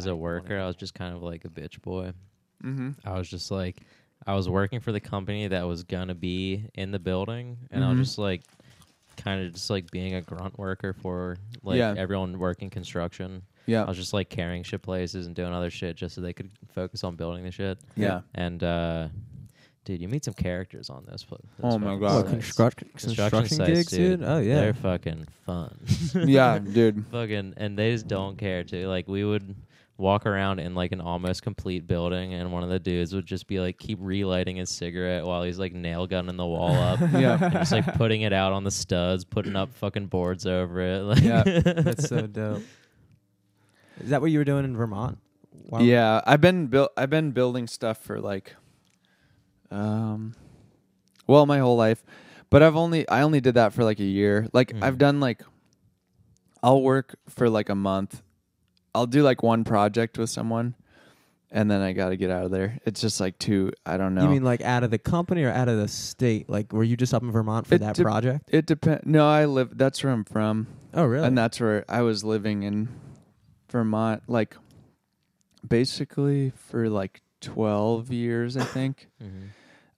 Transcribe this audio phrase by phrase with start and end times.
[0.00, 0.58] as a worker.
[0.58, 2.12] I was just kind of like a bitch boy.
[2.64, 2.90] Mm-hmm.
[3.04, 3.76] I was just like,
[4.26, 7.90] I was working for the company that was gonna be in the building, and I
[7.90, 8.42] was just like,
[9.16, 11.94] kind of just like being a grunt worker for like Yeah.
[11.96, 13.42] everyone working construction.
[13.66, 13.84] Yeah.
[13.84, 16.50] I was just like carrying shit places and doing other shit just so they could
[16.74, 17.78] focus on building the shit.
[17.96, 18.22] Yeah.
[18.34, 19.08] And uh,
[19.84, 21.22] dude, you meet some characters on this.
[21.24, 22.14] pla- Oh my fucking God.
[22.24, 24.22] What, construction, construction sites, gigs, dude?
[24.22, 24.54] Oh yeah.
[24.56, 25.78] they're fucking fun.
[26.14, 27.04] yeah, dude.
[27.12, 28.86] fucking and they just don't care too.
[28.88, 29.54] Like we would
[30.00, 33.46] walk around in like an almost complete building and one of the dudes would just
[33.46, 36.98] be like keep relighting his cigarette while he's like nail gunning the wall up.
[37.12, 37.36] Yeah.
[37.52, 41.00] just like putting it out on the studs, putting up fucking boards over it.
[41.02, 41.42] Like Yeah.
[41.64, 42.62] That's so dope.
[44.00, 45.18] Is that what you were doing in Vermont?
[45.66, 45.80] Wow.
[45.80, 46.90] Yeah, I've been built.
[46.96, 48.56] I've been building stuff for like,
[49.70, 50.34] um,
[51.26, 52.02] well, my whole life,
[52.48, 54.48] but I've only I only did that for like a year.
[54.52, 54.82] Like Mhm.
[54.82, 55.42] I've done like,
[56.62, 58.22] I'll work for like a month.
[58.94, 60.74] I'll do like one project with someone,
[61.50, 62.78] and then I got to get out of there.
[62.84, 63.72] It's just like too.
[63.86, 64.22] I don't know.
[64.24, 66.48] You mean like out of the company or out of the state?
[66.50, 68.48] Like, were you just up in Vermont for It that dep- project?
[68.52, 69.06] it depends.
[69.06, 69.76] No, I live.
[69.78, 71.26] That's where I'm from, Oh, really?
[71.26, 72.88] and that's where I was living in
[73.70, 74.22] Vermont.
[74.26, 74.56] Like,
[75.66, 79.08] basically for like twelve years, I think.
[79.22, 79.48] Mhm.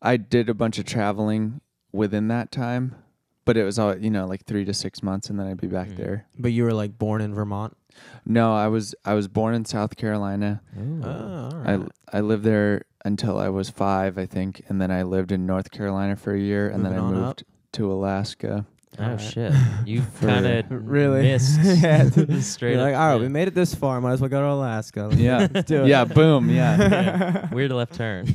[0.05, 1.61] I did a bunch of traveling
[1.93, 2.97] within that time,
[3.45, 5.69] but it was all you know, like three to six months, and then I'd be
[5.69, 5.97] back Mhm.
[5.97, 6.27] there.
[6.39, 7.77] but you were like born in Vermont.
[8.25, 10.61] No, I was I was born in South Carolina.
[11.05, 12.19] Oh, all I.
[12.19, 15.71] I lived there until I was five, I think, and then I lived in North
[15.71, 18.67] Carolina for a year, and then I Moving on moved to Alaska.
[18.99, 19.21] Oh Alright.
[19.21, 19.53] shit!
[19.87, 21.23] You For- kind of Really?
[21.23, 22.11] missed Yeah.
[22.41, 22.87] straight You're up.
[22.87, 23.21] like, all right, yeah.
[23.21, 24.01] we made it this far.
[24.03, 25.09] Might as well go to Alaska.
[25.17, 25.89] Yeah, Let's do it.
[25.89, 26.77] yeah, boom, yeah.
[26.79, 27.55] Yeah.
[27.55, 28.33] Weird left turn.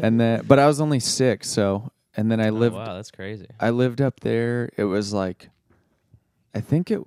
[0.00, 3.10] and then, but I was only six, so and then I Oh, lived wow, that's
[3.10, 3.46] crazy.
[3.60, 4.70] I lived up there.
[4.78, 5.50] It was like,
[6.54, 7.00] I think it,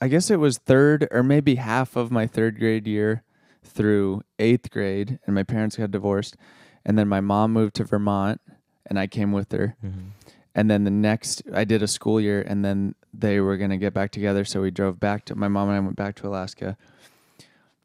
[0.00, 3.22] I guess it was third or maybe half of my third grade year
[3.64, 6.36] through eighth grade, and my parents got divorced,
[6.84, 8.40] and then my mom moved to Vermont,
[8.86, 10.10] and I came with her, Mhm.
[10.54, 13.94] and then the next I did a school year, and then they were gonna get
[13.94, 16.76] back together, so we drove back to my mom and I went back to Alaska.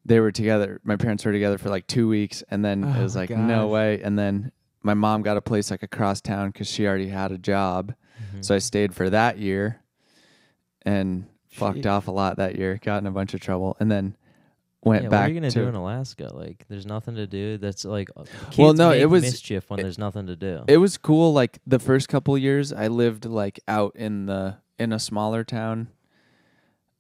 [0.05, 0.81] They were together.
[0.83, 3.29] My parents were together for like two weeks, and then it Oh was my like
[3.29, 4.01] no way.
[4.01, 4.51] And then
[4.83, 7.94] my mom got a place like across town because she already had a job.
[8.35, 8.44] Mhm.
[8.44, 9.77] So I stayed for that year
[10.83, 14.16] and fucked off a lot that year, got in a bunch of trouble, and then
[14.84, 16.34] went yeah, back what are you gonna to do in Alaska?
[16.34, 17.57] Like, there's nothing to do.
[17.57, 18.23] That's like, uh,
[18.57, 20.63] Well, no, it was- mischief when it- there's nothing to do.
[20.67, 24.91] it was cool like the first couple years I lived like out in the in
[24.91, 25.89] a smaller town.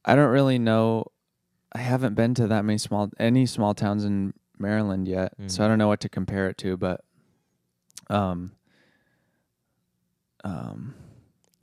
[0.05, 1.05] I don't really know
[1.73, 5.33] I haven't been to that many small any small towns in Maryland yet.
[5.47, 5.69] So I Mhm.
[5.69, 7.01] don't know what to compare it to, but
[8.09, 8.51] um
[10.43, 10.93] um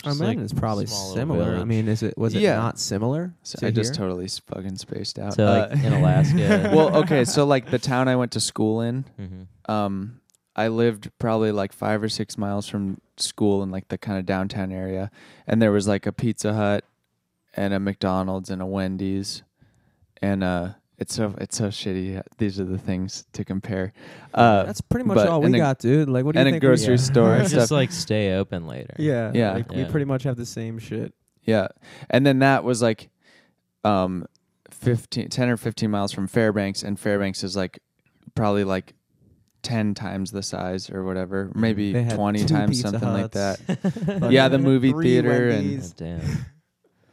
[0.05, 1.57] I Just, imagine like, it's probably small little similar.
[1.57, 2.55] I mean, is it was it Yeah.
[2.57, 3.35] not similar?
[3.43, 4.07] so to I just here?
[4.07, 5.35] totally s- fucking spaced out.
[5.35, 9.05] So, like, in Alaska- well, okay, so like the town I went to school in,
[9.17, 9.43] hmm
[9.73, 10.21] um
[10.57, 14.27] I lived probably like five or six miles from school in like the kind of
[14.27, 15.11] downtown area,
[15.47, 16.85] and there was like a Pizza Hut,
[17.57, 19.43] and a McDonald's and a Wendy's,
[20.23, 22.21] and uh, it's so it's so shitty.
[22.39, 23.93] These are the things to compare.
[24.35, 26.09] Uh, That's pretty much but- all we and a- got, dude.
[26.09, 26.49] Like, what do you think?
[26.49, 26.63] and a think?
[26.63, 27.13] we- grocery yeah.
[27.13, 28.95] store Or and just like stay open later.
[28.99, 29.53] Yeah, Yeah.
[29.55, 29.91] Like, we Yeah.
[29.91, 31.15] pretty much have the same shit.
[31.45, 31.69] yeah,
[32.11, 33.11] and then that was like,
[33.85, 34.27] um,
[34.71, 37.79] 15, 10 or fifteen miles from Fairbanks, and Fairbanks is like
[38.35, 38.95] probably like.
[39.63, 43.35] 10 times the size or whatever maybe They had 20 two times Pizza something like
[43.35, 43.61] Huts.
[43.67, 45.93] that Yeah, the movie Three theater and- Wendy's.
[45.95, 46.47] God damn.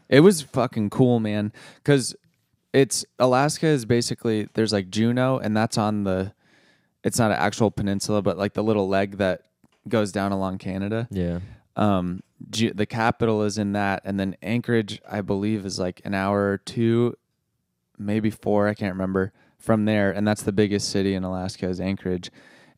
[0.10, 1.52] It was fucking cool, man.
[1.78, 2.16] Because
[2.76, 6.34] it's Alaska is basically there's like Juneau, and that's on the.
[7.04, 9.44] It's not an actual peninsula, but like the little leg that
[9.88, 11.08] goes down along Canada.
[11.10, 11.40] Yeah.
[11.76, 16.14] Um, Ju- the capital is in that, and then Anchorage, I believe, is like an
[16.14, 17.16] hour or two,
[17.98, 18.68] maybe four.
[18.68, 22.30] I can't remember from there, and that's the biggest city in Alaska is Anchorage.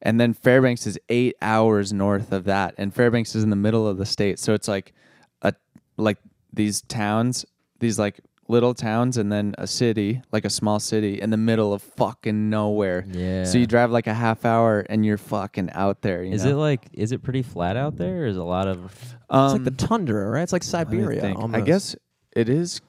[0.01, 3.87] And then Fairbanks is eight hours north of that, and Fairbanks is in the middle
[3.87, 4.37] of the state.
[4.37, 4.93] So it's like
[5.41, 5.53] a
[5.97, 6.19] like
[6.53, 7.45] these towns,
[7.79, 11.73] these like little towns, and then a city, like a small city in the middle
[11.73, 13.05] of fucking nowhere.
[13.11, 13.43] Yeah.
[13.43, 16.23] So you drive like a half hour, and you're fucking out there.
[16.23, 16.51] You Is know?
[16.51, 18.23] it like is it pretty flat out there?
[18.23, 20.43] Or is a lot of It's Um, like the tundra, right?
[20.43, 21.25] It's like Siberia.
[21.27, 21.65] I almost.
[21.65, 21.95] guess
[22.35, 22.81] it is.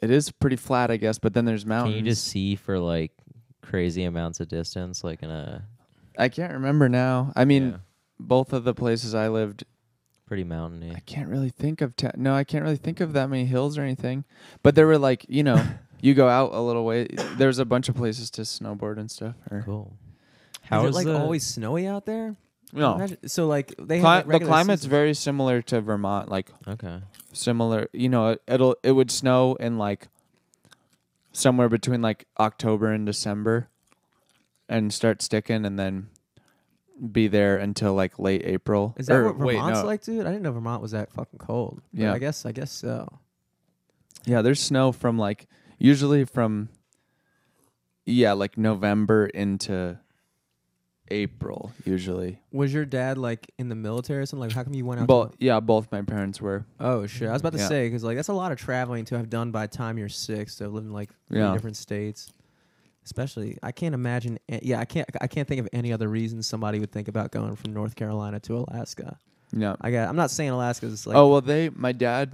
[0.00, 1.94] It is pretty flat, I guess, but then there's mountains.
[1.94, 2.06] can mountains.
[2.06, 3.12] you just see for like
[3.62, 5.64] crazy amounts of distance, like in a
[6.18, 7.32] I can't remember now.
[7.36, 7.76] I mean, yeah,
[8.18, 9.64] both of the places I lived,
[10.30, 10.92] pretty mountainy?
[10.94, 11.96] I can't really think of.
[11.96, 14.24] Ta- no, I can't really think of that many hills or anything.
[14.62, 15.60] But there were like, you know,
[16.00, 17.08] you go out a little way.
[17.36, 19.34] There's a bunch of places to snowboard and stuff.
[19.50, 19.92] Or, Cool.
[20.62, 22.36] How How is it like the, always snowy out there?
[22.72, 24.84] No, Imagine- so like they Cli- like, the climate's seasons.
[24.90, 26.28] very similar to Vermont.
[26.28, 27.00] Like okay?
[27.32, 27.88] similar.
[27.92, 30.06] You know, it, it'll it would snow in like
[31.32, 33.68] somewhere between like October and December,
[34.68, 36.10] and start sticking, and then
[37.12, 38.94] be there until like late April.
[38.98, 39.86] Is that Or, what Vermont's wait, no.
[39.86, 40.26] like, dude?
[40.26, 41.80] I didn't know Vermont was that fucking cold.
[41.92, 42.12] But Yeah.
[42.12, 43.20] I guess I guess so.
[44.26, 45.46] Yeah, there's snow from like
[45.78, 46.68] usually from
[48.06, 49.98] yeah, like November into
[51.12, 52.40] April usually.
[52.52, 54.48] Was your dad like in the military or something?
[54.48, 55.06] Like, how come you went out?
[55.08, 56.66] Both yeah, both my parents were.
[56.78, 57.28] oh shit!
[57.28, 57.68] I was about to Yeah.
[57.68, 60.08] say because like that's a lot of traveling to have done by the time you're
[60.08, 60.56] six.
[60.56, 61.52] To live in like three Yeah.
[61.52, 62.32] different states,
[63.04, 64.38] especially I can't imagine.
[64.48, 65.08] Yeah, I can't.
[65.20, 68.40] I can't think of any other reason somebody would think about going from North Carolina
[68.40, 69.18] to Alaska.
[69.52, 69.76] Yeah.
[69.80, 70.08] I got.
[70.08, 71.16] I'm not saying Alaska's like.
[71.16, 72.32] oh well, they my dad,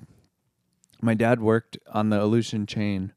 [1.01, 3.13] my dad worked on the Aleutian chain,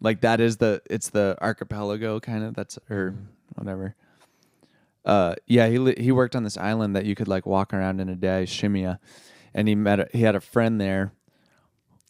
[0.00, 3.14] like that is the it's the archipelago kind of that's or
[3.54, 3.94] whatever.
[5.04, 8.00] Uh, yeah, he li- he worked on this island that you could like walk around
[8.00, 8.98] in a day, Shemya,
[9.54, 11.12] and he met a, he had a friend there.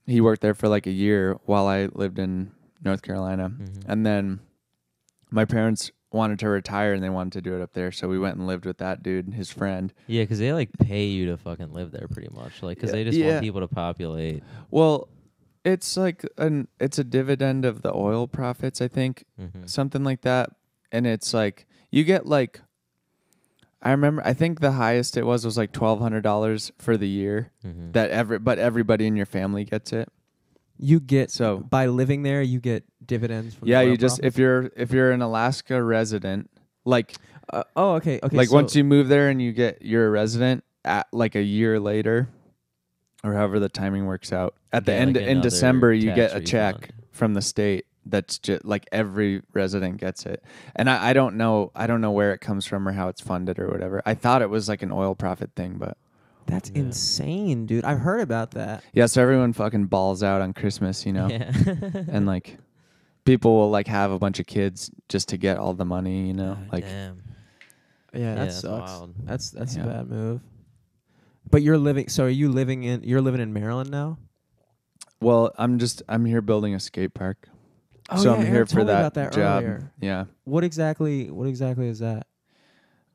[0.06, 2.50] He worked there for like a year while I lived in
[2.84, 3.84] North Carolina, Mhm.
[3.86, 4.40] and then
[5.30, 8.18] my parents wanted to retire and they wanted to do it up there, so we
[8.18, 9.92] went and lived with that dude, and his friend.
[10.06, 12.62] Yeah, because they like pay you to fucking live there pretty much.
[12.62, 13.26] Like, because they just yeah.
[13.26, 14.42] want people to populate.
[14.70, 15.08] Well,
[15.64, 20.22] it's like an it's a dividend of the oil profits, I think, hmm something like
[20.22, 20.50] that.
[20.92, 22.60] And it's like you get like
[23.82, 27.08] I remember I think the highest it was was like twelve hundred dollars for the
[27.08, 27.52] year.
[27.62, 30.10] hmm That every but everybody in your family gets it.
[30.78, 33.54] You get So by living there, you get dividends.
[33.54, 34.36] From yeah, the oil you just profits?
[34.36, 36.50] if you're if you're an Alaska resident,
[36.84, 37.14] like
[37.52, 38.36] Uh, oh, okay, okay.
[38.36, 41.42] like so- once you move there and you get you're a resident at like a
[41.42, 42.28] year later
[43.24, 44.54] or however the timing works out.
[44.72, 46.92] At the Get, end like, in another December you tax get a check refund.
[47.10, 50.42] from the state that's just like every resident gets it.
[50.76, 53.20] And I, I don't know I don't know where it comes from or how it's
[53.20, 54.00] funded or whatever.
[54.06, 55.98] I thought it was like an oil profit thing, but
[56.48, 56.80] That's Yeah.
[56.82, 57.84] insane, dude.
[57.84, 58.82] I've heard about that.
[58.92, 61.28] yeah, so everyone fucking balls out on Christmas, you know.
[61.28, 61.52] Yeah.
[62.08, 62.56] And like
[63.24, 66.34] people will like have a bunch of kids just to get all the money, you
[66.34, 66.54] know.
[66.54, 67.22] God like damn.
[68.14, 68.90] Yeah, Yeah, that that's sucks.
[68.90, 69.14] wild.
[69.24, 69.84] That's that's Yeah.
[69.84, 70.40] a bad move.
[71.50, 72.08] But you're living.
[72.08, 73.02] So are you living in?
[73.04, 74.18] You're living in Maryland now.
[75.20, 77.48] well, I'm just I'm here building a skate park.
[78.10, 79.62] Oh, so yeah, I'm Aaron here for told me that, about that job.
[79.62, 79.92] earlier.
[80.00, 80.24] Yeah.
[80.44, 81.30] What exactly?
[81.30, 82.26] What exactly is that?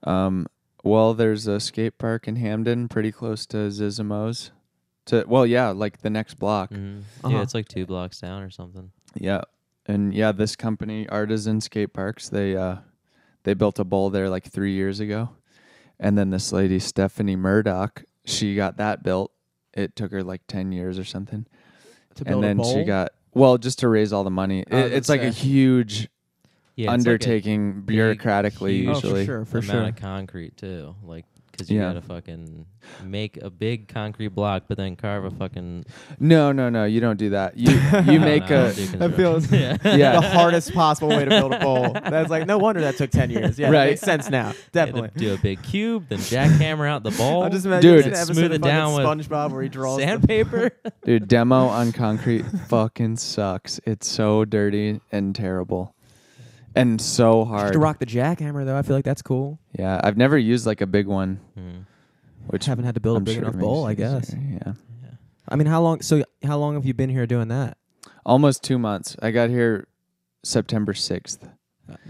[0.04, 0.46] Um,
[0.84, 4.52] well, there's a skate park in Hampden, pretty close to Zissimos.
[5.06, 6.72] To well, yeah, like the next block.
[6.72, 7.02] Mhm.
[7.24, 7.34] Uh-huh.
[7.36, 8.92] Yeah, it's like two blocks down or something.
[9.16, 9.42] Yeah,
[9.86, 12.78] and yeah, this company, Artisan Skate Parks, they uh,
[13.44, 15.30] they built a bowl there like three years ago,
[16.00, 19.32] and then this lady Stephanie Murdoch, she got that built.
[19.74, 21.48] It took her like ten years or something,
[22.16, 24.64] To build and a then she got well just to raise all the money.
[24.72, 26.10] I It, it's gonna like a huge
[26.75, 29.25] Yeah, it's like undertaking bureaucratically huge- Oh, for usually.
[29.25, 29.84] sure, for amount sure.
[29.90, 30.96] of concrete too.
[31.04, 31.90] Like, because you Yeah.
[31.90, 32.66] gotta fucking
[33.06, 35.86] make a big concrete block, but then carve a fucking.
[36.20, 37.56] No, no, no, you don't do that.
[37.56, 37.70] You
[38.12, 39.78] you make No, I a don't That feels- yeah.
[39.86, 40.14] Yeah.
[40.20, 41.94] the hardest possible way to build a bowl.
[42.10, 43.60] That's like no wonder that took ten years.
[43.60, 43.90] Yeah, that Right.
[43.92, 44.48] makes sense now.
[44.48, 45.10] You had Definitely.
[45.16, 47.44] do a big cube, then jackhammer out the ball.
[47.44, 48.06] I'm just imagining Dude.
[48.08, 50.72] an episode Smooth of it fucking down with SpongeBob where he draws the- sandpaper.
[51.06, 53.80] Dude, demo on concrete fucking sucks.
[53.86, 55.94] It's so dirty and terrible.
[56.75, 57.74] And so You hard.
[57.74, 58.75] to rock the jackhammer though.
[58.77, 59.60] I feel like that's cool.
[59.77, 61.82] Yeah, I've never used like a big one, Hmm.
[62.48, 64.30] which Haven't had to build I'm a big sure enough bowl, I guess.
[64.34, 64.74] easier, Yeah.
[65.03, 65.10] Yeah.
[65.48, 66.01] I mean, how long?
[66.01, 67.77] So how long have you been here doing that?
[68.25, 69.15] Almost 2 months.
[69.22, 69.88] I got here
[70.44, 71.48] September 6th.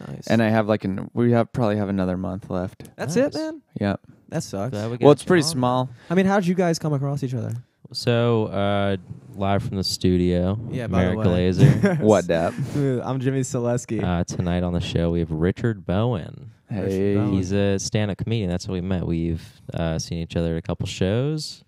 [0.08, 0.28] nice.
[0.28, 2.90] And I have like an we have probably have another month left.
[2.96, 3.36] that's Nice.
[3.36, 3.62] it, man.
[3.82, 3.96] Yeah.
[4.30, 4.74] That sucks.
[4.76, 5.50] We Well, it's pretty on.
[5.50, 5.90] small.
[6.10, 7.52] I mean, how did you guys come across each other?
[7.94, 8.98] So, uh,
[9.36, 10.60] live from the studio.
[10.72, 11.26] Yeah, by the way.
[11.26, 11.96] Laser.
[12.02, 12.54] What dap?
[12.76, 14.04] I'm Jimmy Selesky.
[14.04, 16.52] uh, tonight on the show, we have Richard Bowen.
[16.70, 17.24] Hey.
[17.30, 18.50] He's a stand-up comedian.
[18.50, 19.06] That's how we met.
[19.06, 19.44] We've
[19.76, 21.64] uh, seen each other at a couple shows.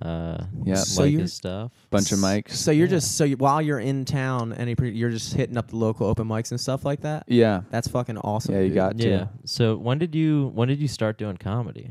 [0.00, 0.74] Uh, Yeah.
[0.76, 1.72] So like you're- his stuff.
[1.90, 2.52] Bunch of mics.
[2.52, 2.90] So you're Yeah.
[2.90, 6.06] just so you, while you're in town and you- you're just hitting up the local
[6.06, 7.24] open mics and stuff like that.
[7.26, 7.62] Yeah.
[7.70, 8.54] That's fucking awesome.
[8.54, 8.74] Yeah, you dude.
[8.76, 9.08] got to.
[9.08, 9.26] Yeah.
[9.44, 11.90] So when did you when did you start doing comedy?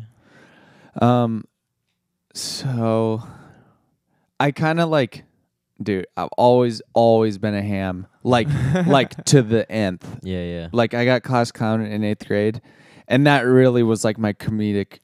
[1.02, 1.44] Um,
[2.34, 3.24] so
[4.40, 5.24] I kind of like,
[5.82, 6.08] dude.
[6.16, 8.48] I've always, always been a ham, like,
[8.88, 10.06] like to the nth.
[10.24, 10.68] Yeah, yeah.
[10.72, 12.62] Like I got class clown in eighth grade,
[13.08, 15.00] and that really was like my comedic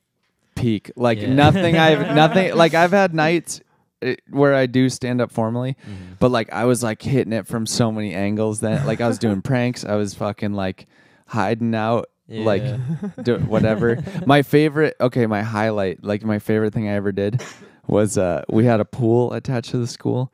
[0.56, 0.92] peak.
[0.96, 1.34] Like Yeah.
[1.34, 3.60] nothing I've nothing like I've had nights
[4.04, 6.20] eh, where I do stand up formally, Mhm.
[6.20, 8.60] but like I was like hitting it from so many angles.
[8.60, 9.84] Then like I was doing pranks.
[9.84, 10.86] I was fucking like
[11.28, 12.06] hiding out.
[12.30, 12.78] Like Yeah.
[13.22, 14.02] do whatever.
[14.26, 17.44] my favorite, okay, my highlight, like my favorite thing I ever did
[17.88, 20.32] was uh we had a pool attached to the school,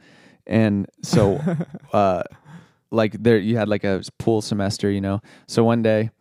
[0.48, 1.40] and so
[1.94, 2.24] uh
[2.92, 5.22] like there you had like a pool semester, you know.
[5.48, 6.12] So one day.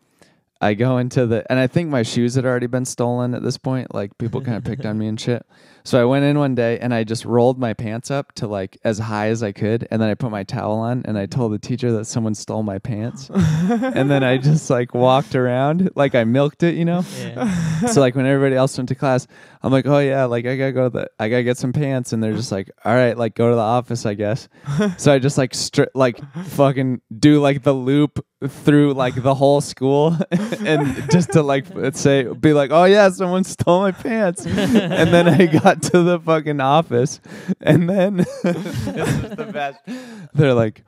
[0.61, 3.57] I go into the and I think my shoes had already been stolen at this
[3.57, 3.95] point.
[3.95, 5.47] Like people kind of picked on me and shit.
[5.85, 8.79] So I went in one day and I just rolled my pants up to like
[8.85, 11.53] as high as I could, and then I put my towel on and I told
[11.53, 16.15] the teacher that someone stole my pants, and then I just like walked around like
[16.15, 17.05] I milked it, you know.
[17.19, 17.87] Yeah.
[17.87, 19.27] so like when everybody else went to class,
[19.63, 22.13] I'm like, oh yeah, like I gotta go to the, I gotta get some pants,
[22.13, 24.49] and they're just like, all right, like go to the office, I guess.
[24.99, 25.55] so I just like
[25.95, 31.67] like fucking do like the loop through like the whole school, and just to like
[31.95, 36.19] say, be like, oh yeah, someone stole my pants, and then I got to the
[36.19, 37.21] fucking office,
[37.61, 39.81] and then this was the best.
[40.35, 40.85] They're like.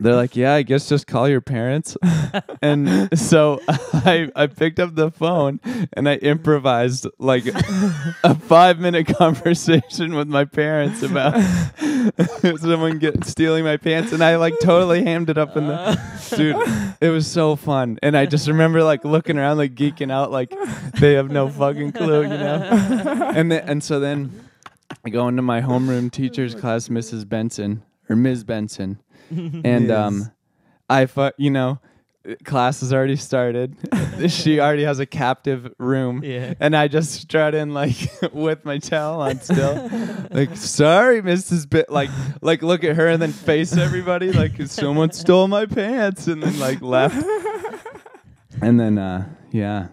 [0.00, 1.96] They're like, yeah, I guess just call your parents.
[2.62, 5.60] and so I I picked up the phone
[5.92, 11.34] and I improvised like a five minute conversation with my parents about
[12.58, 15.96] someone get stealing my pants, and I like totally hammed it up in the uh.
[16.30, 16.56] dude.
[17.00, 20.54] It was so fun, and I just remember like looking around, like geeking out, like
[20.94, 23.32] they have no fucking clue, you know.
[23.34, 24.48] And then and so then
[25.04, 27.28] I go into my homeroom teacher's class, Mrs.
[27.28, 28.44] Benson or Ms.
[28.44, 28.98] Benson,
[29.64, 30.32] and um,
[30.88, 31.78] I fu- you know.
[32.44, 33.74] Class has already started.
[34.28, 36.52] she already has a captive room, Yeah.
[36.60, 37.96] and I just strut in like
[38.34, 39.88] with my towel on still.
[40.30, 41.70] like, sorry, Mrs.
[41.70, 42.10] Bit like
[42.42, 46.58] like look at her and then face everybody like someone stole my pants and then
[46.58, 47.24] like left.
[48.60, 49.88] And then uh yeah.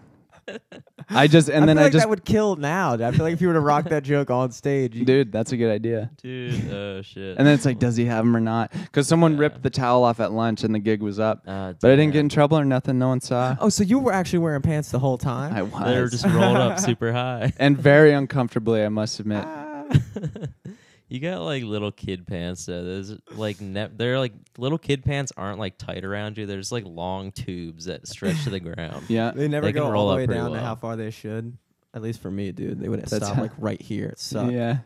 [1.08, 2.94] I just and I then feel I like just that would kill now.
[2.94, 5.52] I feel like if you were to rock that joke on stage, you- dude, that's
[5.52, 6.10] a good idea.
[6.20, 7.38] Dude, oh shit.
[7.38, 8.72] And then it's like, does he have him or not?
[8.72, 9.38] Because someone Yeah.
[9.40, 11.44] ripped the towel off at lunch and the gig was up.
[11.46, 12.98] Ah, But I didn't get in trouble or nothing.
[12.98, 13.56] No one saw.
[13.60, 15.54] Oh, so you were actually wearing pants the whole time?
[15.54, 15.84] I was.
[15.84, 17.52] They were just rolled up super high.
[17.58, 19.44] and very uncomfortably, I must admit.
[21.08, 22.82] you got like little kid pants though.
[22.84, 26.46] Those like ne- they're like little kid pants aren't like tight around you.
[26.46, 29.04] There's like long tubes that stretch to the ground.
[29.08, 29.30] Yeah.
[29.34, 30.64] They never They can go roll all the up way pretty down to well.
[30.64, 31.56] how far they should.
[31.94, 32.80] At least for me, dude.
[32.80, 34.08] They would That's stop how- like right here.
[34.08, 34.52] It sucked.
[34.52, 34.78] Yeah.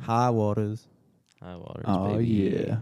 [0.00, 0.86] High waters.
[1.42, 2.26] High waters, Oh baby.
[2.66, 2.76] yeah.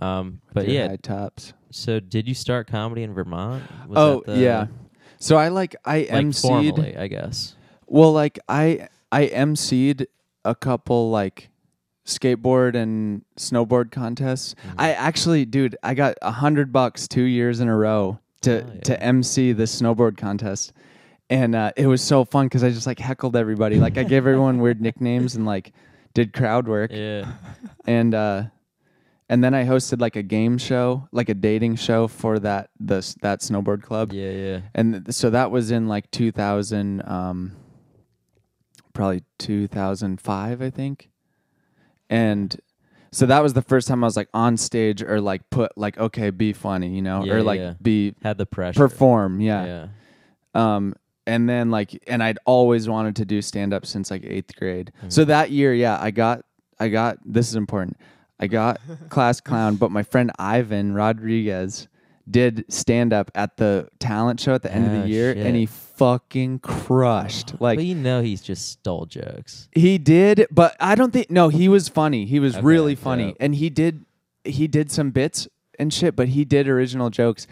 [0.00, 0.88] Um, but Your yeah.
[0.88, 1.52] high tops.
[1.70, 3.62] So did you start comedy in Vermont?
[3.88, 4.66] Was oh that the- yeah.
[5.18, 6.42] So I like I like emceed.
[6.42, 7.54] formally, I guess.
[7.86, 10.06] Well, like I I emceed
[10.44, 11.49] a couple like
[12.10, 14.54] skateboard and snowboard contests.
[14.66, 14.74] Mhm.
[14.78, 18.70] I actually, dude, I got a hundred bucks two years in a row to Oh,
[18.74, 18.80] yeah.
[18.82, 20.72] to MC the snowboard contest,
[21.28, 23.76] and uh, it was so fun because I just like heckled everybody.
[23.76, 25.72] Like I gave everyone weird nicknames and like
[26.14, 27.32] did crowd work, Yeah.
[27.86, 28.44] and uh,
[29.28, 32.96] and then I hosted like a game show, like a dating show for that the
[33.22, 34.60] that snowboard club Yeah, yeah.
[34.74, 37.52] and th- so that was in like 2000 um
[38.92, 41.09] probably 2005 i think
[42.10, 42.60] and
[43.12, 45.96] so that was the first time i was like on stage or like put like
[45.98, 47.74] okay be funny you know Yeah, or like yeah.
[47.80, 48.78] be Had the pressure.
[48.78, 49.88] perform yeah.
[50.54, 50.74] Yeah.
[50.74, 50.94] um
[51.26, 54.92] and then like and i'd always wanted to do stand up since like eighth grade
[55.04, 55.12] Mhm.
[55.12, 56.44] so that year yeah i got
[56.78, 57.96] i got this is important
[58.38, 61.88] i got class clown but my friend ivan rodriguez
[62.30, 65.44] did stand up at the talent show at the end of Oh, the year shit.
[65.46, 65.66] and he
[66.00, 67.60] fucking crushed.
[67.60, 69.68] Like but you know he's just stole jokes.
[69.72, 72.24] he did but i don't think no he was funny.
[72.24, 73.26] He was Okay, really funny.
[73.28, 73.36] dope.
[73.40, 74.04] and he did
[74.44, 75.46] he did some bits
[75.78, 77.46] and shit but he did original jokes.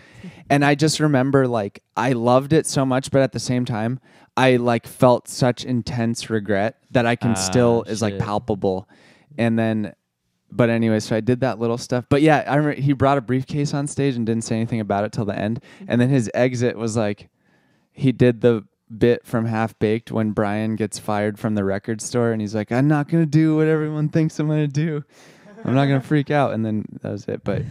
[0.48, 4.00] And i just remember like i loved it so much but at the same time
[4.34, 8.22] i like felt such intense regret that i can Ah, still is like shit.
[8.22, 8.88] palpable.
[9.36, 9.92] And then
[10.50, 12.06] but anyway so i did that little stuff.
[12.08, 15.04] But yeah i remember he brought a briefcase on stage and didn't say anything about
[15.04, 15.62] it till the end.
[15.86, 17.28] And then his exit was like
[17.98, 18.64] he did the
[18.96, 22.72] bit from Half Baked when Brian gets fired from the record store and he's like,
[22.72, 25.04] I'm not gonna do what everyone thinks I'm gonna do.
[25.64, 26.52] I'm not gonna freak out.
[26.54, 27.42] And then that was it.
[27.44, 27.62] But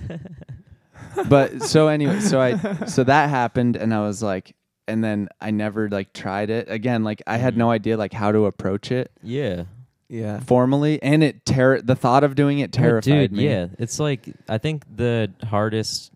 [1.29, 4.53] but so anyway, so I so that happened and I was like
[4.87, 6.69] and then I never like tried it.
[6.69, 7.71] Again, like I had no mm-hmm.
[7.71, 9.63] idea like how to approach it Yeah.
[10.09, 10.39] Yeah.
[10.41, 13.45] formally and it ter- the thought of doing it Oh, terrified dude, me.
[13.45, 16.11] Yeah, it's like I think the hardest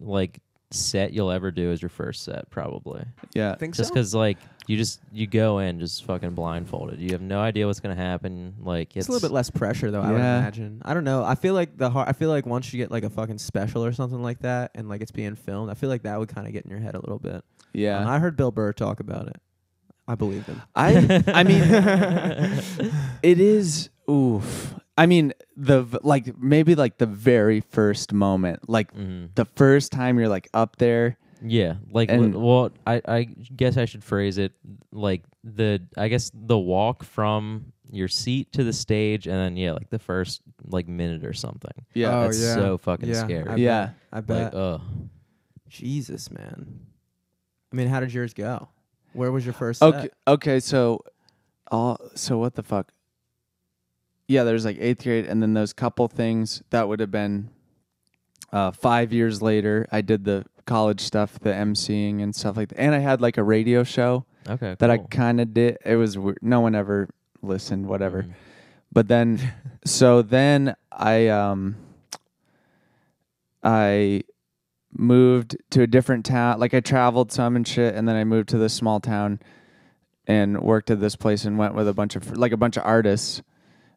[0.00, 0.40] like
[0.70, 3.04] set you'll ever do is your first set, probably.
[3.34, 3.52] Yeah.
[3.52, 3.94] I think Just so?
[3.94, 6.98] because like you just you go in just fucking blindfolded.
[7.00, 8.54] You have no idea what's gonna happen.
[8.60, 10.00] Like It's a little bit less pressure, though.
[10.00, 10.82] I would imagine.
[10.84, 11.22] I don't know.
[11.24, 13.84] I feel like the har I feel like once you get like a fucking special
[13.84, 16.46] or something like that, and like it's being filmed, I feel like that would kind
[16.46, 17.44] of get in your head a little bit.
[17.72, 17.98] Yeah.
[18.00, 19.36] Um, I heard Bill Burr talk about it.
[20.06, 20.60] I believe him.
[20.74, 21.62] I I mean
[23.22, 24.74] it is oof.
[24.96, 30.18] I mean the like maybe like the very first moment, like hmm the first time
[30.18, 31.18] you're like up there.
[31.46, 34.52] Yeah, like And- w- well, I I guess I should phrase it
[34.92, 39.72] like the I guess the walk from your seat to the stage, and then yeah,
[39.72, 41.84] like the first like minute or something.
[41.92, 42.16] Yeah.
[42.16, 42.54] Oh, That's yeah.
[42.54, 43.48] so fucking Yeah, scary.
[43.48, 43.86] I yeah.
[43.86, 43.94] bet.
[44.12, 44.44] I bet.
[44.44, 44.78] like, uh,
[45.68, 46.80] Jesus, man.
[47.72, 48.68] I mean, how did yours go?
[49.12, 49.94] Where was your first set?
[49.94, 50.08] Okay.
[50.28, 50.60] Okay.
[50.60, 51.04] So
[51.70, 52.90] all so what the fuck?
[54.26, 57.50] Yeah, there's like eighth grade, and then those couple things that would have been
[58.52, 59.86] uh, five years later.
[59.92, 63.36] I did the college stuff, the emceeing and stuff like that, and I had like
[63.36, 64.76] a radio show Okay.
[64.78, 65.76] that I kind of did.
[65.84, 66.38] It was weird.
[66.40, 67.08] no one ever
[67.42, 68.22] listened, whatever.
[68.22, 68.32] Mhm.
[68.92, 69.40] But then,
[69.84, 71.76] so then I um
[73.62, 74.22] I
[74.96, 76.60] moved to a different town.
[76.60, 79.40] Like I traveled some and shit, and then I moved to this small town
[80.26, 82.84] and worked at this place and went with a bunch of like a bunch of
[82.84, 83.42] artists.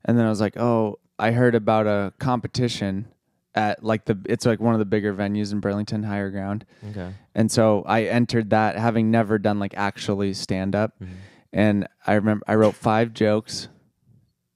[0.06, 3.08] And then I was like, oh, I heard about a competition
[3.56, 6.64] at like the it's like one of the bigger venues in Burlington, Higher Ground.
[6.92, 7.14] Okay.
[7.34, 11.08] And so I entered that having never done like actually stand up Mhm.
[11.54, 13.68] and I remember I wrote five jokes,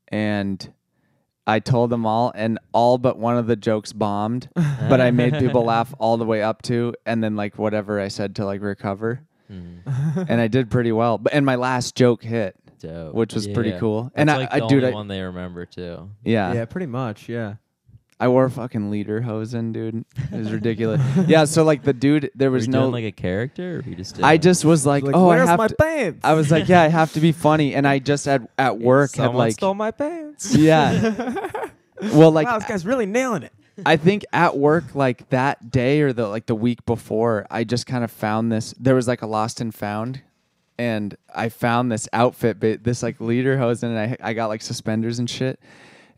[0.10, 0.72] and
[1.48, 4.50] I told them all, and all but one of the jokes bombed.
[4.56, 8.08] but I made people laugh all the way up to, and then like whatever I
[8.10, 9.22] said to like recover,
[9.52, 10.28] Mhm.
[10.30, 11.18] and I did pretty well.
[11.18, 13.14] But and my last joke hit, Dope.
[13.14, 13.80] which was pretty Yeah.
[13.80, 14.04] cool.
[14.04, 16.10] That's and I, like I the dude, only I, one they remember too.
[16.24, 17.30] yeah, Yeah, pretty much.
[17.30, 17.56] Yeah.
[18.20, 20.06] I wore fucking lederhosen, dude.
[20.32, 21.02] It was ridiculous.
[21.28, 22.82] yeah, so like the dude, there Were was you no.
[22.82, 24.16] doing like a character, or you just?
[24.18, 25.76] Did I just was like, Like, oh, I where's have my to.
[25.76, 26.20] pants?
[26.24, 29.10] I was like, yeah, I have to be funny, and I just at at work
[29.16, 30.54] had Someone like, stole my pants.
[30.56, 31.48] yeah.
[32.14, 33.54] well, like wow, this guy's really nailing it.
[33.88, 37.88] I think at work, like that day or the like the week before, I just
[37.88, 38.76] kind of found this.
[38.80, 40.22] There was like a lost and found,
[40.78, 45.20] and I found this outfit, but this like lederhosen, and I I got like suspenders
[45.20, 45.60] and shit.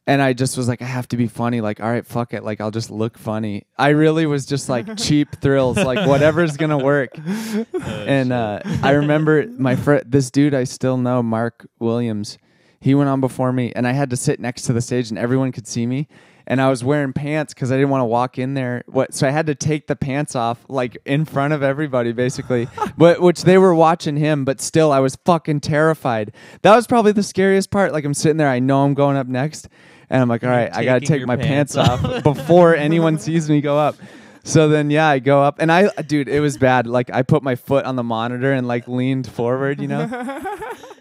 [0.05, 1.62] And I just was like, I have to be funny.
[1.62, 2.43] Like, all right, fuck it.
[2.43, 3.63] Like, I'll just look funny.
[3.77, 7.12] I really was just like cheap thrills, like whatever's gonna work.
[7.83, 12.38] and uh, I remember my friend, this dude I still know, Mark Williams.
[12.81, 15.17] He went on before me, and I had to sit next to the stage, and
[15.17, 16.10] everyone could see me.
[16.45, 18.84] And I was wearing pants because I didn't want to walk in there.
[18.88, 19.13] What?
[19.13, 22.67] So I had to take the pants off, like in front of everybody, basically.
[22.97, 26.34] but which they were watching him, but still, I was fucking terrified.
[26.62, 27.93] That was probably the scariest part.
[27.93, 29.69] Like I'm sitting there, I know I'm going up next,
[30.10, 33.19] and I'm like, all right, I got to take my pants pants off before anyone
[33.19, 33.95] sees me go up.
[34.45, 36.86] So then, yeah, I go up, and I, dude, it was bad.
[36.86, 40.10] Like I put my foot on the monitor and like leaned forward, you know,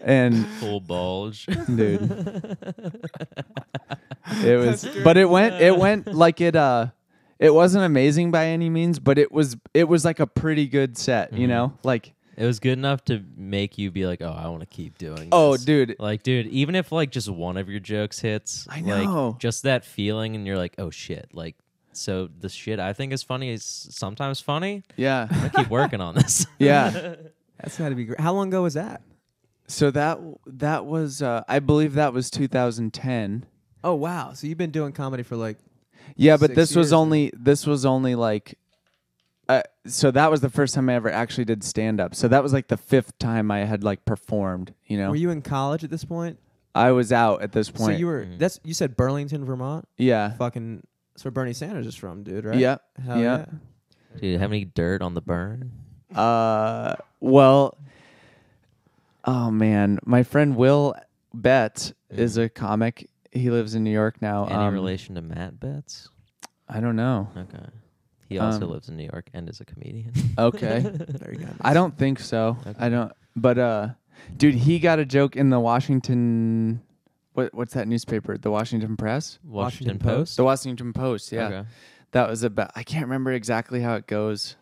[0.01, 1.45] and full bulge.
[1.45, 2.01] dude,
[4.43, 6.87] it was, but it went, it went like it, uh,
[7.39, 10.97] it wasn't amazing by any means, but it was, it was like a pretty good
[10.97, 11.49] set, you Mhm.
[11.49, 14.65] know, like, It was good enough to make you be like, "Oh, I want to
[14.65, 15.65] keep doing." oh, this.
[15.65, 19.27] dude, Like, dude, even if like just one of your jokes hits, I know.
[19.29, 21.55] like just that feeling, and you're like, "Oh shit!" Like,
[21.97, 24.83] so the shit I think is funny is sometimes funny.
[24.97, 26.45] yeah, I keep working on this.
[26.59, 27.15] yeah.
[27.59, 28.19] That's got to be great.
[28.19, 29.01] How long ago was that?
[29.67, 33.45] So that that was, uh, I believe that was 2010.
[33.83, 34.33] Oh wow.
[34.33, 35.57] So you've been doing comedy for like
[36.15, 36.97] Yeah, but this was years now.
[36.99, 38.57] only this was only like
[39.49, 42.15] uh, so that was the first time I ever actually did stand up.
[42.15, 45.09] So that was like the fifth time I had like performed, you know.
[45.09, 46.39] Were you in college at this point?
[46.75, 47.93] I was out at this point.
[47.93, 48.39] So you were Mhm.
[48.39, 49.87] that's you said Burlington, Vermont?
[49.97, 50.31] yeah.
[50.37, 52.57] Fucking that's where Bernie Sanders is from, dude, right?
[52.57, 52.77] Yeah.
[53.05, 53.45] Hell yeah.
[54.19, 55.71] Dude, have any dirt on the burn?
[56.13, 57.77] Uh well
[59.25, 60.95] Oh man, my friend Will
[61.33, 63.09] Betts is a comic.
[63.31, 64.45] He lives in New York now.
[64.45, 66.09] Any Um, relation to Matt Betts?
[66.69, 67.29] I don't know.
[67.35, 67.65] Okay.
[68.29, 70.11] He also Um, lives in New York and is a comedian.
[70.37, 70.81] Okay.
[71.07, 71.47] There you go.
[71.61, 72.57] I don't think so.
[72.67, 72.77] Okay.
[72.79, 73.11] I don't.
[73.35, 73.87] But uh,
[74.37, 76.81] dude, he got a joke in the Washington.
[77.33, 78.37] What what's that newspaper?
[78.37, 79.39] The Washington Press.
[79.43, 80.17] Washington Washington Post?
[80.17, 80.37] Post.
[80.37, 81.31] The Washington Post.
[81.31, 81.67] Yeah, Okay.
[82.11, 82.71] that was about.
[82.75, 84.55] I can't remember exactly how it goes.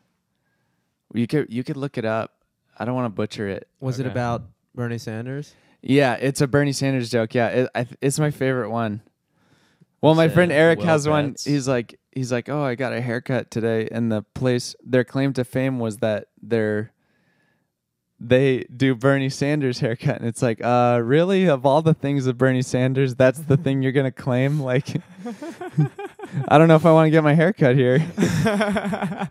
[1.13, 2.31] You could you could look it up.
[2.77, 3.67] I don't want to butcher it.
[3.79, 5.53] Was it about Bernie Sanders?
[5.81, 7.33] Yeah, it's a Bernie Sanders joke.
[7.35, 9.01] Yeah, it, I, it's my favorite one.
[9.99, 11.35] Well, my friend Eric Will has one.
[11.43, 15.33] He's like, he's like, oh, I got a haircut today, and the place, their claim
[15.33, 16.91] to fame was that they're,
[18.23, 21.47] they do Bernie Sanders haircut, and it's like, uh, really?
[21.49, 24.59] Of all the things of Bernie Sanders, that's the thing you're gonna claim?
[24.71, 25.01] Like,
[26.47, 27.99] I don't know if I want to get my haircut here.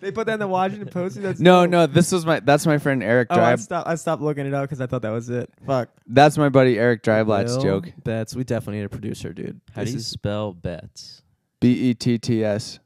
[0.00, 1.20] They put that in the Washington Post.
[1.20, 1.70] That's No, dope.
[1.70, 3.88] no, this was my, that's my friend Eric Oh, I stopped.
[3.88, 5.50] I stopped looking it up because I thought that was it.
[5.66, 5.88] Fuck.
[6.06, 7.90] That's my buddy Eric Dryblatt's joke.
[8.04, 8.36] Betts.
[8.36, 9.60] We definitely need a producer, dude.
[9.74, 11.22] How This do you is- spell Betts?
[11.60, 12.78] B E T T S.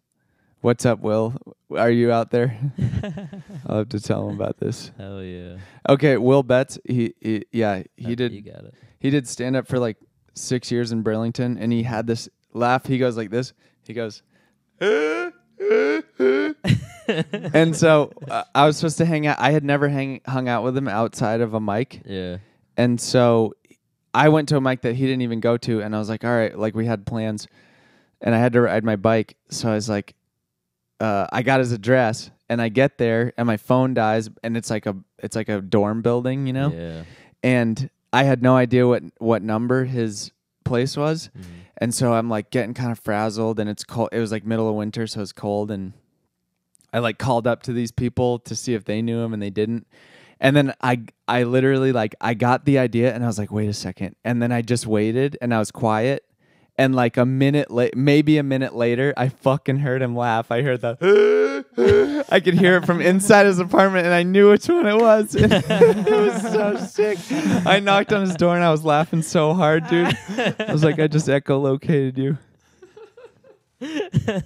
[0.61, 1.35] What's up, Will?
[1.77, 2.59] Are you out there?
[3.67, 4.91] I'll have to tell him about this.
[4.99, 5.59] Hell yeah.
[5.89, 6.79] Okay, Will Betts.
[6.85, 8.75] He, he yeah, he Uh, You did got it.
[8.99, 9.97] he did stand up for like
[10.35, 12.87] six years in Burlington, and he had this laugh.
[12.87, 13.53] He goes like this.
[13.87, 14.23] He goes.
[14.81, 15.33] and
[17.77, 19.37] so uh, I was supposed to hang out.
[19.39, 22.39] I had never hang, hung out with him outside of a mic, Yeah.
[22.77, 23.55] and so
[24.13, 26.25] I went to a mic that he didn't even go to, and I was like,
[26.25, 27.47] all right, like we had plans,
[28.21, 30.15] and I had to ride my bike, so I was like,
[31.01, 34.71] uh, I got his address, and I get there and my phone dies and it's
[34.71, 36.73] like a it's like a dorm building, you know?
[36.73, 37.03] Yeah.
[37.43, 40.33] And I had no idea what what number his
[40.65, 41.31] place was.
[41.39, 41.43] Mhm.
[41.81, 44.09] And so I'm like getting kind of frazzled and it's cold.
[44.13, 45.71] It was like middle of winter, so it's cold.
[45.71, 45.93] And
[46.93, 49.51] I like called up to these people to see if they knew him and they
[49.51, 49.87] didn't.
[50.41, 53.69] And then I, I literally like, I got the idea and I was like, wait
[53.69, 54.15] a second.
[54.25, 56.25] And then I just waited and I was quiet.
[56.79, 60.53] And like a minute late, maybe a minute later, I fucking heard him laugh.
[60.53, 64.69] I heard the, I could hear it from inside his apartment and I knew which
[64.69, 65.35] one it was.
[65.39, 65.51] it
[66.09, 67.19] was so sick.
[67.67, 70.17] I knocked on his door and I was laughing so hard, dude.
[70.61, 72.39] I was like, I just echolocated you.
[73.81, 74.45] it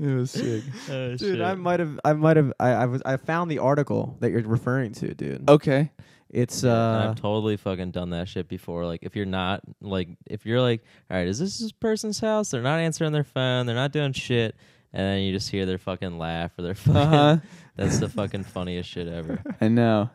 [0.00, 0.62] was sick.
[0.90, 1.40] Oh, Dude, shit.
[1.40, 4.42] I might have, I might have, I, I was, I found the article that you're
[4.42, 5.48] referring to, dude.
[5.48, 5.90] Okay.
[6.32, 8.86] It's uh, I've totally fucking done that shit before.
[8.86, 12.50] Like, if you're not like, if you're like, all right, is this this person's house?
[12.50, 13.66] They're not answering their phone.
[13.66, 14.56] They're not doing shit,
[14.94, 16.96] and then you just hear their fucking laugh or their fucking.
[16.96, 17.36] Uh huh.
[17.76, 19.42] That's the fucking funniest shit ever.
[19.60, 20.08] I know,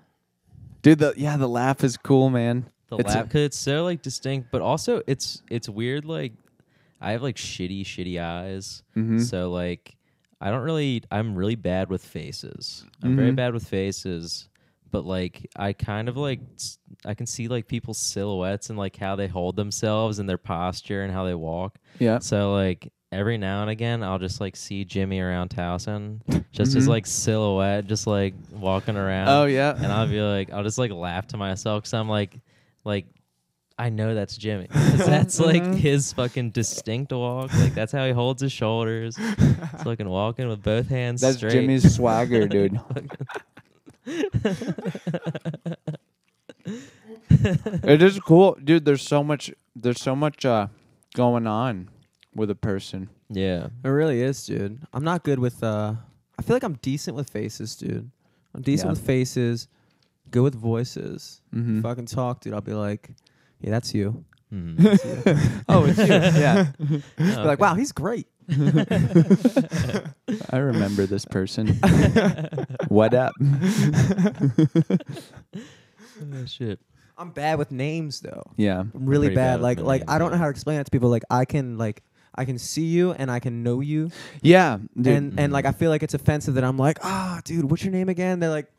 [0.81, 0.99] dude.
[0.99, 2.65] The yeah, the laugh is cool, man.
[2.89, 6.03] The It's- laugh, because it's so like distinct, but also it's it's weird.
[6.05, 6.33] Like,
[6.99, 9.19] I have like shitty, shitty eyes, Mm-hmm.
[9.19, 9.95] so like,
[10.41, 11.03] I don't really.
[11.11, 12.85] I'm really bad with faces.
[13.03, 13.35] I'm very Mhm.
[13.35, 14.49] bad with faces.
[14.91, 16.39] But like I kind of like
[17.05, 21.03] I can see like people's silhouettes and like how they hold themselves and their posture
[21.03, 21.77] and how they walk.
[21.99, 22.19] yeah.
[22.19, 26.21] So like every now and again I'll just like see Jimmy around Towson,
[26.51, 26.89] just his Mhm.
[26.89, 29.29] like silhouette, just like walking around.
[29.29, 29.75] Oh yeah.
[29.75, 32.37] And I'll be like, I'll just like laugh to myself because I'm like,
[32.83, 33.05] like,
[33.79, 34.67] I know that's Jimmy.
[34.71, 35.75] that's like Mhm.
[35.75, 37.53] his fucking distinct walk.
[37.53, 39.15] Like that's how he holds his shoulders.
[39.19, 41.51] It's fucking walking with both hands That's straight.
[41.51, 42.79] Jimmy's swagger, dude.
[46.67, 48.85] It is cool, dude.
[48.85, 49.51] There's so much.
[49.75, 50.67] There's so much uh,
[51.15, 51.89] going on
[52.35, 53.09] with a person.
[53.29, 53.67] yeah.
[53.83, 54.79] it really is, dude.
[54.93, 55.93] I'm not good with uh,
[56.37, 58.09] I feel like I'm decent with faces, dude.
[58.53, 58.91] I'm decent Yeah.
[58.91, 59.67] with faces,
[60.31, 61.41] good with voices.
[61.53, 61.79] Mm-hmm.
[61.79, 63.09] If I can talk, dude, I'll be like,
[63.59, 64.23] yeah, that's you.
[64.49, 64.75] Hmm.
[65.67, 66.05] oh, it's you.
[66.41, 66.67] Yeah,
[67.17, 68.27] Be like, wow, he's great.
[70.49, 71.77] I remember this person.
[72.87, 73.33] what up?
[76.19, 76.79] Oh, shit.
[77.17, 78.43] I'm bad with names though.
[78.57, 78.79] yeah.
[78.81, 79.45] I'm really pretty bad.
[79.45, 80.39] bad with Like the like names, I don't know yeah.
[80.39, 81.09] how to explain it to people.
[81.09, 82.03] Like I can like
[82.35, 84.11] I can see you and I can know you,
[84.43, 85.07] Yeah, dude.
[85.07, 85.65] and and like.
[85.65, 88.39] I feel like it's offensive that I'm like, ah, dude, what's your name again?
[88.39, 88.71] They're like,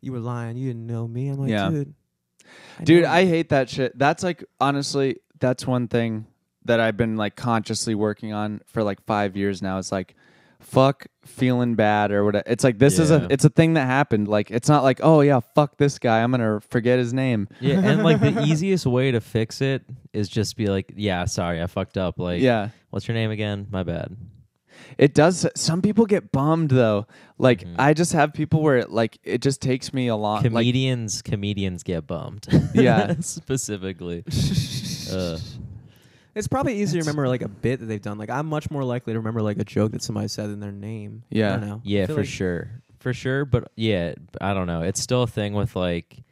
[0.00, 0.56] you were lying.
[0.56, 1.28] You didn't know me.
[1.28, 1.68] I'm like, Yeah.
[1.68, 1.94] dude.
[2.82, 3.98] Dude, I hate that shit.
[3.98, 6.26] That's like honestly, that's one thing
[6.64, 9.78] that I've been like consciously working on for like five years now.
[9.78, 10.14] It's like,
[10.60, 12.44] fuck feeling bad or whatever.
[12.46, 14.28] It's like this is a it's a thing that happened.
[14.28, 16.22] Like it's not like oh yeah, fuck this guy.
[16.22, 17.48] I'm gonna forget his name.
[17.60, 21.62] Yeah, and like the easiest way to fix it is just be like, yeah, sorry,
[21.62, 22.18] I fucked up.
[22.18, 23.66] Like, yeah, what's your name again?
[23.70, 24.16] My bad.
[24.98, 25.46] It does.
[25.54, 27.06] Some people get bummed though.
[27.38, 27.74] Like Mhm.
[27.78, 30.42] I just have people where it, like it just takes me a lot.
[30.44, 32.46] Like Comedians, comedians get bummed.
[32.74, 33.14] Yeah.
[33.20, 34.24] specifically.
[35.12, 35.38] uh,
[36.34, 38.16] It's probably easier It's- to remember like a bit that they've done.
[38.18, 40.72] Like I'm much more likely to remember like a joke that somebody said than their
[40.72, 41.24] name.
[41.24, 41.50] I Yeah.
[41.56, 41.80] don't know.
[41.84, 43.44] Yeah, feel for like- sure, for sure.
[43.44, 44.82] But yeah, I don't know.
[44.82, 46.22] It's still a thing with like,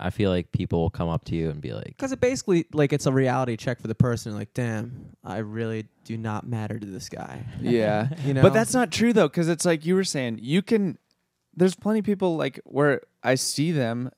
[0.00, 2.66] I feel like people will come up to you and be like, Because it basically
[2.72, 4.34] like it's a reality check for the person.
[4.34, 7.44] Like, damn, I really do not matter to this guy.
[7.60, 8.08] yeah.
[8.24, 10.98] You know, But that's not true though, because it's like you were saying, you can.
[11.54, 14.10] There's plenty of people like where I see them,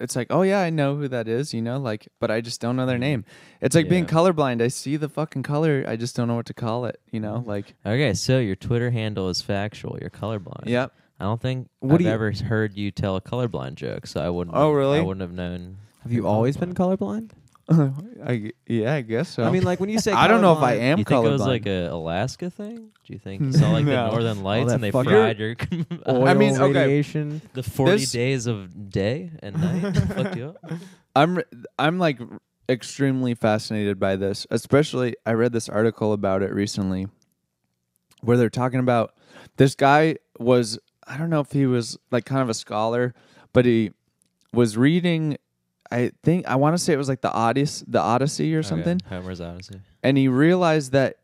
[0.00, 2.60] it's like, oh yeah, I know who that is, you know, like, but I just
[2.60, 3.24] don't know their name.
[3.60, 4.10] It's like being Yeah.
[4.10, 4.62] colorblind.
[4.62, 7.42] I see the fucking color, I just don't know what to call it, you know,
[7.46, 7.74] like.
[7.84, 9.98] okay, so your Twitter handle is factual.
[10.00, 10.66] You're colorblind.
[10.66, 10.92] Yep.
[11.20, 14.20] I don't think What I've do you- ever heard you tell a colorblind joke, so
[14.20, 14.56] I wouldn't.
[14.56, 14.98] Oh, really?
[14.98, 15.78] I wouldn't have known.
[16.02, 17.32] Have you always been colorblind?
[17.70, 19.42] I, yeah, I guess so.
[19.44, 21.08] I mean, like when you say I don't know if I colorblind- am you think
[21.18, 21.26] colorblind.
[21.26, 22.76] it was like a Alaska thing?
[22.76, 23.90] Do you think you saw like No.
[24.06, 25.54] the northern lights that and they fucking- fried your
[26.08, 26.80] oil I mean, okay.
[26.80, 27.42] radiation.
[27.52, 30.72] the forty This- days of day and night fucked you up?
[31.14, 31.40] I'm
[31.78, 32.20] I'm like
[32.70, 34.46] extremely fascinated by this.
[34.50, 37.08] Especially I read this article about it recently
[38.22, 39.14] where they're talking about
[39.56, 40.78] this guy was
[41.08, 43.14] I don't know if he was like kind of a scholar,
[43.52, 43.92] but he
[44.52, 45.38] was reading
[45.90, 49.00] I think I want to say it was like the Odyssey, the Odyssey or something,
[49.06, 49.80] Okay, Homer's Odyssey.
[50.02, 51.16] and he realized that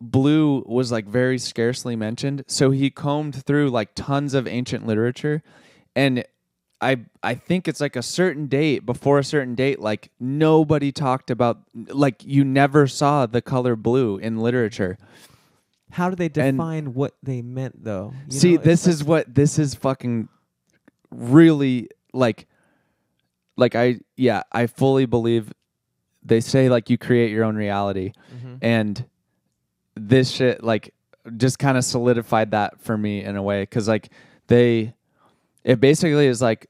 [0.00, 2.44] blue was like very scarcely mentioned.
[2.46, 5.42] So he combed through like tons of ancient literature,
[5.96, 6.24] and
[6.80, 11.28] I I think it's like a certain date before a certain date, like nobody talked
[11.30, 14.96] about like you never saw the color blue in literature.
[15.94, 18.12] How do they And- define what they meant though?
[18.28, 20.28] You See, know, this like- is what this is fucking
[21.10, 22.46] really like
[23.56, 25.52] like I yeah, I fully believe
[26.24, 28.58] they say like you create your own reality Mhm.
[28.62, 29.04] and
[29.94, 30.92] this shit like
[31.36, 34.08] just kind of solidified that for me in a way cuz like
[34.48, 34.94] they
[35.62, 36.66] it basically is like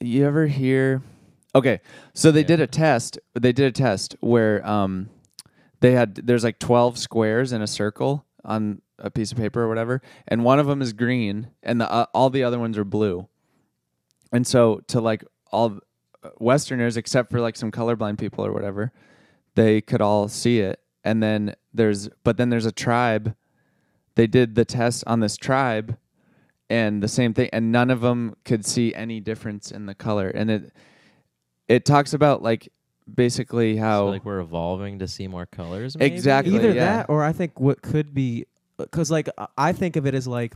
[0.00, 1.02] you ever hear
[1.54, 1.80] okay
[2.14, 5.08] so they did a test they did a test where um
[5.80, 9.68] they had there's like 12 squares in a circle on a piece of paper or
[9.68, 12.84] whatever and one of them is green and the uh, all the other ones are
[12.84, 13.28] blue.
[14.32, 15.78] And so to like all
[16.38, 18.92] westerners except for like some colorblind people or whatever
[19.54, 20.80] they could all see it.
[21.04, 23.34] And then there's but then there's a tribe.
[24.14, 25.96] They did the test on this tribe
[26.68, 30.28] and the same thing and none of them could see any difference in the color.
[30.28, 30.72] And it
[31.68, 32.68] it talks about like
[33.14, 35.96] basically how So, like we're evolving to see more colors.
[35.96, 36.14] Maybe?
[36.14, 36.74] Exactly, Either yeah.
[36.98, 40.26] that, or I think what could be, because like I- I think of it as
[40.26, 40.54] like,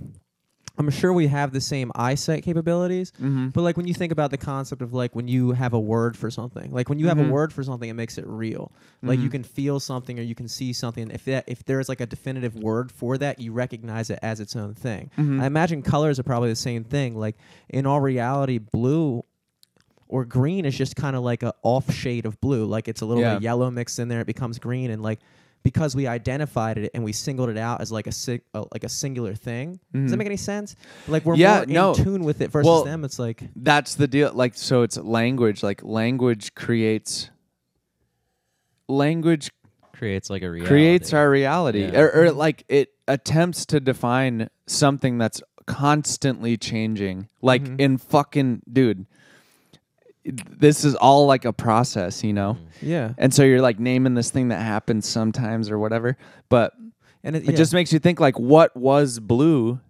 [0.78, 3.52] I'm sure we have the same eyesight capabilities, Mhm.
[3.52, 6.16] but like when you think about the concept of like when you have a word
[6.16, 7.28] for something, like when you have Mhm.
[7.28, 8.72] a word for something, it makes it real.
[9.02, 9.32] Like you Mhm.
[9.32, 11.10] can feel something or you can see something.
[11.10, 14.56] If that if there's like a definitive word for that, you recognize it as its
[14.56, 15.10] own thing.
[15.18, 15.42] Mhm.
[15.42, 17.16] I imagine colors are probably the same thing.
[17.18, 17.36] Like
[17.68, 19.24] in all reality, blue
[20.12, 22.64] or green is just kind of like a off shade of blue.
[22.66, 23.36] Like it's a little bit Yeah.
[23.36, 25.20] of yellow mixed in there, it becomes green, and like
[25.64, 28.82] because we identified it and we singled it out as like a, si- uh, like
[28.82, 29.78] a singular thing.
[29.94, 30.18] Does that Mhm.
[30.18, 30.74] make any sense?
[31.06, 31.94] Like we're Yeah, more in no.
[31.94, 33.04] tune with it versus Well, them.
[33.04, 37.30] It's like that's the deal like so it's language like language creates
[38.88, 39.50] language
[39.92, 40.68] creates like a reality.
[40.68, 42.00] creates our reality Yeah.
[42.00, 47.80] or, or like it attempts to define something that's constantly changing like Mhm.
[47.80, 49.06] in fucking dude
[50.24, 52.88] this is all like a process you know Mm.
[52.88, 56.16] yeah, and so you're like naming this thing that happens sometimes or whatever
[56.48, 56.74] but
[57.24, 57.56] and it, it yeah.
[57.56, 59.80] just makes you think like what was blue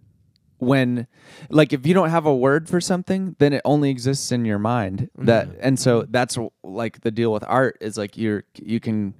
[0.59, 1.07] when
[1.49, 4.59] like if you don't have a word for something then it only exists in your
[4.59, 5.57] mind that Mhm.
[5.59, 9.13] and so that's like the deal with art is like you're you can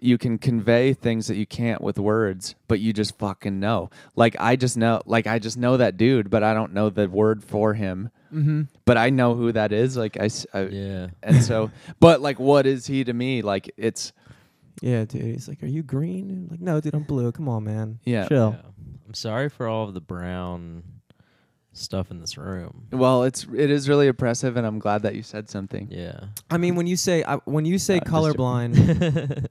[0.00, 4.34] you can convey things that you can't with words but you just fucking know like
[4.40, 7.44] i just know like i just know that dude but i don't know the word
[7.44, 8.68] for him Mhm.
[8.84, 10.28] but i know who that is like I,
[10.70, 11.08] Yeah.
[11.22, 14.12] and so but like what is he to me like it's
[14.80, 15.22] yeah, dude.
[15.22, 17.30] He's like, "Are you green?" And I'm like, no, dude, I'm blue.
[17.30, 18.00] Come on, man.
[18.04, 18.26] Yeah.
[18.26, 18.56] chill.
[18.58, 18.70] Yeah.
[19.06, 20.82] I'm sorry for all of the brown
[21.74, 22.88] stuff in this room.
[22.90, 26.18] well it's it is really oppressive and i'm glad that you said something Yeah.
[26.50, 29.46] I mean, when you say I when you say Uh, just colorblind,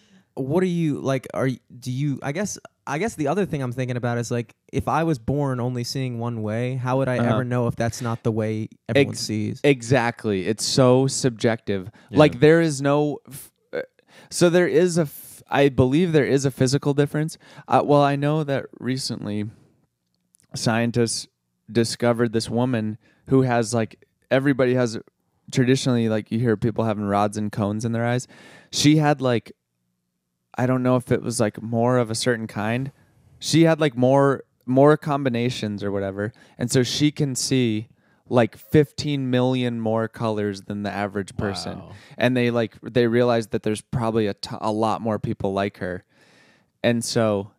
[0.34, 1.26] what are you like?
[1.34, 2.18] Are y- do you?
[2.22, 5.18] I guess I guess the other thing I'm thinking about is like, if I was
[5.18, 7.34] born only seeing one way, how would I Uh-huh.
[7.34, 9.60] ever know if that's not the way everyone Ex- sees?
[9.64, 10.46] Exactly.
[10.46, 11.90] It's so subjective.
[12.10, 12.18] Yeah.
[12.18, 13.18] Like there is no.
[13.28, 13.80] F- uh,
[14.30, 15.02] so there is a.
[15.02, 17.38] F- I believe there is a physical difference.
[17.68, 19.44] Uh, well, I know that recently,
[20.54, 21.26] scientists
[21.70, 24.98] discovered this woman who has like everybody has
[25.52, 28.26] traditionally like you hear people having rods and cones in their eyes.
[28.72, 29.52] She had like,
[30.56, 32.92] I don't know if it was like more of a certain kind.
[33.38, 37.88] She had like more more combinations or whatever, and so she can see
[38.28, 41.92] like 15 million more colors than the average person Wow.
[42.18, 46.02] and they like they realized that there's probably a a lot more people like her
[46.82, 47.52] and so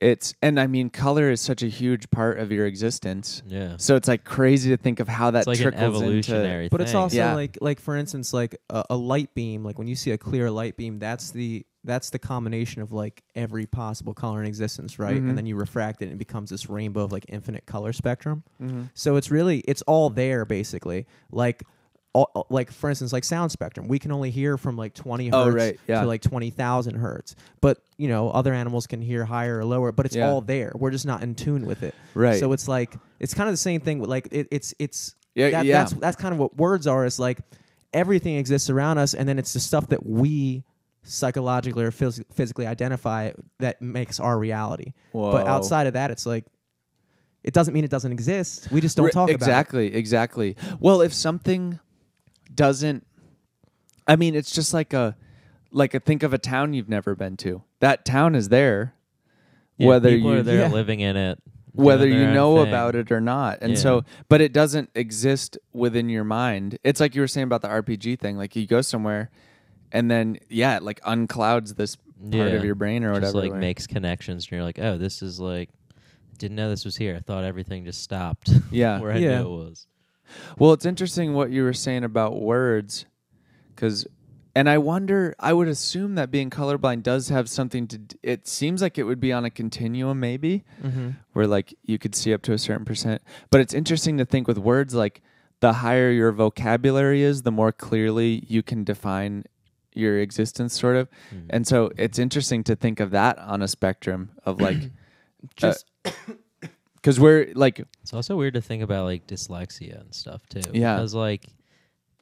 [0.00, 3.76] it's and i mean color is such a huge part of your existence Yeah.
[3.78, 6.68] so it's like crazy to think of how that It's like an trickles into evolutionary
[6.68, 7.34] But it's also Yeah.
[7.34, 10.50] like like for instance like a, a light beam like when you see a clear
[10.50, 15.16] light beam that's the that's the combination of like every possible color in existence right
[15.16, 15.28] Mhm.
[15.30, 18.42] and then you refract it and it becomes this rainbow of like infinite color spectrum
[18.60, 18.90] Mhm.
[18.92, 21.62] so it's really it's all there basically like
[22.12, 25.36] all, like for instance like sound spectrum we can only hear from like 20 hertz
[25.36, 26.00] Oh, right, yeah.
[26.00, 30.06] to like 20,000 hertz but you know other animals can hear higher or lower but
[30.06, 30.28] it's Yeah.
[30.30, 33.48] all there we're just not in tune with it right so it's like it's kind
[33.48, 35.78] of the same thing with like it, it's it's yeah, that, yeah.
[35.80, 37.04] that's that's kind of what words are.
[37.04, 37.40] Is like
[37.92, 40.64] everything exists around us, and then it's the stuff that we
[41.08, 44.92] psychologically or phys- physically identify that makes our reality.
[45.12, 46.44] But outside of that, it's like
[47.44, 48.70] it doesn't mean it doesn't exist.
[48.72, 51.78] We just don't Ri- talk exactly exactly well if something
[52.54, 53.06] doesn't
[54.08, 55.16] i mean it's just like a
[55.70, 58.94] like a think of a town you've never been to that town is there
[59.76, 60.68] Yeah, whether people you are there Yeah.
[60.72, 61.38] living in it,
[61.72, 62.68] whether you know thing.
[62.68, 63.78] about it or not and Yeah.
[63.78, 67.68] so but it doesn't exist within your mind it's like you were saying about the
[67.68, 69.30] rpg thing like you go somewhere
[69.92, 72.44] and then yeah it like unclouds this part Yeah.
[72.46, 75.22] of your brain or Just whatever like where- makes connections, and you're like, oh, this
[75.22, 75.68] is like,
[76.38, 77.14] didn't know this was here.
[77.16, 79.42] I thought everything just stopped yeah where I Yeah.
[79.42, 79.86] knew it was.
[80.58, 83.06] Well, it's interesting what you were saying about words,
[83.74, 84.06] because,
[84.56, 87.98] and I wonder, I would assume that being colorblind does have something to.
[87.98, 90.64] d- It seems like it would be on a continuum, maybe.
[90.82, 91.10] Mm-hmm.
[91.34, 93.22] where like you could see up to a certain percent.
[93.50, 95.22] But it's interesting to think with words, like
[95.60, 99.44] the higher your vocabulary is, the more clearly you can define
[99.96, 101.08] your existence, sort of.
[101.34, 101.46] Mhm.
[101.50, 104.76] And so it's interesting to think of that on a spectrum of like,
[105.56, 105.86] Just
[106.96, 110.62] because we're like It's also weird to think about like dyslexia and stuff too.
[110.72, 110.96] Yeah.
[110.96, 111.46] Because like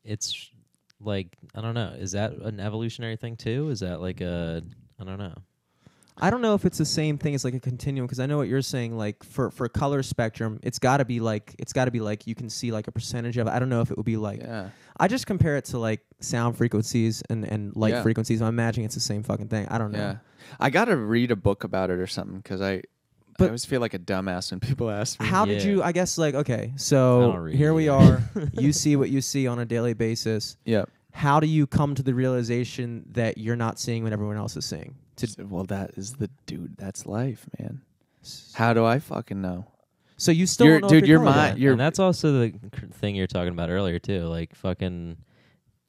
[0.04, 0.50] it's
[1.00, 1.94] like I don't know.
[1.98, 3.70] Is that an evolutionary thing too?
[3.70, 4.62] Is that like a
[5.00, 5.36] I don't know.
[6.16, 8.36] I don't know if it's the same thing as like a continuum because I know
[8.36, 8.96] what you're saying.
[8.96, 12.26] Like for for color spectrum, it's got to be like it's got to be like
[12.26, 13.46] you can see like a percentage of.
[13.48, 13.50] it.
[13.50, 14.40] I don't know if it would be like.
[14.40, 18.02] yeah I just compare it to like sound frequencies and and light Yeah.
[18.02, 18.40] frequencies.
[18.40, 19.66] I'm imagining it's the same fucking thing.
[19.68, 19.98] I don't know.
[19.98, 20.16] yeah.
[20.60, 22.82] I gotta read a book about it or something because I.
[23.36, 25.26] But I always feel like a dumbass when people ask me.
[25.26, 25.82] How did you?
[25.82, 28.22] I guess like okay, so here we are.
[28.52, 30.56] you see what you see on a daily basis.
[30.64, 30.84] Yeah.
[31.10, 34.64] How do you come to the realization that you're not seeing what everyone else is
[34.64, 34.94] seeing?
[35.16, 36.76] To, well, that is the dude.
[36.76, 37.82] That's life, man.
[38.54, 39.66] How do I fucking know?
[40.16, 41.34] so you still You're- don't know if dude, you're you're colorblind.
[41.52, 44.22] my- you're- and that's also the cr- thing you're talking about earlier too.
[44.26, 45.16] Like fucking,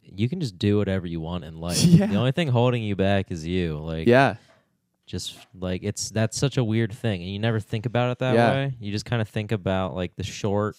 [0.03, 1.81] you can just do whatever you want in life.
[1.83, 2.07] Yeah.
[2.07, 3.77] The only thing holding you back is you.
[3.77, 4.35] Like Yeah.
[5.05, 8.33] just like it's that's such a weird thing, and you never think about it that
[8.35, 8.51] Yeah.
[8.51, 8.73] way.
[8.79, 10.75] You just kind of think about like the short,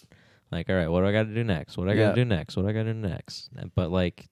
[0.51, 1.77] like all right, what do I got to do next?
[1.79, 2.09] What do I got Yeah.
[2.11, 2.57] to do next?
[2.57, 3.49] What do I got to do next?
[3.57, 4.29] And- But like,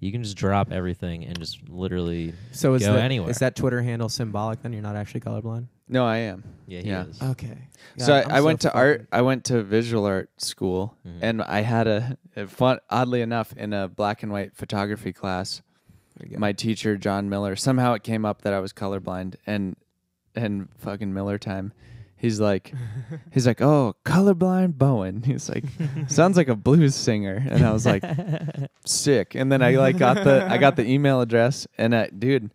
[0.00, 3.30] you can just drop everything and just literally, So is go that, anywhere.
[3.30, 4.62] is that Twitter handle symbolic?
[4.62, 5.66] Then you're not actually colorblind.
[5.88, 6.42] No, I am.
[6.66, 7.04] yeah, he Yeah.
[7.06, 7.22] is.
[7.22, 7.56] Okay.
[7.96, 9.06] so I, I went to art.
[9.12, 11.18] I went to visual art school, Mhm.
[11.22, 12.78] and I had a, a fun.
[12.90, 15.62] Oddly enough, in a black and white photography class,
[16.36, 17.54] my teacher John Miller.
[17.56, 19.76] Somehow it came up that I was colorblind, and
[20.34, 21.72] and fucking Miller time.
[22.26, 22.72] He's like,
[23.30, 25.22] he's like, oh, colorblind Bowen.
[25.22, 25.62] He's like,
[26.08, 28.02] sounds like a blues singer, and I was like,
[28.84, 29.36] sick.
[29.36, 32.50] And then I like got the I got the email address, and uh, dude,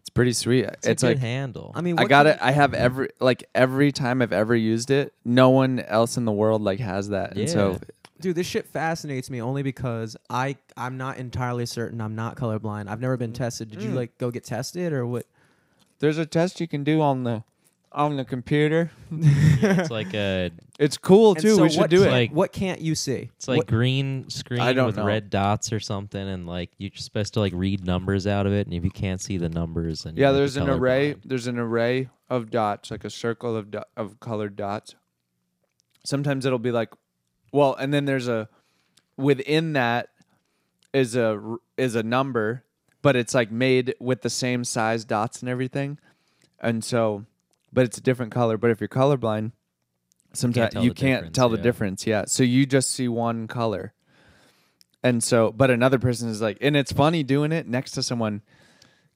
[0.00, 0.64] it's pretty sweet.
[0.64, 1.70] It's, It's, a good like handle.
[1.76, 2.36] I mean, I got it.
[2.40, 6.32] I have every like every time I've ever used it, no one else in the
[6.32, 7.78] world like has that, and so
[8.20, 12.88] Dude, this shit fascinates me only because I I'm not entirely certain I'm not colorblind.
[12.88, 13.70] I've never been tested.
[13.70, 13.94] Did you Mm.
[13.94, 15.26] like go get tested or what?
[15.98, 17.44] there's a test you can do on the
[17.94, 18.90] on the computer.
[19.10, 21.54] it's like a It's cool And too.
[21.56, 22.12] so we should what do can't- it.
[22.12, 23.30] Like- what can't you see?
[23.36, 25.04] It's like What- green screen I don't with know.
[25.04, 28.52] red dots or something, and like you're just supposed to like read numbers out of
[28.52, 31.14] it, and if you can't see the numbers, then yeah, you're, there's an array.
[31.14, 31.20] colorblind.
[31.24, 34.94] There's an array of dots, like a circle of do- of colored dots.
[36.04, 36.90] Sometimes it'll be like,
[37.52, 38.48] well, and then there's a
[39.16, 40.08] within that
[40.92, 42.64] is a r- is a number,
[43.02, 45.98] but it's like made with the same size dots and everything,
[46.60, 47.24] and so,
[47.72, 48.56] but it's a different color.
[48.56, 49.52] But if you're colorblind,
[50.32, 52.06] sometimes you can't tell the difference.
[52.06, 53.92] Yeah, so you just see one color,
[55.02, 58.42] and so, but another person is like, and it's funny doing it next to someone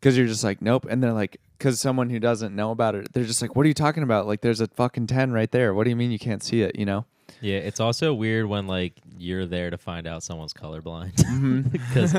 [0.01, 3.13] because you're just like, nope, and they're like, because someone who doesn't know about it,
[3.13, 4.27] they're just like, what are you talking about?
[4.27, 5.75] Like, there's a fucking ten right there.
[5.75, 6.79] What do you mean you can't see it?
[6.79, 7.07] You know?
[7.41, 11.61] Yeah, it's also weird when like you're there to find out someone's colorblind Mm-hmm.
[11.71, 12.15] because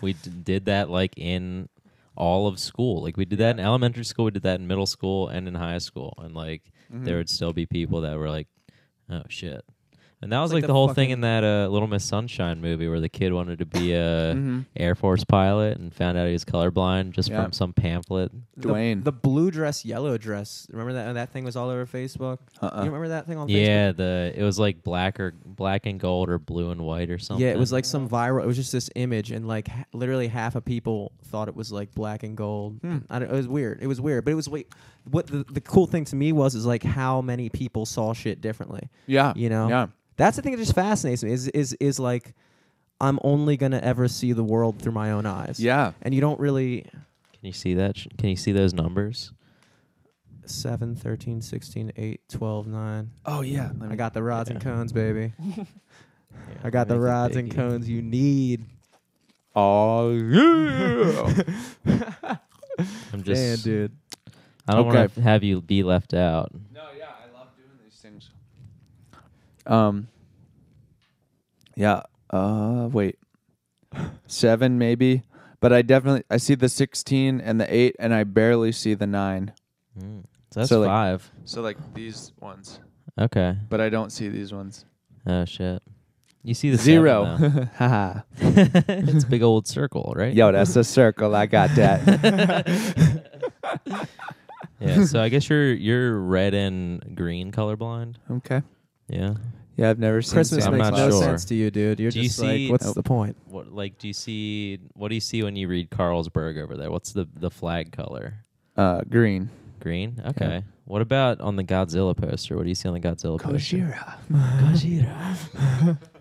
[0.00, 1.68] we d- did that like in
[2.16, 3.02] all of school.
[3.02, 5.54] Like we did that in elementary school, we did that in middle school and in
[5.54, 7.04] high school, and like Mm-hmm.
[7.04, 8.46] there would still be people that were like,
[9.10, 9.64] "Oh shit."
[10.22, 12.60] And that was like like, the the, whole thing in that uh, Little Miss Sunshine
[12.62, 14.64] movie where the kid wanted to be a Mhm.
[14.74, 17.42] Air Force pilot and found out he was colorblind just Yeah.
[17.42, 18.32] from some pamphlet.
[18.56, 19.04] the- Dwayne.
[19.04, 20.66] The, blue dress, yellow dress.
[20.70, 22.38] Remember that that thing was all over Facebook?
[22.62, 22.78] Uh-uh.
[22.78, 23.96] You remember that thing on Yeah, Facebook?
[23.98, 27.44] the it was like black or black and gold or blue and white or something.
[27.44, 28.42] Yeah, it was like some viral.
[28.42, 31.70] It was just this image, and like ha- literally half of people thought it was
[31.70, 32.78] like black and gold.
[32.80, 32.98] Hmm.
[33.10, 33.80] I don't, it was weird.
[33.82, 34.72] It was weird, but it was wait.
[35.10, 38.40] What the the cool thing to me was is like how many people saw shit
[38.40, 38.88] differently.
[39.06, 39.32] Yeah.
[39.36, 39.68] You know?
[39.68, 39.86] Yeah.
[40.16, 41.30] That's the thing that just fascinates me.
[41.32, 42.34] Is is is like
[43.00, 45.60] I'm only gonna ever see the world through my own eyes.
[45.60, 45.92] Yeah.
[46.02, 46.82] And you don't really
[47.32, 47.96] Can you see that?
[48.18, 49.32] Can you see those numbers?
[50.46, 53.10] 7, 13, 16, 8, 12, 9.
[53.26, 53.70] Oh yeah.
[53.78, 54.70] Let I got the rods and Yeah.
[54.72, 55.32] cones, baby.
[55.48, 55.64] Yeah,
[56.64, 57.54] I got the rods and biggie.
[57.54, 58.66] cones you need.
[59.54, 61.44] Oh yeah.
[63.12, 63.64] I'm Damn, just.
[63.64, 63.92] dude.
[64.68, 64.98] I don't Okay.
[64.98, 66.50] want to have you be left out.
[66.74, 68.30] no, yeah, I love doing these things.
[69.66, 70.08] Um.
[71.76, 72.02] Yeah.
[72.30, 72.88] Uh.
[72.92, 73.18] Wait.
[74.26, 75.22] Seven maybe,
[75.60, 79.06] but I definitely I see the sixteen and the eight, and I barely see the
[79.06, 79.52] nine.
[79.98, 80.24] Mm.
[80.50, 81.30] So that's So, like- five.
[81.44, 82.80] So like these ones,
[83.18, 83.56] Okay.
[83.68, 84.84] but I don't see these ones.
[85.26, 85.82] Oh shit.
[86.42, 87.36] You see the Zero.
[87.38, 88.20] seven, Haha.
[88.38, 90.32] it's a big old circle, right?
[90.34, 91.34] Yo, that's a circle.
[91.34, 92.04] I got that.
[94.80, 95.04] Yeah.
[95.06, 98.16] So I guess you're you're red and green colorblind.
[98.30, 98.62] okay.
[99.08, 99.34] Yeah.
[99.76, 100.32] Yeah, I've never seen.
[100.34, 101.22] Christmas I'm makes not no sure.
[101.22, 102.00] sense to you, dude.
[102.00, 102.94] You're Do you just see- like, what's Nope.
[102.94, 103.36] the point?
[103.46, 104.78] What like do you see?
[104.94, 106.90] What do you see when you read Carlsberg over there?
[106.90, 108.34] What's the the flag color?
[108.76, 109.50] Uh, green.
[109.80, 110.22] Green.
[110.26, 110.64] Okay.
[110.86, 112.56] What about on the Godzilla poster?
[112.56, 113.94] What do you see on the Godzilla poster?
[114.32, 115.98] Gojira.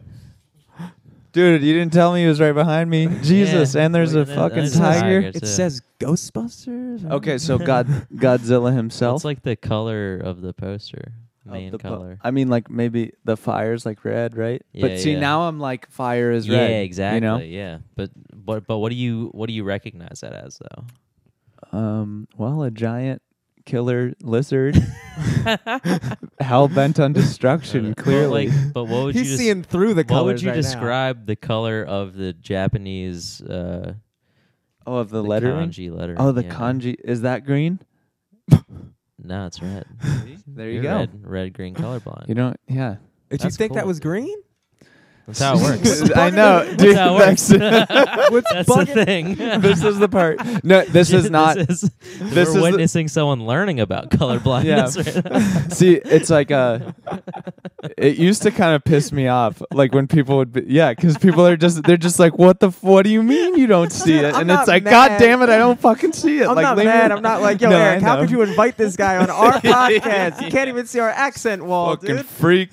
[1.36, 3.08] Dude, you didn't tell me he was right behind me.
[3.22, 3.84] Jesus, Yeah.
[3.86, 5.00] and there's Well, a yeah, fucking there's a tiger.
[5.02, 5.20] tiger.
[5.28, 7.12] It It's says Ghostbusters.
[7.12, 9.18] Okay, so God, Godzilla himself.
[9.18, 11.12] It's like the color of the poster?
[11.46, 12.20] of main the po- color.
[12.24, 14.62] I mean, like maybe the fire's like red, right?
[14.72, 15.20] Yeah, but see, yeah.
[15.20, 16.84] now I'm like fire is yeah, red.
[16.86, 17.16] exactly.
[17.18, 17.38] You know.
[17.40, 21.78] Yeah, but but but what do you what do you recognize that as though?
[21.78, 22.28] Um.
[22.38, 23.22] Well, a giant
[23.66, 24.76] killer lizard,
[26.40, 27.94] hell bent on destruction.
[27.94, 28.48] But, clearly.
[28.50, 30.56] like, but what would He's you des- seeing through the what colors would you right
[30.56, 30.62] now.
[30.62, 33.94] describe the color of the Japanese uh,
[34.86, 35.70] oh, of the, the lettering.
[35.70, 36.16] kanji letter?
[36.18, 36.50] Oh, the yeah.
[36.54, 37.80] kanji is that green?
[39.28, 39.86] No, it's red.
[40.48, 40.98] There you You're go.
[40.98, 42.28] Red, red, green colorblind.
[42.30, 42.98] You know, yeah.
[43.30, 43.88] Did you That's think that cool.
[43.88, 44.38] was green?
[45.28, 46.12] That's how it works.
[46.16, 47.50] I know, That's how it works.
[48.32, 49.36] What's That's the thing.
[49.62, 50.40] this is the part.
[50.64, 51.58] No, this is not.
[51.58, 54.98] This is, this we're the- witnessing someone learning about color blindness.
[54.98, 55.74] right.
[55.74, 56.92] See, it's like uh
[57.98, 61.18] It used to kind of piss me off, like when people would, be, yeah, because
[61.18, 63.92] people are just, they're just like, what the, f- what do you mean you don't
[63.92, 64.26] see it?
[64.34, 64.92] I'm And it's like, mad.
[64.92, 66.48] God damn it, I don't fucking see it.
[66.48, 67.12] I'm like, not mad.
[67.12, 70.42] I'm not like, yo, No, Eric, how could you invite this guy on our podcast?
[70.42, 72.26] You can't even see our accent wall, fucking dude.
[72.26, 72.72] freak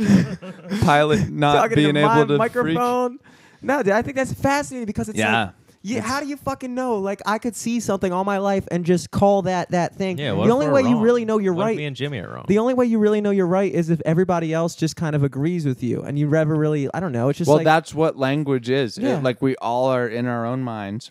[0.83, 2.75] pilot not Talking being able to freak.
[2.75, 3.19] microphone.
[3.63, 5.45] No, dude, I think that's fascinating because it's Yeah.
[5.45, 6.97] like, yeah, how do you fucking know?
[6.99, 10.17] Like, I could see something all my life and just call that that thing.
[10.19, 11.77] Yeah, what the if only we're way you really know you're What if right.
[11.77, 12.45] Me and Jimmy are wrong.
[12.47, 15.25] the only way you really know you're right is if everybody else just kind of
[15.25, 16.89] agrees with you, and you never really.
[16.95, 17.29] I don't know.
[17.31, 18.97] It's just well, like that's what language is.
[18.97, 19.19] It- Yeah.
[19.21, 21.11] like we all are in our own minds,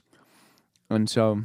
[0.89, 1.43] and so,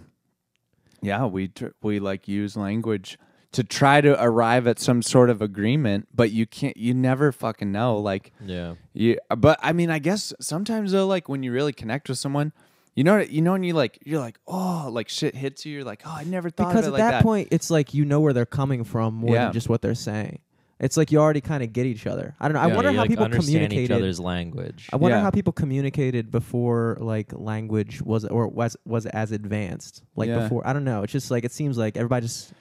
[1.02, 3.18] yeah, we tr- we like use language
[3.52, 6.76] to try to arrive at some sort of agreement, but you can't.
[6.76, 7.98] You never fucking know.
[7.98, 8.74] Like yeah.
[8.92, 12.52] you, but I mean, I guess sometimes though, like when you really connect with someone.
[12.94, 15.74] You know, you know, when you like, you're like, oh, like shit hits you.
[15.74, 17.22] You're like, oh, I never thought because of at it like that, that.
[17.22, 19.44] point, it's like you know where they're coming from more Yeah.
[19.44, 20.38] than just what they're saying.
[20.80, 22.34] It's like you already kind of get each other.
[22.40, 22.60] I don't know.
[22.60, 22.74] I Yeah.
[22.74, 23.84] wonder you, how like, people understand communicated.
[23.84, 24.88] each other's language.
[24.94, 25.22] I wonder Yeah.
[25.22, 30.02] how people communicated before like language was or was was as advanced.
[30.16, 30.44] Like Yeah.
[30.44, 31.02] before, I don't know.
[31.02, 32.52] It's just like it seems like everybody just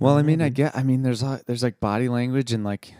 [0.00, 0.76] Well, I mean, I get.
[0.76, 2.92] I mean, there's a, there's like body language and like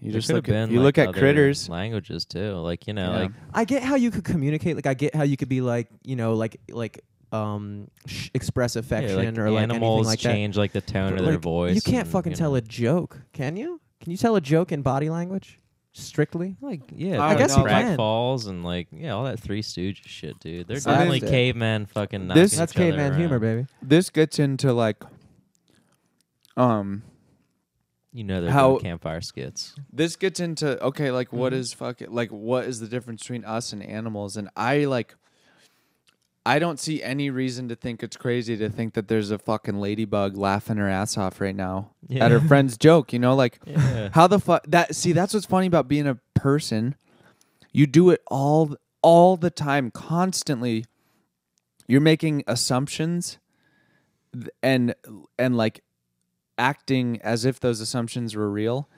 [0.00, 1.68] you There just could've look at been, you like, look at other critters.
[1.68, 2.52] languages too.
[2.56, 3.18] Like you know, Yeah.
[3.22, 4.76] like I get how you could communicate.
[4.76, 7.00] Like I get how you could be like you know like like
[7.32, 10.30] um sh- express yeah, affection like or like anything animals like that.
[10.32, 11.74] change like the tone But, of their like, voice.
[11.74, 13.80] You can't and, fucking you tell a joke, can you?
[14.00, 15.58] Can you tell a joke in body language?
[15.92, 16.56] Strictly?
[16.60, 17.96] Like yeah, I like guess you can.
[17.96, 20.68] Falls and like yeah, all that Three Stooges shit, dude.
[20.68, 22.28] They're I definitely mean- cavemen fucking.
[22.28, 23.20] Knocking This- That's each other caveman around.
[23.20, 23.66] humor, baby.
[23.82, 25.02] This gets into like,
[26.58, 27.02] um,
[28.12, 29.74] You know they're How- doing campfire skits.
[29.92, 31.56] this gets into okay, like what Mhm.
[31.56, 34.36] is fucking like what is the difference between us and animals?
[34.36, 35.14] And I like,
[36.46, 39.78] I don't see any reason to think it's crazy to think that there's a fucking
[39.80, 42.24] ladybug laughing her ass off right now Yeah.
[42.24, 43.12] at her friend's joke.
[43.12, 44.08] You know, like Yeah.
[44.12, 46.96] How the fuck that see that's what's funny about being a person.
[47.72, 50.86] You do it all all the time, constantly.
[51.86, 53.38] You're making assumptions
[54.62, 54.94] and
[55.38, 55.82] and like
[56.58, 58.88] acting as if those assumptions were real.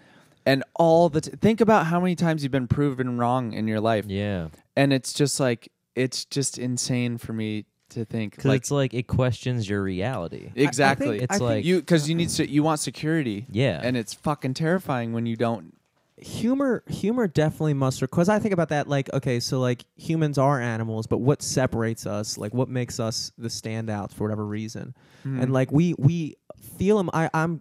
[0.47, 3.81] And all the t- think about how many times you've been proven wrong in your
[3.81, 4.07] life.
[4.09, 4.49] yeah.
[4.77, 8.95] And it's just like it's just insane for me to think Because like it's like
[8.95, 10.51] it questions your reality.
[10.55, 11.19] exactly.
[11.19, 13.47] It's I think like you cuz you need to you want security.
[13.51, 15.75] yeah, And it's fucking terrifying when you don't
[16.17, 20.61] humor humor definitely must because i think about that like okay so like humans are
[20.61, 24.95] animals but what separates us like what makes us the standouts for whatever reason
[25.27, 25.41] Mm-hmm.
[25.43, 26.37] and like we we
[26.81, 27.61] feel them i i'm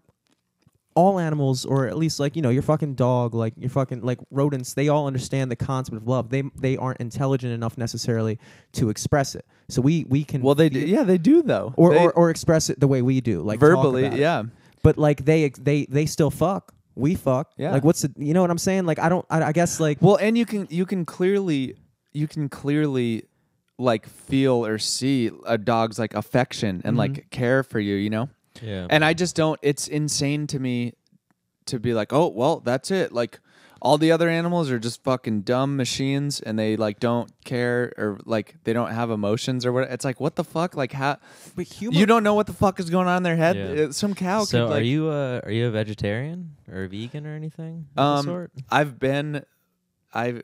[0.96, 4.20] all animals or at least like you know your fucking dog like your fucking like
[4.32, 8.38] rodents they all understand the concept of love they they aren't intelligent enough necessarily
[8.74, 11.74] to express it so we we can Well, they do, yeah, they do though.
[11.78, 14.20] or, They- or or express it the way we do like verbally, about it.
[14.22, 14.44] yeah.
[14.84, 17.72] but like they they they still fuck we fuck Yeah.
[17.72, 20.00] like what's the you know what i'm saying like i don't i, I guess like
[20.02, 21.76] Well, and you can you can clearly
[22.14, 23.24] you can clearly
[23.78, 27.00] like feel or see a dog's like affection and Mhm.
[27.00, 28.28] like care for you, you know.
[28.62, 28.88] Yeah.
[28.90, 29.60] And I just don't.
[29.62, 30.94] It's insane to me
[31.66, 33.12] to be like, oh well, that's it.
[33.12, 33.40] Like
[33.82, 38.20] all the other animals are just fucking dumb machines, and they like don't care or
[38.26, 39.90] like they don't have emotions or what.
[39.90, 40.76] It's like what the fuck?
[40.76, 41.18] Like how
[41.56, 43.56] but humor you don't know what the fuck is going on in their head?
[43.56, 43.84] Yeah.
[43.86, 44.44] Uh, Some cow.
[44.44, 47.88] so could, like, are you uh are you a vegetarian or a vegan or anything
[47.96, 48.52] of the Um, sort?
[48.70, 49.46] I've been,
[50.14, 50.42] I've,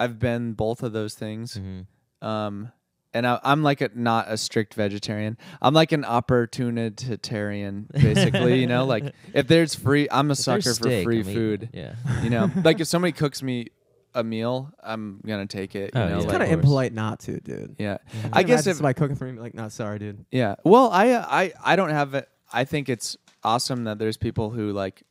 [0.00, 1.56] I've been both of those things.
[1.58, 1.86] Mhm.
[2.26, 2.72] Um,
[3.16, 5.36] and I, I'm like a not a strict vegetarian.
[5.62, 8.60] I'm like an opportunitarian, basically.
[8.60, 11.62] you know, like if there's free, I'm a If there's sucker for free I'm food.
[11.64, 11.70] it.
[11.72, 11.94] Yeah.
[12.22, 13.68] You know, like if somebody cooks me
[14.14, 15.94] a meal, I'm gonna take it.
[15.94, 16.16] You Oh, know, yeah.
[16.16, 18.30] it's of kind of impolite not to dude yeah, Mhm.
[18.32, 20.54] I guess Imagine if somebody cooking for me like no sorry dude yeah.
[20.64, 22.28] Well, I I I don't have it.
[22.52, 25.02] I think it's awesome that there's people who like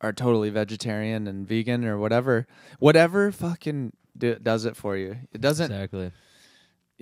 [0.00, 2.48] are totally vegetarian and vegan or whatever,
[2.80, 5.16] whatever fucking do, does it for you.
[5.32, 5.70] It doesn't.
[5.70, 6.10] Exactly.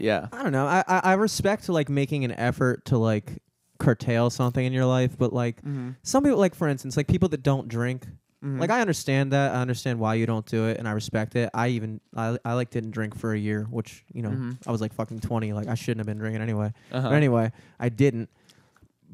[0.01, 0.28] Yeah.
[0.32, 3.42] i don't know I, I i respect like making an effort to like
[3.78, 5.90] curtail something in your life but like Mm-hmm.
[6.03, 8.07] some people like for instance like people that don't drink
[8.42, 8.59] Mhm.
[8.59, 9.55] Like I understand that.
[9.55, 11.51] I understand why you don't do it, and I respect it.
[11.53, 14.57] I even I I like didn't drink for a year, which you know Mhm.
[14.66, 15.53] I was like fucking twenty.
[15.53, 16.72] Like I shouldn't have been drinking anyway.
[16.90, 17.11] Uh-huh.
[17.11, 18.30] But anyway, I didn't.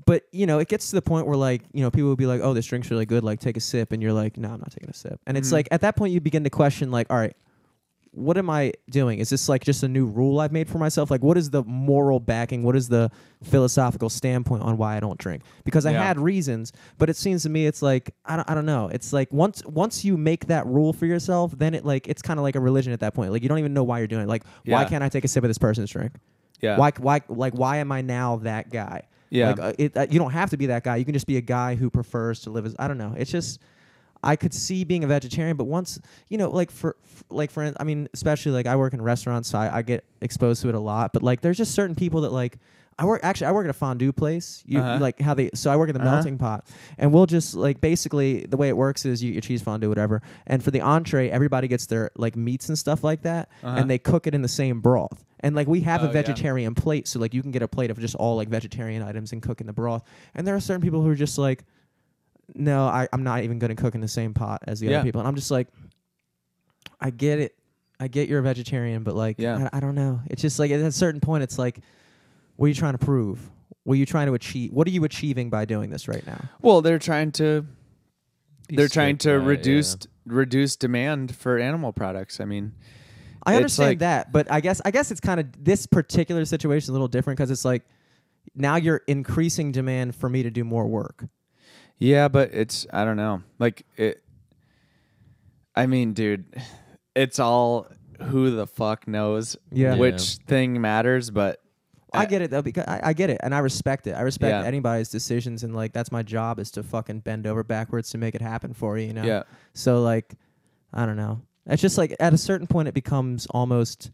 [0.04, 2.26] But you know, it gets to the point where like you know people will be
[2.26, 3.24] like, "Oh, this drink's really good.
[3.24, 5.48] Like, take a sip," and you're like, "No, I'm not taking a sip." And it's
[5.48, 5.52] Mhm.
[5.58, 7.34] like at that point you begin to question, like, "All right,
[8.16, 9.18] what am I doing?
[9.18, 11.10] Is this like just a new rule I've made for myself?
[11.10, 12.62] Like, what is the moral backing?
[12.62, 13.10] What is the
[13.42, 15.42] philosophical standpoint on why I don't drink?
[15.64, 16.02] Because I Yeah.
[16.02, 18.88] had reasons, but it seems to me it's like I don't, I don't know.
[18.88, 22.38] It's like once once you make that rule for yourself, then it like it's kind
[22.40, 23.32] of like a religion at that point.
[23.32, 24.28] Like you don't even know why you're doing it.
[24.28, 26.12] Like, why can't I take a sip of this person's drink?
[26.60, 26.78] Yeah.
[26.78, 29.02] Why why like why am I now that guy?
[29.28, 29.48] Yeah.
[29.50, 30.96] Like uh, it, uh, you don't have to be that guy.
[30.96, 33.14] You can just be a guy who prefers to live as I don't know.
[33.16, 33.60] It's just
[34.22, 35.98] I could see being a vegetarian, but once
[36.28, 39.48] you know, like for f- like for I mean, especially like I work in restaurants,
[39.50, 41.12] so I, I get exposed to it a lot.
[41.12, 42.58] But like, there's just certain people that like.
[42.98, 43.48] I work actually.
[43.48, 44.62] I work at a fondue place.
[44.66, 44.96] You Uh-huh.
[45.02, 45.50] like how they.
[45.52, 46.12] So I work at the Uh-huh.
[46.12, 49.42] melting pot, and we'll just like basically the way it works is you eat your
[49.42, 50.22] cheese fondue, whatever.
[50.46, 53.76] And for the entree, everybody gets their like meats and stuff like that, Uh-huh.
[53.78, 55.26] and they cook it in the same broth.
[55.40, 56.12] And like we have Oh, a yeah.
[56.14, 59.30] vegetarian plate, so like you can get a plate of just all like vegetarian items
[59.30, 60.02] and cook in the broth.
[60.34, 61.64] And there are certain people who are just like,
[62.54, 64.96] no, I, I'm not even going to cook in the same pot as the Yeah.
[64.98, 65.20] other people.
[65.20, 65.68] And I'm just like,
[67.00, 67.54] I get it.
[67.98, 69.68] I get you're a vegetarian, but like, Yeah.
[69.72, 70.20] I, I don't know.
[70.28, 71.80] It's just like at a certain point, it's like,
[72.56, 73.50] what are you trying to prove?
[73.84, 74.72] What are you trying to achieve?
[74.72, 76.44] What are you achieving by doing this right now?
[76.60, 77.64] Well, they're trying to
[78.68, 82.40] Be they're trying to about it, reduce reduce demand for animal products.
[82.40, 82.72] I mean,
[83.44, 86.44] I It's understand like- that, but I guess I guess it's kind of this particular
[86.44, 87.82] situation is a little different because it's like
[88.56, 91.24] now you're increasing demand for me to do more work.
[91.98, 93.42] Yeah, but it's I don't know.
[93.58, 94.22] Like it
[95.74, 96.44] I mean, dude,
[97.14, 97.86] it's all
[98.22, 99.94] who the fuck knows Yeah.
[99.94, 99.98] Yeah.
[100.00, 101.60] which thing matters, but
[102.12, 104.12] I get it though because I, I get it and I respect it.
[104.12, 104.66] I respect Yeah.
[104.66, 108.34] anybody's decisions and like that's my job is to fucking bend over backwards to make
[108.34, 109.08] it happen for you.
[109.08, 109.22] You know.
[109.24, 109.42] yeah.
[109.74, 110.34] So like,
[110.94, 111.42] I don't know.
[111.66, 114.10] It's just like at a certain point it becomes almost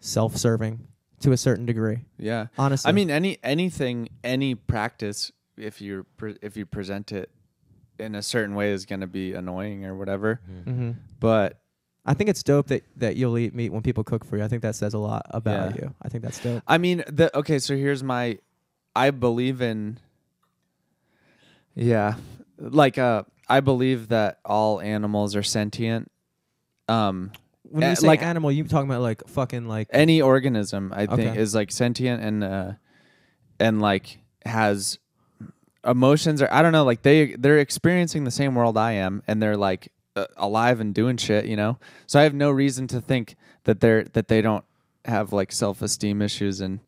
[0.00, 0.88] self-serving
[1.20, 1.98] to a certain degree.
[2.18, 2.46] Yeah.
[2.58, 2.88] Honestly.
[2.88, 7.30] I mean, any anything, any practice, if you pre- if you present it
[7.98, 10.40] in a certain way, is going to be annoying or whatever.
[10.64, 11.60] hmm But
[12.04, 14.44] I think it's dope that that you'll eat meat when people cook for you.
[14.44, 15.82] I think that says a lot about Yeah.
[15.82, 15.94] you.
[16.02, 16.62] I think that's dope.
[16.66, 17.58] I mean, the okay.
[17.58, 18.38] So here's my,
[18.94, 19.98] I believe in.
[21.74, 22.14] Yeah,
[22.58, 26.10] like uh, I believe that all animals are sentient.
[26.88, 27.32] Um,
[27.64, 31.36] When you say like- animal, you talking about like fucking like any organism, I think,
[31.36, 32.72] is like sentient and uh,
[33.60, 34.98] and like has
[35.86, 39.42] emotions or I don't know, like they they're experiencing the same world I am, and
[39.42, 41.78] they're like uh, alive and doing shit, you know.
[42.06, 44.64] So I have no reason to think that they're that they don't
[45.04, 46.80] have like self esteem issues and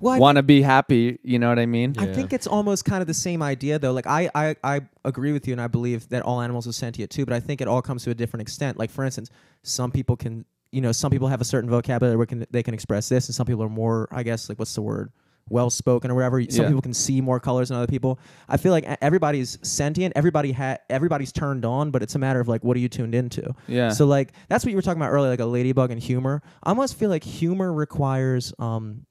[0.00, 1.18] well, want to be happy.
[1.22, 1.94] You know what I mean?
[1.98, 2.12] I Yeah.
[2.14, 3.92] think it's almost kind of the same idea though.
[3.92, 7.10] Like I, I, I agree with you and I believe that all animals are sentient
[7.10, 8.78] too, but I think it all comes to a different extent.
[8.78, 9.30] Like for instance,
[9.62, 12.72] some people can you know, some people have a certain vocabulary where can they can
[12.74, 15.12] express this and some people are more I guess like what's the word?
[15.48, 16.42] Well spoken or whatever.
[16.48, 16.68] Some Yeah.
[16.68, 18.18] people can see more colors than other people.
[18.48, 22.48] I feel like everybody's sentient, everybody ha- everybody's turned on, but it's a matter of
[22.48, 23.54] like what are you tuned into?
[23.68, 23.90] Yeah.
[23.90, 26.42] So like that's what you were talking about earlier, like a ladybug and humor.
[26.62, 29.04] I almost feel like humor requires um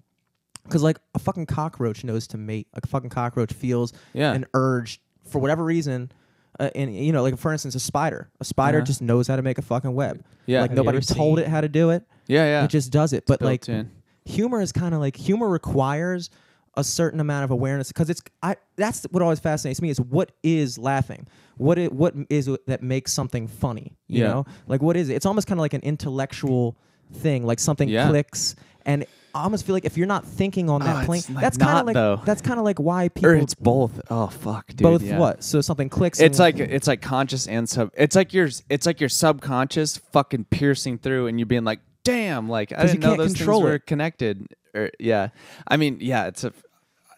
[0.63, 2.67] because like a fucking cockroach knows to mate.
[2.73, 4.31] Like a fucking cockroach feels Yeah.
[4.33, 6.11] an urge for whatever reason.
[6.59, 8.29] Uh, and you know, like for instance, a spider.
[8.39, 8.85] A spider Uh-huh.
[8.85, 10.23] just knows how to make a fucking web.
[10.45, 10.61] yeah.
[10.61, 12.03] Like Have nobody told seen- it how to do it.
[12.27, 12.45] yeah.
[12.45, 12.63] Yeah.
[12.65, 13.25] It just does it.
[13.25, 13.89] But like in.
[14.31, 16.29] Humor is kind of like humor requires
[16.77, 20.31] a certain amount of awareness because it's I that's what always fascinates me is what
[20.41, 21.27] is laughing
[21.57, 24.29] what it what is it that makes something funny you Yeah.
[24.29, 26.77] know like what is it it's almost kind of like an intellectual
[27.13, 28.07] thing like something Yeah.
[28.09, 28.55] clicks
[28.85, 29.05] and
[29.35, 31.79] I almost feel like if you're not thinking on Oh, that plane like, that's kind
[31.79, 32.21] of like though.
[32.25, 33.99] that's kind of like why people or it's both.
[34.09, 34.79] Oh fuck, dude.
[34.81, 35.17] both yeah.
[35.19, 37.91] what so something clicks It's like it's like conscious and sub.
[37.97, 42.49] It's like your it's like your subconscious fucking piercing through, and you being like, "Damn!"
[42.49, 44.47] Like I you didn't know can't those control things were connected.
[44.73, 45.29] Or yeah,
[45.67, 46.53] I mean, yeah, it's a.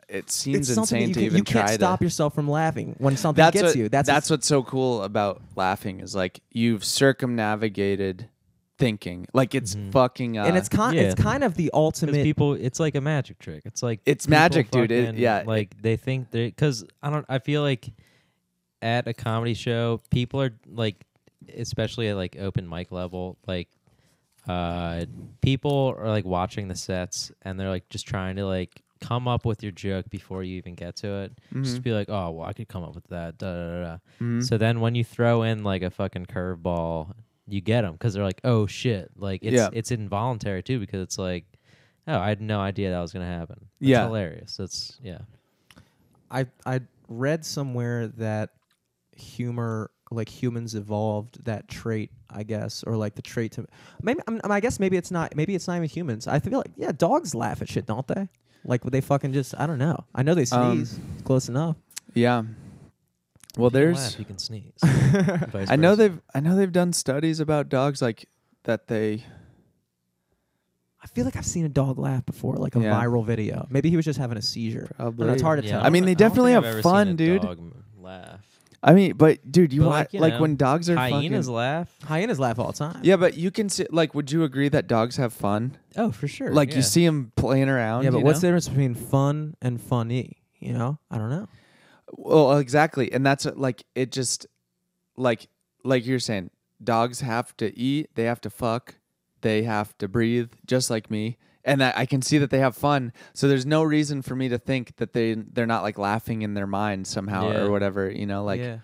[0.09, 2.05] It seems it's insane you, to can, even you can't try stop to.
[2.05, 5.41] yourself from laughing when something That's gets what, you that's that's what's so cool about
[5.55, 8.29] laughing is like you've circumnavigated
[8.77, 9.25] thinking.
[9.33, 9.91] Like it's Mhm.
[9.91, 10.37] fucking.
[10.37, 13.63] Uh, and it's kind it's kind of the ultimate people, it's like a magic trick.
[13.65, 14.91] It's like It's people magic, dude.
[14.91, 15.43] It- yeah.
[15.47, 17.25] like they think they because I don't.
[17.29, 17.89] I feel like
[18.81, 20.97] at a comedy show, people are like,
[21.55, 23.69] especially at like open mic level, like
[24.47, 25.05] uh
[25.41, 29.45] people are like watching the sets and they're like just trying to like come up
[29.45, 31.33] with your joke before you even get to it.
[31.53, 31.63] Mhm.
[31.63, 33.37] Just be like, oh well, I could come up with that.
[33.37, 33.97] Da, da, da, da.
[34.21, 34.43] Mhm.
[34.47, 37.13] So then when you throw in like a fucking curveball,
[37.47, 39.69] you get them because they're like, oh shit, like it's Yeah.
[39.73, 41.45] it's involuntary too because it's like,
[42.07, 43.57] oh, I had no idea that was gonna happen.
[43.81, 44.05] It's Yeah.
[44.05, 44.59] hilarious.
[44.59, 45.19] It's yeah.
[46.31, 46.79] I I
[47.09, 48.51] read somewhere that
[49.15, 53.65] humor like humans evolved that trait, I guess, or like the trait to
[54.01, 56.27] maybe I, mean, I guess maybe it's not maybe it's not even humans.
[56.27, 58.29] I feel like yeah, dogs laugh at shit, don't they?
[58.65, 60.05] Like would they fucking just I don't know.
[60.15, 61.75] I know they Um, sneeze close enough.
[62.13, 62.43] Yeah.
[63.57, 64.73] Well, If you there's laugh, you can sneeze.
[65.69, 68.27] I know they've I know they've done studies about dogs like
[68.63, 69.23] that they
[71.01, 72.93] I feel like I've seen a dog laugh before, like a Yeah.
[72.93, 73.67] viral video.
[73.69, 74.89] Maybe he was just having a seizure.
[74.97, 75.85] I don't it's hard to Yeah, tell.
[75.85, 77.41] I mean, they don't- don't definitely I've have ever seen fun, dude.
[77.41, 77.59] dog
[77.99, 78.52] laugh.
[78.85, 81.45] I mean, but dude, you But, wa- like, like, you know, when dogs are Hyenas
[81.45, 81.95] fucking laugh.
[82.03, 82.99] hyenas laugh all the time.
[83.01, 85.77] Yeah, but you can see like would you agree that dogs have fun?
[85.95, 86.51] Oh, for sure.
[86.51, 86.77] Like yeah.
[86.77, 90.37] you see them playing around, yeah, but you what's the difference between fun and funny?
[90.59, 91.47] You know, I don't know.
[92.11, 93.11] Well, exactly.
[93.11, 94.47] And that's uh, like it just
[95.15, 95.47] like
[95.85, 96.49] like you're saying,
[96.83, 98.95] dogs have to eat, they have to fuck,
[99.41, 101.37] they have to breathe just like me.
[101.65, 103.13] And I, I can see that they have fun.
[103.33, 106.53] So there's no reason for me to think that they they're not like laughing in
[106.53, 107.61] their mind somehow Yeah.
[107.61, 108.79] or whatever, you know, like yeah.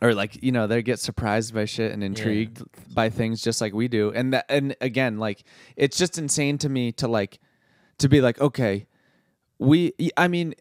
[0.00, 2.62] or like, you know, they get surprised by shit and intrigued
[2.94, 4.10] by things just like we do.
[4.12, 5.44] And that and again, like
[5.76, 7.38] it's just insane to me to like
[7.98, 8.86] to be like, okay,
[9.58, 10.54] we I mean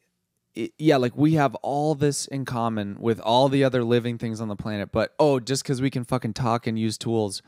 [0.77, 4.49] yeah, like we have all this in common with all the other living things on
[4.49, 7.41] the planet, but oh, just because we can fucking talk and use tools,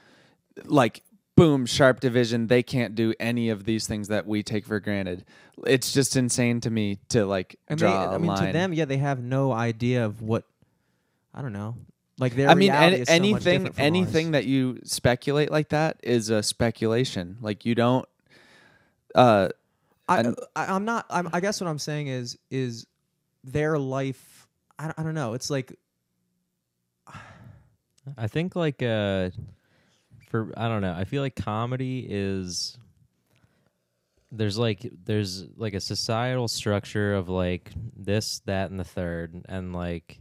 [0.64, 1.04] like
[1.36, 5.26] boom, sharp division, they can't do any of these things that we take for granted.
[5.66, 8.48] It's just insane to me to like And they, draw a I mean, line.
[8.48, 10.44] to them, yeah, they have no idea of what.
[11.34, 11.76] I don't know.
[12.20, 14.32] Like their I mean, reality any, is so anything different from anything ours.
[14.34, 17.38] that you speculate like that is a speculation.
[17.42, 18.08] Like you don't.
[19.16, 19.50] Uh,
[20.08, 21.08] I, and- I I'm not.
[21.10, 22.86] I'm, I guess what I'm saying is is
[23.44, 24.48] their life.
[24.78, 25.34] I, I don't know.
[25.34, 25.74] It's like
[28.18, 29.30] I think like uh
[30.34, 30.96] for I don't know.
[30.98, 32.76] I feel like comedy is
[34.32, 39.74] there's like there's like a societal structure of like this, that, and the third, and
[39.76, 40.18] like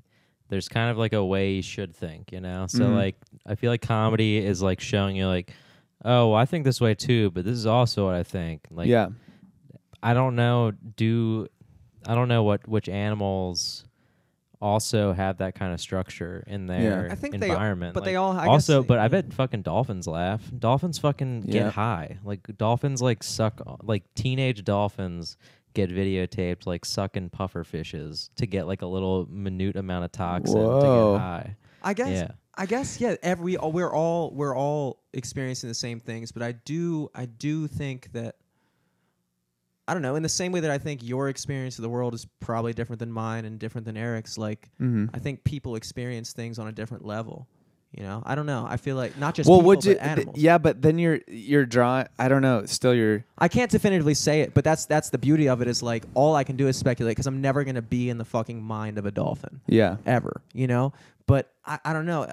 [0.50, 2.66] there's kind of like a way you should think, you know.
[2.66, 2.94] So Mhm.
[2.94, 5.54] like I feel like comedy is like showing you like,
[6.04, 8.66] oh, well, I think this way too, but this is also what I think.
[8.70, 9.08] Like, yeah,
[10.02, 10.72] I don't know.
[10.72, 11.46] Do
[12.06, 13.86] I don't know what which animals
[14.62, 17.94] also have that kind of structure in their I think they- environment.
[17.94, 18.32] but Like, they all.
[18.32, 20.42] I also, guess, but I bet fucking dolphins laugh.
[20.56, 21.52] Dolphins fucking Yeah.
[21.64, 22.18] get high.
[22.24, 25.36] Like dolphins like suck like teenage dolphins
[25.74, 30.54] get videotaped like sucking puffer fishes to get like a little minute amount of toxin
[30.54, 31.56] to get high.
[31.82, 32.08] I guess.
[32.10, 32.28] Yeah.
[32.54, 33.16] I guess yeah.
[33.22, 38.12] Every we're all we're all experiencing the same things, but I do I do think
[38.12, 38.36] that
[39.88, 40.14] I don't know.
[40.14, 43.00] In the same way that I think your experience of the world is probably different
[43.00, 46.72] than mine and different than Eric's, like hmm I think people experience things on a
[46.72, 47.48] different level.
[47.92, 48.64] You know, I don't know.
[48.66, 49.96] I feel like not just well, people, would you?
[49.96, 52.06] th- yeah, but then you're you're drawing.
[52.18, 52.64] I don't know.
[52.64, 55.68] Still, you're I can't definitively say it, but that's that's the beauty of it.
[55.68, 58.24] Is like all I can do is speculate because I'm never gonna be in the
[58.24, 59.96] fucking mind of a dolphin yeah.
[60.06, 60.40] ever.
[60.54, 60.94] You know,
[61.26, 62.30] but I, I don't know.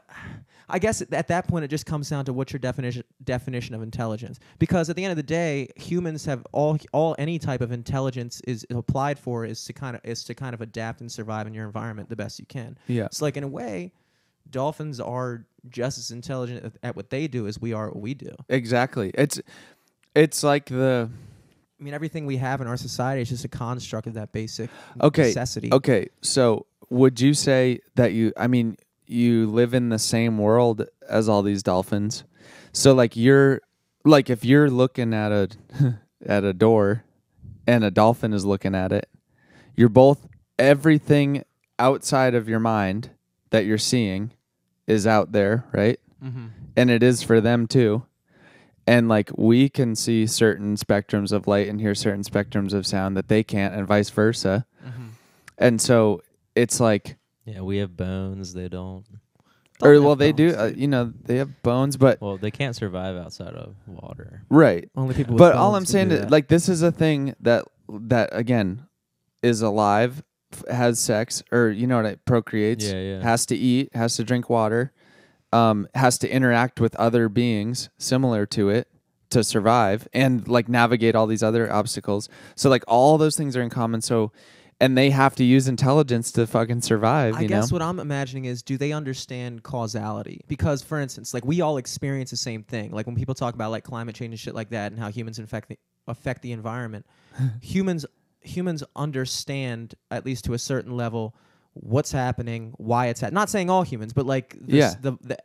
[0.69, 3.81] I guess at that point it just comes down to what's your definition definition of
[3.81, 4.39] intelligence.
[4.59, 8.41] Because at the end of the day, humans have all all any type of intelligence
[8.41, 11.53] is applied for is to kind of is to kind of adapt and survive in
[11.53, 12.77] your environment the best you can.
[12.87, 13.05] Yeah.
[13.05, 13.91] It's like in a way,
[14.49, 18.01] dolphins are just as intelligent at- at what they do as we are at what
[18.01, 18.35] we do.
[18.49, 19.11] Exactly.
[19.15, 19.39] It's
[20.15, 21.09] it's like the
[21.79, 24.69] I mean, everything we have in our society is just a construct of that basic
[25.01, 25.69] Okay, necessity.
[25.71, 26.09] okay.
[26.21, 28.33] So, would you say that you?
[28.35, 28.75] I mean,
[29.09, 32.23] you live in the same world as all these dolphins.
[32.71, 33.61] So, like, you're
[34.05, 35.49] like if you're looking at a
[36.25, 37.03] at a door,
[37.67, 39.09] and a dolphin is looking at it,
[39.75, 41.43] you're both everything
[41.77, 43.11] outside of your mind
[43.51, 44.31] that you're seeing
[44.87, 45.99] is out there, right?
[46.23, 46.47] Mm-hmm.
[46.75, 48.03] and it is for them too.
[48.85, 53.15] And like we can see certain spectrums of light and hear certain spectrums of sound
[53.15, 54.65] that they can't, and vice versa.
[54.85, 55.07] Mm-hmm.
[55.57, 56.21] And so
[56.55, 57.15] it's like,
[57.53, 58.53] Yeah, we have bones.
[58.53, 59.05] They don't.
[59.81, 62.51] or have well, they do, bones, uh, you know, they have bones, but Well, they
[62.51, 64.43] can't survive outside of water.
[64.49, 64.89] right.
[64.95, 65.33] Only people.
[65.35, 66.31] With But all I'm can saying do is, that.
[66.31, 68.85] like, this is a thing that that again
[69.41, 70.21] is alive,
[70.53, 73.21] f- has sex, or you know what, it procreates, Yeah, yeah.
[73.21, 74.91] has to eat, has to drink water,
[75.53, 78.87] um, has to interact with other beings similar to it
[79.31, 82.27] to survive and like navigate all these other obstacles.
[82.55, 84.01] So like all those things are in common.
[84.01, 84.31] So
[84.81, 87.35] and they have to use intelligence to fucking survive.
[87.35, 87.75] I you guess know?
[87.75, 90.41] what I'm imagining is do they understand causality?
[90.47, 92.91] Because for instance, like we all experience the same thing.
[92.91, 95.37] Like when people talk about like climate change and shit like that and how humans
[95.39, 95.77] affect the,
[96.07, 97.05] affect the environment,
[97.61, 98.05] humans
[98.41, 101.35] humans understand at least to a certain level
[101.73, 103.35] what's happening, why it's happening.
[103.35, 104.93] Not saying all humans, but like this, Yeah.
[105.01, 105.37] the, the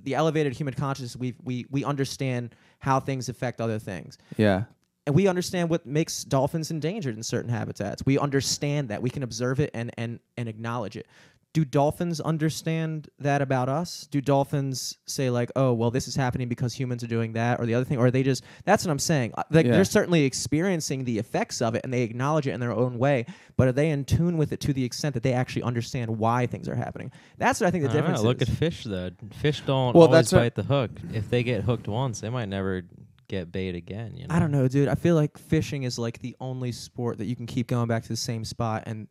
[0.00, 4.16] the elevated human consciousness, we we we understand how things affect other things.
[4.36, 4.64] yeah.
[5.08, 8.04] And we understand what makes dolphins endangered in certain habitats.
[8.06, 11.06] We understand that we can observe it and and and acknowledge it.
[11.54, 14.06] do dolphins understand that about us?
[14.10, 17.64] Do dolphins say like, "Oh, well, this is happening because humans are doing that," or
[17.64, 18.44] the other thing, or are they just?
[18.66, 19.32] That's what I'm saying.
[19.34, 19.72] Uh, Like Yeah.
[19.72, 23.24] they're certainly experiencing the effects of it, and they acknowledge it in their own way.
[23.56, 26.46] But are they in tune with it to the extent that they actually understand why
[26.46, 27.10] things are happening?
[27.38, 28.28] That's what I think the I don't difference know.
[28.28, 28.48] Look is.
[28.50, 29.10] at fish though.
[29.40, 30.90] Fish don't Well, always that's what- bite the hook.
[31.14, 32.82] If they get hooked once, they might never
[33.28, 34.14] get bait again.
[34.16, 34.34] You know.
[34.34, 34.88] I don't know, dude.
[34.88, 38.02] I feel like fishing is like the only sport that you can keep going back
[38.02, 39.06] to the same spot and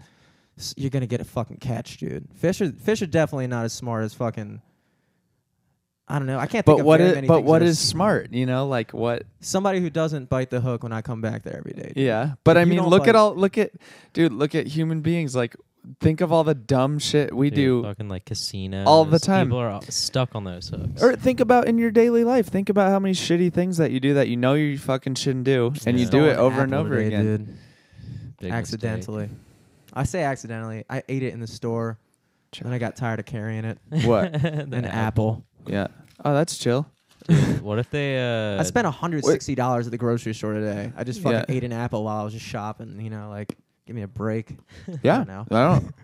[0.58, 2.28] s- you're gonna get a fucking catch, dude.
[2.36, 4.62] Fish are fish are definitely not as smart as fucking.
[6.10, 6.40] I don't know.
[6.40, 7.78] I can't think But of what very is many but things what that are is
[7.80, 8.32] s- smart?
[8.32, 9.24] You know, like what?
[9.42, 11.92] somebody who doesn't bite the hook when I come back there every day.
[11.94, 11.98] dude.
[12.06, 13.72] Yeah, but If I you mean, don't look bite- at all look at
[14.14, 15.36] dude, look at human beings.
[15.36, 15.56] Like,
[16.00, 17.84] think of all the dumb shit we Dude, do.
[17.84, 19.48] fucking like casinos all the time.
[19.48, 21.02] People are all stuck on those hooks.
[21.02, 22.48] Or think about in your daily life.
[22.48, 25.46] Think about how many shitty things that you do that you know you fucking shouldn't
[25.46, 27.26] do, and you do it over and over today, again.
[27.26, 27.58] dude.
[28.40, 29.30] Big accidentally.
[29.94, 30.84] I say accidentally.
[30.90, 31.98] I ate it in the store,
[32.62, 33.80] and I got tired of carrying it.
[34.06, 34.32] What?
[34.34, 34.70] mistake.
[34.70, 35.44] The An apple.
[35.66, 35.88] Yeah.
[36.24, 36.88] Oh, that's chill.
[37.28, 38.18] Dude, what if they?
[38.20, 40.92] Uh, I spent hundred sixty dollars at the grocery store today.
[40.96, 41.56] I just fucking Yeah.
[41.56, 43.02] ate an apple while I was just shopping.
[43.02, 43.54] You know, like
[43.88, 44.58] give me a break.
[45.04, 45.24] Yeah.
[45.24, 45.46] know.
[45.50, 45.96] I don't.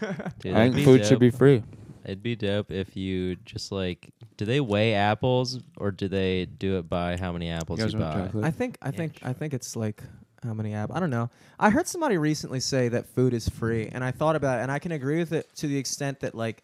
[0.40, 1.20] Dude, I that'd think be food should dope.
[1.20, 1.62] be free.
[2.04, 4.10] It'd be dope if you just like.
[4.36, 7.98] Do they weigh apples or do they do it by how many apples You you,
[7.98, 8.24] want buy?
[8.26, 8.44] chocolate?
[8.44, 10.02] I think I think I think it's like
[10.42, 10.96] how many apples?
[10.96, 11.28] I don't know.
[11.58, 14.72] I heard somebody recently say that food is free, and I thought about it, and
[14.72, 16.62] I can agree with it to the extent that like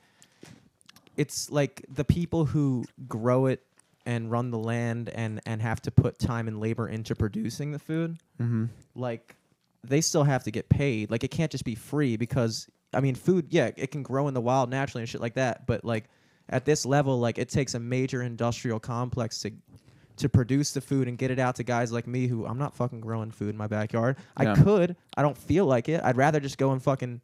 [1.16, 3.62] it's like the people who grow it
[4.04, 7.78] and run the land and and have to put time and labor into producing the
[7.78, 8.66] food, Mm-hmm.
[8.94, 9.34] like
[9.88, 11.10] they still have to get paid.
[11.10, 14.34] Like it can't just be free because I mean, food, yeah, it can grow in
[14.34, 16.04] the wild naturally and shit like that, but like
[16.48, 19.50] at this level, like it takes a major industrial complex to
[20.18, 22.74] to produce the food and get it out to guys like me who I'm not
[22.74, 24.16] fucking growing food in my backyard.
[24.36, 24.96] I could.
[25.16, 26.00] I don't feel like it.
[26.02, 27.20] I'd rather just go and fucking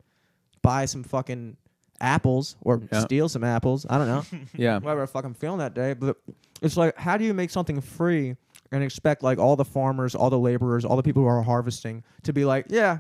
[0.61, 1.57] buy some fucking
[2.03, 3.01] apples or Yeah.
[3.01, 3.87] steal some apples.
[3.89, 4.25] I don't know.
[4.55, 4.79] Yeah.
[4.79, 5.95] Whatever fuck I'm feeling that day.
[5.95, 6.19] But
[6.61, 8.37] it's like, how do you make something free
[8.73, 12.03] and expect like all the farmers, all the laborers, all the people who are harvesting
[12.25, 12.99] to be like, yeah,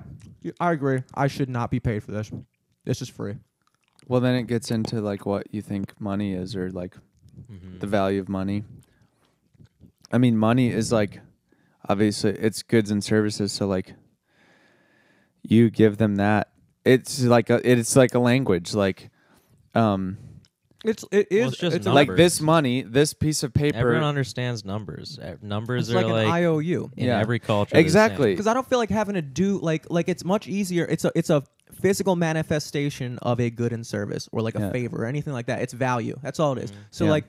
[0.60, 1.02] I agree.
[1.14, 2.30] I should not be paid for this.
[2.84, 3.36] This is free.
[4.06, 6.94] Well, then it gets into like what you think money is, or like
[7.50, 7.80] Mhm.
[7.80, 8.64] the value of money.
[10.12, 11.20] I mean, money is like
[11.88, 13.52] obviously it's goods and services.
[13.52, 13.94] So like
[15.42, 16.48] you give them that.
[16.84, 18.74] It's like a it's like a language.
[18.74, 19.10] Like
[19.74, 20.18] um
[20.84, 22.18] It's it is Well, it's just it's a- like numbers.
[22.24, 23.76] this money, this piece of paper.
[23.78, 25.18] Everyone understands numbers.
[25.18, 26.90] Uh, Numbers it's are like, like, an IOU.
[26.96, 27.20] in Yeah.
[27.20, 27.70] every culture.
[27.74, 28.02] they're the same.
[28.04, 28.32] Exactly.
[28.32, 30.84] because I don't feel like having to do like like it's much easier.
[30.84, 31.44] It's a it's a
[31.80, 34.72] physical manifestation of a good and service or like a Yeah.
[34.72, 35.62] favor or anything like that.
[35.62, 36.18] It's value.
[36.22, 36.72] That's all it is.
[36.90, 37.10] So Yeah.
[37.12, 37.24] like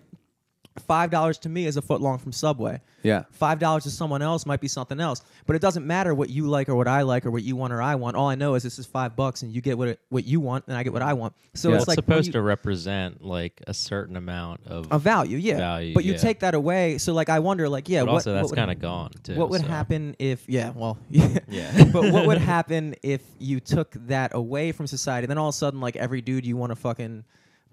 [0.80, 2.82] five dollars to me is a foot long from Subway.
[3.04, 3.24] Yeah.
[3.32, 5.22] Five dollars to someone else might be something else.
[5.46, 7.74] But it doesn't matter what you like or what I like or what you want
[7.74, 8.16] or I want.
[8.16, 10.40] All I know is this is five bucks and you get what it, what you
[10.40, 11.34] want and I get what I want.
[11.54, 11.76] So Yeah.
[11.76, 14.88] it's it's like supposed you- to represent like a certain amount of.
[14.92, 15.58] a value, yeah.
[15.58, 16.18] Value, but you yeah.
[16.18, 16.98] take that away.
[16.98, 19.36] So like I wonder, like yeah, but what, also, that's would- kind of gone too.
[19.36, 19.68] What would so.
[19.68, 21.40] happen if yeah, well yeah.
[21.50, 21.84] Yeah.
[21.94, 25.28] but what would happen if you took that away from society?
[25.28, 27.26] Then all of a sudden, like every dude you want to fucking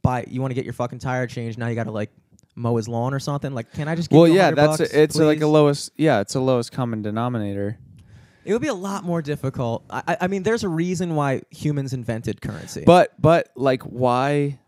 [0.02, 1.56] buy, you want to get your fucking tire changed.
[1.58, 2.10] Now you got to like
[2.60, 3.52] mow his lawn or something.
[3.54, 4.10] Like, can I just?
[4.10, 5.90] Give Well, you yeah, that's bucks, a, it's uh, like a lowest.
[5.96, 7.78] Yeah, it's a lowest common denominator.
[8.44, 9.84] It would be a lot more difficult.
[9.90, 12.84] I, I- mean, there's a reason why humans invented currency.
[12.86, 14.58] But but like why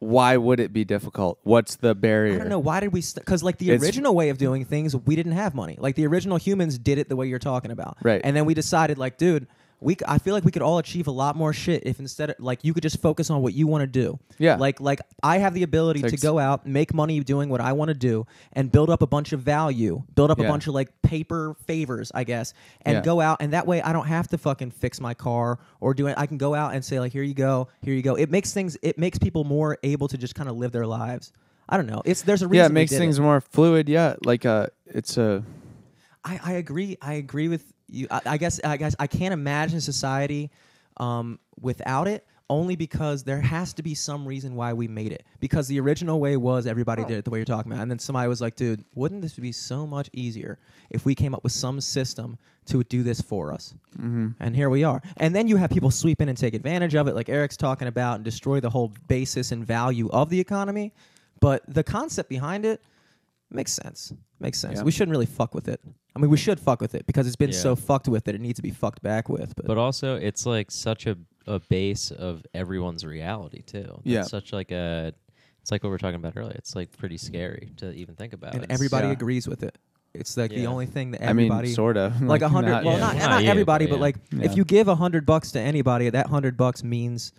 [0.00, 1.40] why would it be difficult?
[1.42, 2.34] What's the barrier?
[2.36, 4.94] I don't know why did we because like the It's- original way of doing things,
[4.94, 5.76] we didn't have money.
[5.80, 8.20] Like the original humans did it the way you're talking about, Right.
[8.22, 9.48] And then we decided, like, dude,
[9.80, 12.30] we c- I feel like we could all achieve a lot more shit if instead
[12.30, 14.18] of like you could just focus on what you want to do.
[14.38, 14.56] Yeah.
[14.56, 17.88] Like like I have the ability to go out, make money doing what I want
[17.88, 20.48] to do, and build up a bunch of value, build up a Yeah.
[20.48, 23.02] bunch of like paper favors, I guess, and Yeah.
[23.02, 26.06] go out, and that way I don't have to fucking fix my car or do
[26.08, 26.14] it.
[26.18, 28.16] I can go out and say like, here you go, here you go.
[28.16, 31.32] It makes things, it makes people more able to just kind of live their lives.
[31.68, 32.02] I don't know.
[32.04, 32.56] It's there's a reason.
[32.62, 33.88] yeah, it we makes did things more fluid.
[33.88, 35.44] Yeah, like uh, it's a
[36.24, 36.96] I, I agree.
[37.00, 38.06] I agree with you.
[38.10, 40.50] I, I guess I guess I can't imagine society
[40.98, 42.26] um, without it.
[42.50, 45.26] Only because there has to be some reason why we made it.
[45.38, 47.98] Because the original way was everybody did it the way you're talking about, and then
[47.98, 50.58] somebody was like, "Dude, wouldn't this be so much easier
[50.88, 54.28] if we came up with some system to do this for us?" mm-hmm.
[54.40, 55.02] And here we are.
[55.18, 57.86] And then you have people sweep in and take advantage of it, like Eric's talking
[57.86, 60.94] about, and destroy the whole basis and value of the economy.
[61.40, 62.80] But the concept behind it
[63.50, 64.12] makes sense.
[64.40, 64.76] Makes sense.
[64.78, 64.82] Yeah.
[64.84, 65.80] We shouldn't really fuck with it.
[66.14, 67.58] I mean, we should fuck with it because it's been Yeah.
[67.58, 69.54] so fucked with that it needs to be fucked back with.
[69.56, 74.00] But, But also, it's like such a a base of everyone's reality too.
[74.04, 74.22] Yeah.
[74.22, 75.12] Such like a.
[75.62, 76.54] It's like what we were talking about earlier.
[76.56, 78.54] It's like pretty scary to even think about.
[78.54, 79.12] and It's- everybody yeah.
[79.14, 79.76] agrees with it.
[80.14, 80.66] It's like the Yeah.
[80.68, 81.68] only thing that I mean, everybody.
[81.72, 82.70] sort of like a hundred.
[82.70, 83.00] not- well, yeah.
[83.00, 84.00] not Not not you, everybody, but but yeah.
[84.02, 84.44] like Yeah.
[84.50, 87.32] if you give a hundred bucks to anybody, that hundred bucks means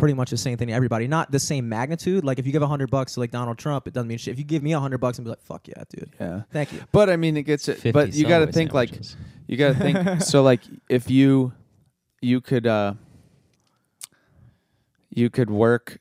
[0.00, 1.06] pretty much the same thing to everybody.
[1.06, 2.24] Not the same magnitude.
[2.24, 4.32] Like if you give a hundred bucks to like Donald Trump, it doesn't mean shit.
[4.32, 6.42] If you give me a hundred bucks and be like, "Fuck yeah, dude, Yeah.
[6.50, 7.74] thank you." But I mean, it gets it.
[7.74, 9.16] 50 But you got to Subway think like sandwiches.
[9.46, 10.22] you got to think.
[10.22, 11.52] so like if you
[12.22, 12.94] you could uh
[15.10, 15.98] you could work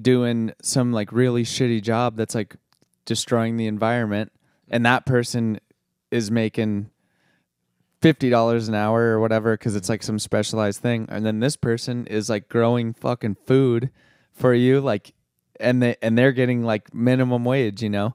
[0.00, 2.56] doing some like really shitty job that's like
[3.04, 4.32] destroying the environment,
[4.68, 5.60] and that person
[6.10, 6.90] is making
[8.00, 11.56] fifty dollars an hour or whatever because it's like some specialized thing, and then this
[11.56, 13.90] person is like growing fucking food
[14.32, 15.12] for you, like,
[15.58, 18.14] and they and they're getting like minimum wage, you know.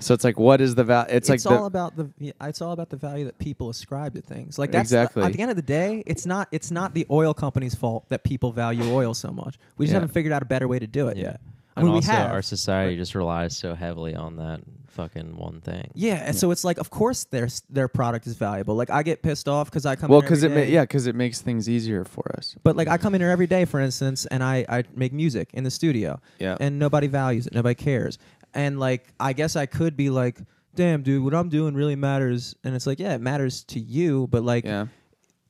[0.00, 1.08] So it's like, what is the value?
[1.10, 4.14] It's, It's, like all the, about the it's all about the value that people ascribe
[4.14, 4.56] to things.
[4.56, 5.24] Like that's the- Exactly.
[5.24, 8.22] at the end of the day, it's not it's not the oil company's fault that
[8.22, 9.58] people value oil so much.
[9.76, 9.96] We just Yeah.
[10.00, 11.22] haven't figured out a better way to do it Yeah.
[11.24, 11.40] yet.
[11.78, 15.60] I and mean, also have our society just relies so heavily on that fucking one
[15.60, 15.90] thing.
[15.94, 18.74] Yeah, and so it's like, of course, their their product is valuable.
[18.74, 21.14] Like I get pissed off because I come well because it ma- yeah because it
[21.14, 22.56] makes things easier for us.
[22.64, 25.50] But like I come in here every day, for instance, and I I make music
[25.54, 26.56] in the studio, Yeah.
[26.60, 28.18] and nobody values it, nobody cares,
[28.54, 30.38] and like I guess I could be like,
[30.74, 34.26] damn, dude, what I'm doing really matters, and it's like, yeah, it matters to you,
[34.30, 34.86] but like yeah.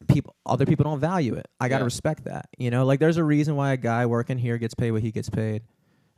[0.08, 1.48] people, other people don't value it.
[1.60, 1.86] I gotta Yeah.
[1.86, 2.84] respect that, you know.
[2.84, 5.62] Like there's a reason why a guy working here gets paid what he gets paid,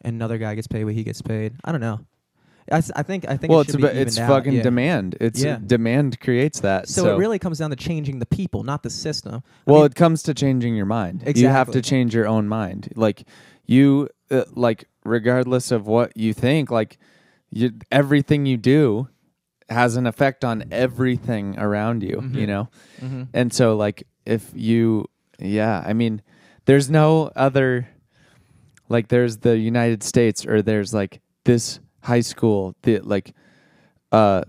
[0.02, 1.54] and another guy gets paid what he gets paid.
[1.64, 2.00] I don't know.
[2.70, 4.36] I, s- I think I think Well, it it's should be about, it's evened out,
[4.36, 4.62] fucking yeah.
[4.62, 5.16] demand.
[5.20, 5.58] It's Yeah.
[5.64, 6.88] demand creates that.
[6.88, 9.42] So, So, it really comes down to changing the people, not the system.
[9.66, 11.22] I well, mean, it comes to changing your mind.
[11.22, 11.72] You have Exactly.
[11.74, 12.92] to change your own mind.
[12.94, 13.24] Like
[13.66, 16.98] you, uh, like regardless of what you think, like
[17.50, 19.08] you, everything you do
[19.68, 22.18] has an effect on everything around you.
[22.18, 22.34] Mhm.
[22.36, 22.68] You know.
[23.00, 23.28] mhm.
[23.32, 25.06] And so like if you
[25.40, 26.22] yeah, I mean
[26.66, 27.88] there's no other
[28.90, 33.32] like there's the United States or there's like this high school the like
[34.12, 34.42] uh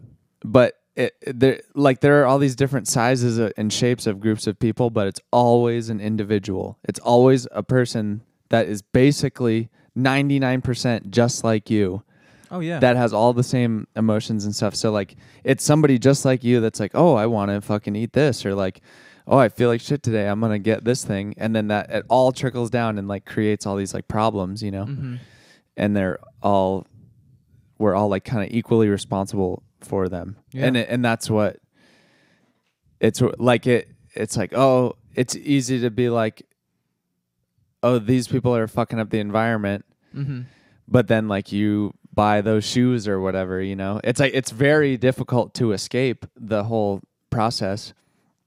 [0.43, 4.47] but it, there like there are all these different sizes of- and shapes of groups
[4.47, 6.77] of people but it's always an individual.
[6.83, 12.03] It's always a person that is basically 99% just like you
[12.49, 14.75] oh yeah, that has all the same emotions and stuff.
[14.75, 18.13] So like it's somebody just like you that's like, "Oh, I want to fucking eat
[18.13, 18.81] this," or like,
[19.31, 20.27] "Oh, I feel like shit today.
[20.27, 23.25] I'm going to get this thing." And then that it all trickles down and like
[23.25, 24.85] creates all these like problems, you know.
[24.85, 25.15] hmm
[25.75, 26.85] And they're all
[27.79, 30.35] we're all like kind of equally responsible for them.
[30.51, 30.65] Yeah.
[30.67, 31.57] And it, and that's what
[32.99, 36.45] it's like it it's like, "Oh, it's easy to be like,
[37.81, 40.41] "Oh, these people are fucking up the environment." hmm
[40.87, 44.97] but then like you buy those shoes or whatever you know it's like it's very
[44.97, 47.93] difficult to escape the whole process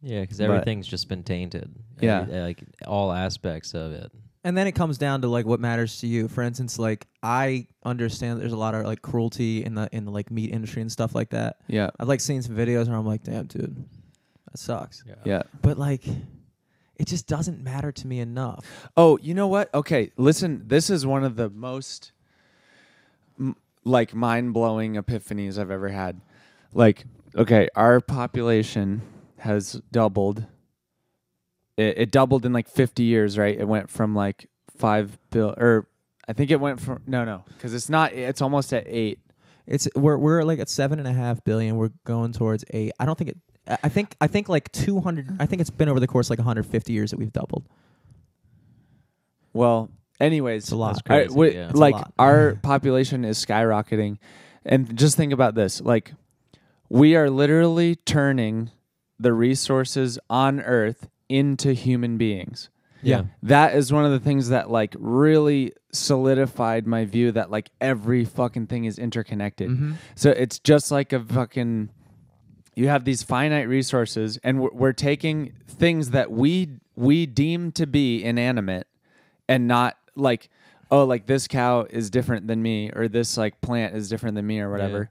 [0.06, 1.74] Yeah, because But- everything's just been tainted.
[2.00, 2.20] Yeah.
[2.22, 4.12] Every- eh, like all aspects of it.
[4.46, 6.28] And then it comes down to like what matters to you.
[6.28, 10.10] For instance, like I understand there's a lot of like cruelty in the in the
[10.10, 11.56] like meat industry and stuff like that.
[11.66, 13.74] yeah I've like seen some videos where I'm like, damn, dude,
[14.50, 15.02] that sucks.
[15.24, 16.06] yeah But like,
[16.96, 18.90] it just doesn't matter to me enough.
[18.98, 22.12] oh you know what okay listen this is one of the most
[23.40, 26.20] m- like mind-blowing epiphanies i've ever had
[26.74, 29.02] like okay our population
[29.44, 30.46] has doubled
[31.76, 35.86] it, it doubled in like 50 years right it went from like 5 bill or
[36.28, 39.18] i think it went from no no because it's not it's almost at 8
[39.66, 41.76] It's we're we're like at seven and a half billion.
[41.76, 42.92] We're going towards eight.
[43.00, 43.38] I don't think it.
[43.66, 45.24] I I think I think like two hundred.
[45.40, 47.64] I think it's been over the course of like 150 years that we've doubled.
[49.54, 49.88] Well,
[50.20, 51.00] anyways, It's a lot.
[51.06, 51.68] That's I- we- yeah.
[51.70, 52.12] It's a like lot.
[52.18, 54.18] our population is skyrocketing,
[54.66, 56.12] and just think about this: like
[56.90, 58.70] we are literally turning
[59.18, 62.68] the resources on Earth into human beings.
[63.02, 63.24] Yeah.
[63.42, 68.24] That is one of the things that like really solidified my view that like every
[68.24, 69.70] fucking thing is interconnected.
[69.70, 69.92] Mm-hmm.
[70.14, 71.90] So it's just like a fucking.
[72.76, 77.86] You have these finite resources, and we're, we're taking things that we we deem to
[77.86, 78.88] be inanimate,
[79.48, 80.50] and not like,
[80.90, 84.46] oh, like this cow is different than me, or this like plant is different than
[84.46, 85.08] me, or whatever.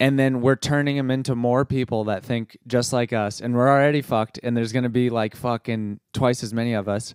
[0.00, 3.68] And then we're turning them into more people that think just like us, and we're
[3.68, 4.40] already fucked.
[4.42, 7.14] And there's gonna be like fucking twice as many of us.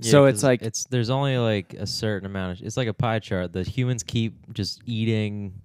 [0.00, 2.94] Yeah, so it's like it's there's only like a certain amount of it's like a
[2.94, 3.52] pie chart.
[3.52, 5.60] The humans keep just eating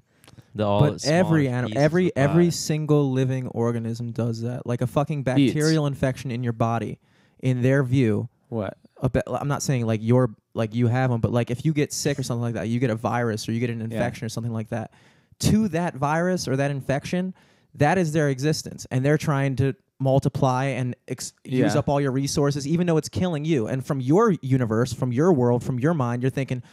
[0.56, 4.66] the all But every animal, every every single living organism does that.
[4.66, 7.00] Like a fucking bacterial infection in your body,
[7.40, 8.78] in their view, what?
[9.02, 11.74] a ba- I'm not saying like you're like you have them, but like if you
[11.74, 14.26] get sick or something like that, you get a virus or you get an infection
[14.26, 14.92] or something like that.
[15.40, 17.34] To that virus or that infection,
[17.76, 22.12] that is their existence, and they're trying to multiply and ex- use up all your
[22.12, 23.68] resources, even though it's killing you.
[23.68, 26.64] And from your universe, from your world, from your mind, you're thinking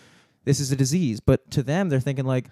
[0.45, 2.47] this is a disease, but to them, they're thinking like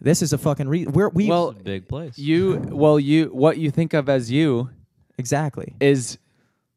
[0.00, 2.18] this is a fucking re- we're we Well, big place.
[2.18, 4.70] You well, you what you think of as you
[5.18, 6.18] exactly is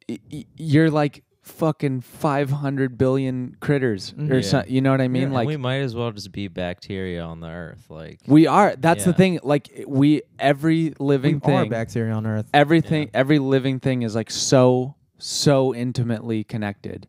[0.10, 4.42] y- y- you're like fucking 500 billion critters or Yeah.
[4.42, 7.24] so, you know what I mean Yeah, like we might as well just be bacteria
[7.24, 7.86] on the earth.
[7.90, 12.28] Like we are that's the thing like we every living we thing are bacteria on
[12.28, 12.48] Earth.
[12.54, 13.10] everything Yeah.
[13.22, 17.08] every living thing is like so so intimately connected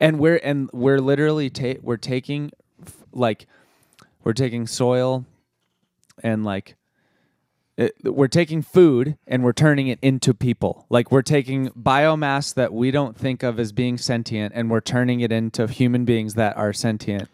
[0.00, 2.50] and we're and we're literally ta- we're taking
[2.84, 3.46] f- like
[4.24, 5.24] we're taking soil
[6.22, 6.74] and like
[7.76, 10.86] it, we're taking food and we're turning it into people.
[10.90, 15.20] Like we're taking biomass that we don't think of as being sentient and we're turning
[15.20, 17.28] it into human beings that are sentient.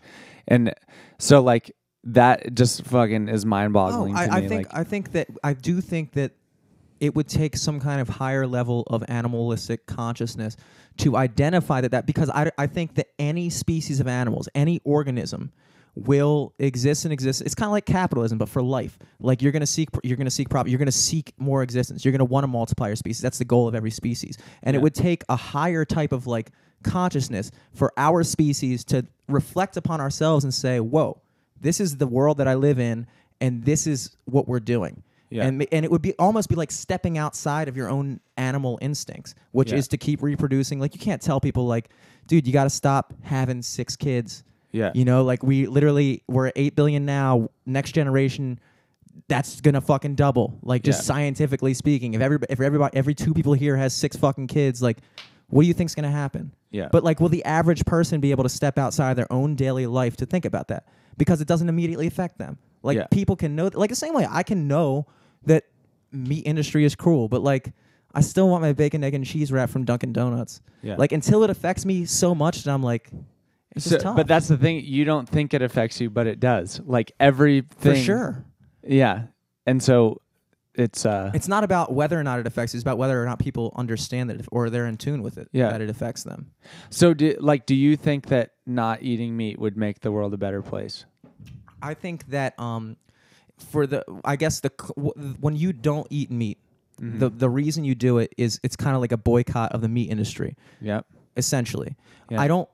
[0.48, 0.74] And
[1.18, 1.74] so like
[2.04, 5.80] that just fucking is mind-boggling Oh, I, I think like I think that I do
[5.80, 6.32] think that
[6.98, 10.56] it would take some kind of higher level of animalistic consciousness
[10.98, 15.52] to identify that that because I, I think that any species of animals, any organism
[15.94, 17.42] will exist and exist.
[17.42, 18.98] It's kind of like capitalism, but for life.
[19.18, 20.70] Like you're gonna seek, you're gonna seek profit.
[20.70, 22.04] You're gonna seek more existence.
[22.04, 23.20] You're gonna want to multiply your species.
[23.20, 24.38] That's the goal of every species.
[24.62, 26.50] And it would take a higher type of like
[26.82, 31.20] consciousness for our species to reflect upon ourselves and say, "Whoa,
[31.60, 33.06] this is the world that I live in,
[33.40, 35.44] and this is what we're doing." Yeah.
[35.44, 39.36] And, and it would be almost be like stepping outside of your own animal instincts,
[39.52, 39.78] which Yeah.
[39.78, 40.80] is to keep reproducing.
[40.80, 41.88] Like you can't tell people like,
[42.26, 44.42] dude, you got to stop having six kids.
[44.72, 47.48] Yeah You know, like we literally we're at eight billion now.
[47.66, 48.58] Next generation,
[49.28, 50.58] that's gonna fucking double.
[50.62, 51.04] Like just Yeah.
[51.14, 54.98] scientifically speaking, if every if everybody every two people here has six fucking kids, like,
[55.48, 56.52] what do you think's gonna happen?
[56.70, 59.56] yeah But like, will the average person be able to step outside of their own
[59.56, 60.86] daily life to think about that?
[61.18, 62.58] Because it doesn't immediately affect them.
[62.82, 63.06] Like Yeah.
[63.10, 65.06] people can know, like the same way I can know
[65.46, 65.64] that
[66.12, 67.72] meat industry is cruel, but like
[68.14, 70.60] I still want my bacon, egg, and cheese wrap from Dunkin' Donuts.
[70.82, 70.96] Yeah.
[70.96, 73.10] Like until it affects me so much that I'm like,
[73.76, 74.16] it's So- just tough.
[74.16, 74.82] but that's the thing.
[74.84, 76.80] You don't think it affects you, but it does.
[76.84, 77.94] Like everything.
[77.94, 78.44] for sure.
[78.86, 79.24] Yeah.
[79.66, 80.20] And so
[80.74, 82.78] it's uh It's not about whether or not it affects you.
[82.78, 85.48] It's about whether or not people understand that, it, or they're in tune with it.
[85.52, 85.70] Yeah.
[85.70, 86.52] that it affects them.
[86.90, 90.38] so do like do you think that not eating meat would make the world a
[90.38, 91.04] better place?
[91.82, 92.96] I think that um,
[93.70, 94.70] for the I guess the
[95.40, 96.58] when you don't eat meat,
[97.00, 97.18] Mm-hmm.
[97.18, 99.88] the the reason you do it is it's kind of like a boycott of the
[99.88, 101.06] meat industry, Yep.
[101.34, 101.96] essentially.
[102.28, 102.42] Yeah.
[102.42, 102.68] I don't.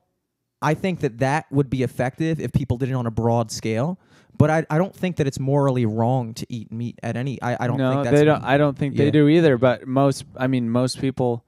[0.61, 3.99] I think that that would be effective if people did it on a broad scale.
[4.37, 7.41] But I, I don't think that it's morally wrong to eat meat at any.
[7.41, 9.87] I, I don't no, think that's they don't I don't think they do either, but
[9.87, 11.43] most I mean most people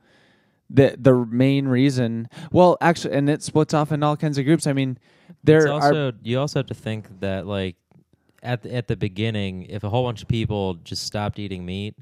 [0.71, 4.65] the the main reason well actually and it splits off in all kinds of groups.
[4.65, 4.97] I mean
[5.43, 7.75] there it's are you also have to think that like
[8.43, 11.95] at the, at the beginning, if a whole bunch of people just stopped eating meat,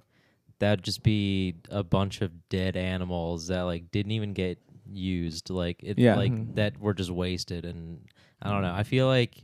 [0.60, 4.60] that'd just be a bunch of dead animals that like didn't even get
[4.92, 5.50] used.
[5.50, 6.16] Like it Yeah.
[6.16, 6.56] like Mhm.
[6.56, 7.66] that were just wasted.
[7.66, 8.00] And
[8.42, 8.74] I don't know.
[8.74, 9.44] I feel like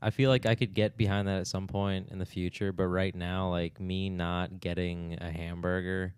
[0.00, 2.86] I feel like I could get behind that at some point in the future, but
[2.86, 6.14] right now, like me not getting a hamburger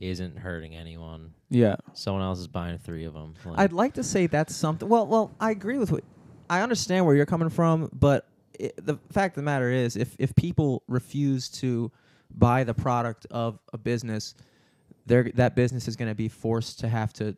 [0.00, 1.32] isn't hurting anyone.
[1.50, 1.76] yeah.
[1.92, 3.34] Someone else is buying three of them.
[3.44, 4.88] Like, I'd like to say that's something.
[4.88, 6.04] Well, well, I agree with what
[6.48, 8.26] I understand where you're coming from, but
[8.60, 11.90] i the fact of the matter is, if if people refuse to
[12.30, 14.34] buy the product of a business,
[15.06, 17.36] they're, that business is going to be forced to have to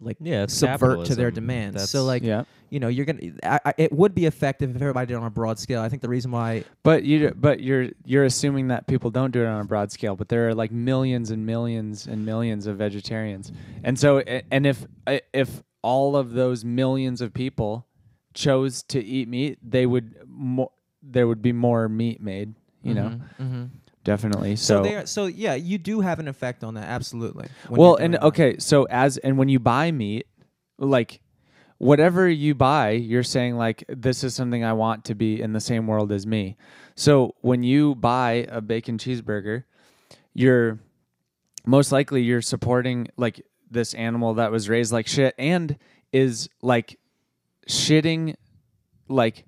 [0.00, 1.74] like yeah, it's subvert to their demands.
[1.74, 2.44] That's- So like yeah.
[2.70, 3.32] you know, you're gonna.
[3.42, 5.80] I, I, it would be effective if everybody did it on a broad scale.
[5.80, 9.42] I think the reason why But you but you're you're assuming that people don't do
[9.42, 12.76] it on a broad scale, but there are like millions and millions and millions of
[12.76, 13.50] vegetarians.
[13.84, 14.18] And so
[14.50, 14.86] and if
[15.32, 17.86] if all of those millions of people
[18.34, 20.72] chose to eat meat, they would mo-
[21.02, 23.18] there would be more meat made, you know.
[23.40, 23.70] Mhm.
[24.06, 24.54] Definitely.
[24.54, 26.84] So, So, there, so yeah, you do have an effect on that.
[26.84, 27.48] Absolutely.
[27.68, 28.22] well, and that.
[28.22, 30.28] okay, so as and when you buy meat,
[30.78, 31.20] like
[31.78, 35.60] whatever you buy, you're saying like this is something I want to be in the
[35.60, 36.56] same world as me.
[36.94, 39.64] So when you buy a bacon cheeseburger,
[40.34, 40.78] you're
[41.66, 45.76] most likely you're supporting like this animal that was raised like shit and
[46.12, 46.96] is like
[47.68, 48.36] shitting
[49.08, 49.46] like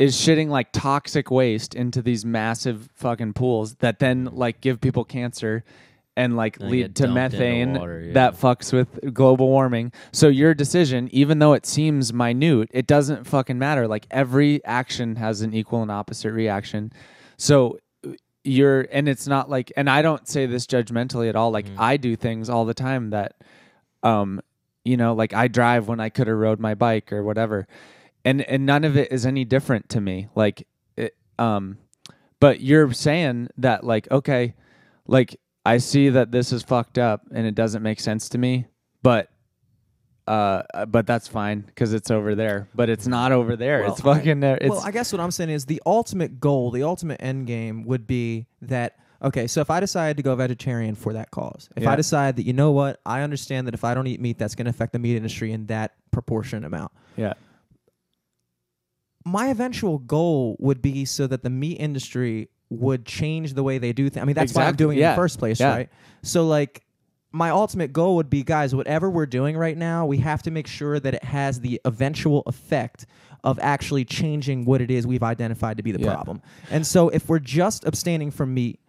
[0.00, 5.04] is shitting like toxic waste into these massive fucking pools that then like give people
[5.04, 5.62] cancer
[6.16, 8.12] and like And lead to methane water, yeah.
[8.14, 9.92] that fucks with global warming.
[10.12, 13.86] So your decision, even though it seems minute, it doesn't fucking matter.
[13.86, 16.92] Like every action has an equal and opposite reaction.
[17.36, 17.78] So
[18.42, 21.50] you're and it's not like and I don't say this judgmentally at all.
[21.50, 21.74] Like Mhm.
[21.78, 23.34] I do things all the time that
[24.02, 24.40] um
[24.82, 27.68] you know, like I drive when I could have rode my bike or whatever.
[28.24, 30.28] And and none of it is any different to me.
[30.34, 30.66] Like
[30.96, 31.78] it, um
[32.38, 34.54] but you're saying that like okay,
[35.06, 38.66] like I see that this is fucked up and it doesn't make sense to me,
[39.02, 39.28] but
[40.26, 42.68] uh but that's fine cuz it's over there.
[42.74, 43.82] But it's not over there.
[43.82, 44.58] Well, it's fucking there.
[44.60, 47.84] It's well, I guess what I'm saying is the ultimate goal, the ultimate end game
[47.84, 51.82] would be that Okay, so if I decide to go vegetarian for that cause, if
[51.82, 51.92] Yeah.
[51.92, 54.54] I decide that you know what, I understand that if I don't eat meat, that's
[54.54, 56.92] going to affect the meat industry in that proportionate amount.
[57.16, 57.34] Yeah.
[59.24, 63.92] My eventual goal would be so that the meat industry would change the way they
[63.92, 64.22] do things.
[64.22, 65.74] I mean, that's why I'm Exactly, doing it in the first place, yeah.
[65.74, 65.88] right?
[66.22, 66.84] So like
[67.32, 70.66] my ultimate goal would be guys, whatever we're doing right now, we have to make
[70.66, 73.06] sure that it has the eventual effect
[73.44, 76.14] of actually changing what it is we've identified to be the Yeah.
[76.14, 76.42] problem.
[76.70, 78.80] And so if we're just abstaining from meat,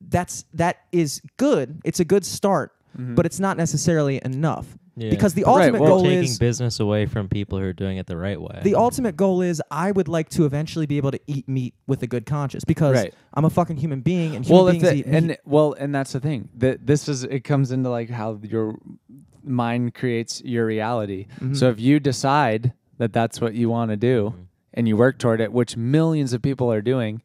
[0.00, 1.80] that's that is good.
[1.84, 3.14] It's a good start, mm-hmm.
[3.14, 4.78] but it's not necessarily enough.
[4.96, 5.10] Yeah.
[5.10, 5.50] Because the Mm-hmm.
[5.50, 8.16] Right, ultimate well- goal taking is business away from people who are doing it the
[8.16, 8.60] right way.
[8.62, 12.02] the ultimate goal is I would like to eventually be able to eat meat with
[12.02, 13.14] a good conscience because Right.
[13.34, 15.16] I'm a fucking human being and human well, beings the, eat meat.
[15.16, 16.48] and well, and that's the thing.
[16.56, 18.76] That this is it comes into like how your
[19.42, 21.26] mind creates your reality.
[21.40, 21.56] Mhm.
[21.56, 24.44] So if you decide that that's what you want to do Mhm.
[24.74, 27.20] and you work toward it, which millions of people are doing,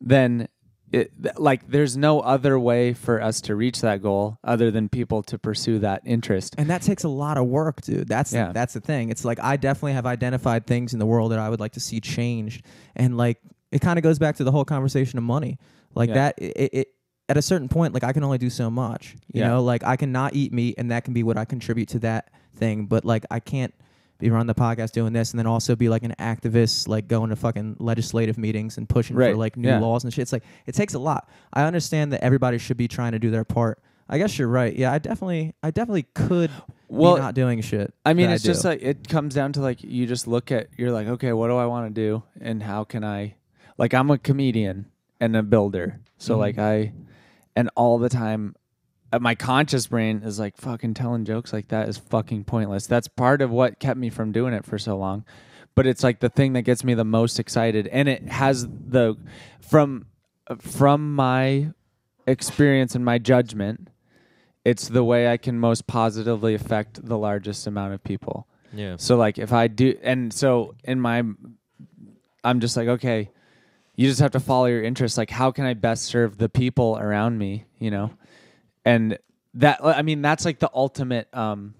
[0.00, 0.48] then
[0.92, 5.22] it like there's no other way for us to reach that goal other than people
[5.24, 6.54] to pursue that interest.
[6.58, 8.08] And that takes a lot of work, dude.
[8.08, 8.52] That's Yeah.
[8.52, 9.10] that's the thing.
[9.10, 11.80] It's like I definitely have identified things in the world that I would like to
[11.80, 12.64] see changed,
[12.94, 13.38] and like
[13.70, 15.58] it kind of goes back to the whole conversation of money.
[15.94, 16.14] Like Yeah.
[16.14, 16.88] that, it, it
[17.28, 19.16] at a certain point, like I can only do so much.
[19.32, 19.48] You Yeah.
[19.48, 22.30] know, like I cannot eat meat, and that can be what I contribute to that
[22.54, 22.84] thing.
[22.84, 23.72] But like I can't
[24.22, 27.30] be running the podcast doing this, and then also be like an activist, like going
[27.30, 29.80] to fucking legislative meetings and pushing for like new Yeah.
[29.80, 30.22] laws and shit.
[30.22, 31.28] It's like it takes a lot.
[31.52, 33.80] I understand that everybody should be trying to do their part.
[34.08, 34.74] I guess you're right.
[34.74, 36.50] Yeah, I definitely, I definitely could
[36.88, 37.92] Well, be not doing shit.
[38.04, 40.92] I mean, it's just like it comes down to like you just look at you're
[40.92, 43.34] like, okay, what do I want to do, and how can I?
[43.78, 44.86] Like, I'm a comedian
[45.20, 46.38] and a builder, so Mhm.
[46.38, 46.92] like I,
[47.56, 48.54] and all the time,
[49.20, 52.86] my conscious brain is like fucking telling jokes like that is fucking pointless.
[52.86, 55.24] That's part of what kept me from doing it for so long,
[55.74, 59.16] but it's like the thing that gets me the most excited, and it has the
[59.60, 60.06] from
[60.46, 61.72] uh, from my
[62.26, 63.88] experience and my judgment.
[64.64, 68.46] It's the way I can most positively affect the largest amount of people.
[68.72, 68.96] yeah.
[68.96, 71.22] So like if I do and so in my
[72.44, 73.30] I'm just like okay,
[73.96, 76.96] you just have to follow your interests like how can I best serve the people
[76.98, 78.12] around me, you know?
[78.84, 79.18] And
[79.54, 81.74] that I mean that's like the ultimate um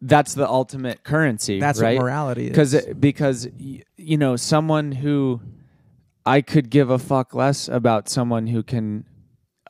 [0.00, 1.96] that's the ultimate currency, That's right?
[1.96, 2.50] what morality is.
[2.50, 3.48] because because
[3.96, 5.40] you know someone who
[6.26, 9.04] I could give a fuck less about someone who can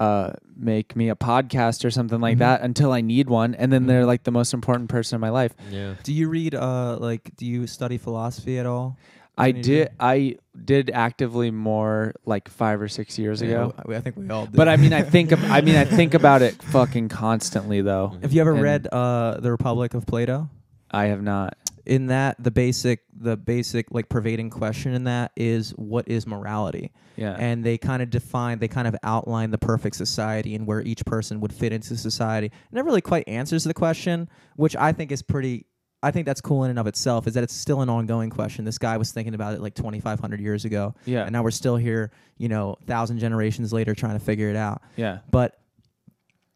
[0.01, 2.41] uh, make me a podcast or something like Mhm.
[2.41, 3.87] that until I need one, and then Mhm.
[3.89, 5.55] they're like the most important person in my life.
[5.71, 5.95] Yeah.
[6.03, 8.97] do you read uh like do you study philosophy at all?
[9.39, 9.75] I Any of you?
[9.77, 14.29] did I did actively more like five or six years ago, Yeah, I think we
[14.29, 14.57] all do.
[14.57, 18.17] but I mean I think I mean I think about it fucking constantly though.
[18.21, 20.51] have you ever and- read uh the Republic of Plato?
[20.91, 21.57] I have not.
[21.87, 26.93] In that, the basic the basic like pervading question in that is what is morality?
[27.17, 30.81] Yeah, and they kind of define they kind of outline the perfect society and where
[30.83, 34.93] each person would fit into society it never really quite answers the question which i
[34.93, 35.67] think is pretty
[36.03, 38.65] i think that's cool in and of itself is that it's still an ongoing question.
[38.65, 40.95] This guy was thinking about it like 2500 years ago.
[41.05, 44.57] Yeah, and now we're still here you know thousand generations later trying to figure it
[44.57, 44.83] out.
[44.97, 45.59] Yeah, but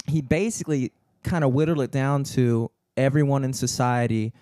[0.07, 0.92] he basically
[1.22, 4.33] kind of whittled it down to everyone in society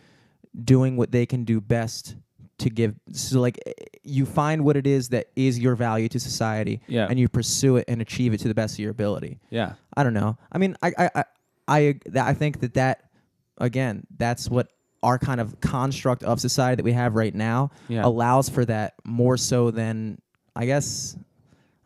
[0.65, 2.15] doing what they can do best
[2.59, 3.73] to give so like eh,
[4.05, 7.77] you find what it is that is your value to society yeah, and you pursue
[7.77, 9.41] it and achieve it to the best of your ability.
[9.51, 10.39] Yeah, i don't know.
[10.53, 11.24] I mean i i i
[11.66, 13.11] i, I think that that
[13.59, 14.69] again that's what
[15.05, 18.05] our kind of construct of society that we have right now yeah.
[18.05, 20.18] allows for that more so than
[20.56, 21.16] I guess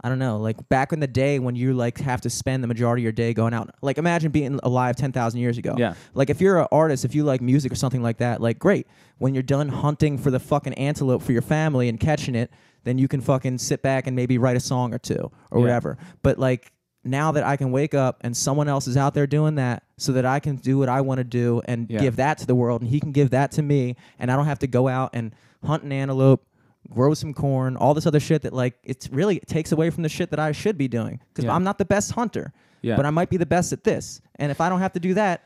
[0.00, 2.68] I don't know, like back in the day when you like have to spend the
[2.68, 3.70] majority of your day going out.
[3.82, 5.74] Like imagine being alive 10,000 years ago.
[5.76, 5.94] Yeah.
[6.14, 8.86] Like if you're an artist, if you like music or something like that, like great.
[9.18, 12.52] When you're done hunting for the fucking antelope for your family and catching it,
[12.84, 15.62] then you can fucking sit back and maybe write a song or two or Yeah.
[15.62, 15.98] whatever.
[16.22, 16.72] But like
[17.10, 20.12] now that I can wake up and someone else is out there doing that so
[20.12, 22.01] that I can do what I want to do and Yeah.
[22.01, 24.47] give that to the world and he can give that to me and I don't
[24.47, 25.32] have to go out and
[25.64, 26.44] hunt an antelope,
[26.90, 30.02] grow some corn, all this other shit that like it's really it takes away from
[30.02, 31.55] the shit that I should be doing cuz Yeah.
[31.55, 32.52] I'm not the best hunter,
[32.82, 32.97] Yeah.
[32.97, 34.20] but I might be the best at this.
[34.36, 35.43] And if I don't have to do that,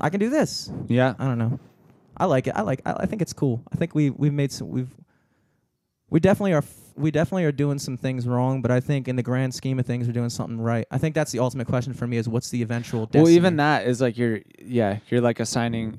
[0.00, 0.70] I can do this.
[0.88, 1.14] yeah.
[1.18, 1.58] I don't know.
[2.16, 2.54] I like it.
[2.56, 3.62] I like I, I think it's cool.
[3.72, 4.94] I think we we've made some we've
[6.10, 6.62] we definitely are
[6.96, 9.86] we definitely are doing some things wrong, but I think in the grand scheme of
[9.86, 10.86] things we're doing something right.
[10.90, 13.22] I think that's the ultimate question for me is what's the eventual destiny?
[13.24, 15.98] Well, even that is like you're, yeah, you're like assigning.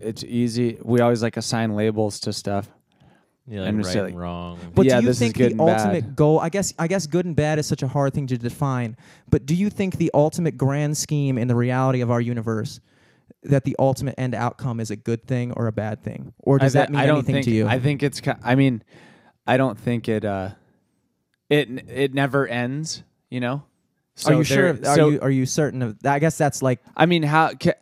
[0.00, 0.78] It's easy.
[0.82, 2.68] We always like assign labels to stuff.
[3.46, 4.58] Yeah, like And right it's like- and wrong.
[4.74, 6.16] But Yeah, do you this is think good the ultimate bad.
[6.16, 6.38] goal?
[6.40, 8.96] I guess I guess good and bad is such a hard thing to define.
[9.28, 12.80] But do you think the ultimate grand scheme in the reality of our universe,
[13.42, 16.76] that the ultimate end outcome is a good thing or a bad thing, or does
[16.76, 17.66] I, that mean I don't anything think, to you?
[17.66, 18.20] I think it's.
[18.20, 18.82] ki- I mean,
[19.50, 20.24] I don't think it.
[20.24, 20.50] uh
[21.48, 23.02] it it never ends.
[23.30, 23.62] You know.
[24.26, 24.72] are you sure?
[24.72, 25.96] there- Are so- you are you certain of?
[26.04, 27.74] I guess that's like I mean, how can,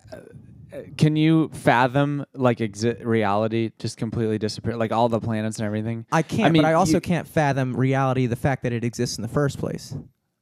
[0.96, 6.06] can you fathom like exi- reality just completely disappear, like all the planets and everything?
[6.12, 8.26] I can't, mean, but I also you- can't fathom reality.
[8.26, 9.94] The fact that it exists in the first place.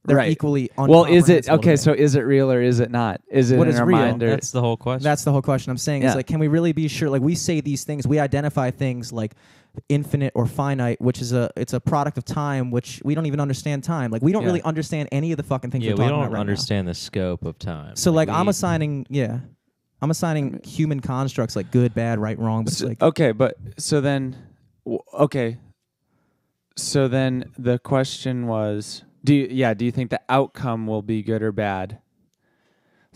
[0.05, 0.31] They're Right.
[0.31, 0.71] equally.
[0.79, 1.71] Well, is it okay?
[1.71, 1.77] me.
[1.77, 3.21] So is it real or is it not?
[3.29, 3.99] Is it What in is our real?
[3.99, 4.23] mind?
[4.23, 5.03] Or, That's the whole question.
[5.03, 6.03] That's the whole question I'm saying.
[6.03, 6.11] Yeah.
[6.11, 7.11] Is like, can we really be sure?
[7.11, 9.35] Like, we say these things, we identify things like
[9.89, 13.41] infinite or finite, which is a it's a product of time, which we don't even
[13.41, 14.11] understand time.
[14.11, 14.49] Like, we don't Yeah.
[14.49, 16.41] really understand any of the fucking things yeah, we're we talking don't about right now.
[16.41, 17.97] understand the scope of time.
[17.97, 19.41] So, like, I'm we- assigning, yeah,
[20.03, 22.65] I'm assigning human constructs like good, bad, right, wrong.
[22.65, 24.37] But it's So- like, okay, but so then,
[24.85, 25.59] w- okay.
[26.77, 29.75] So then the question was, do you, yeah?
[29.75, 31.99] Do you think the outcome will be good or bad?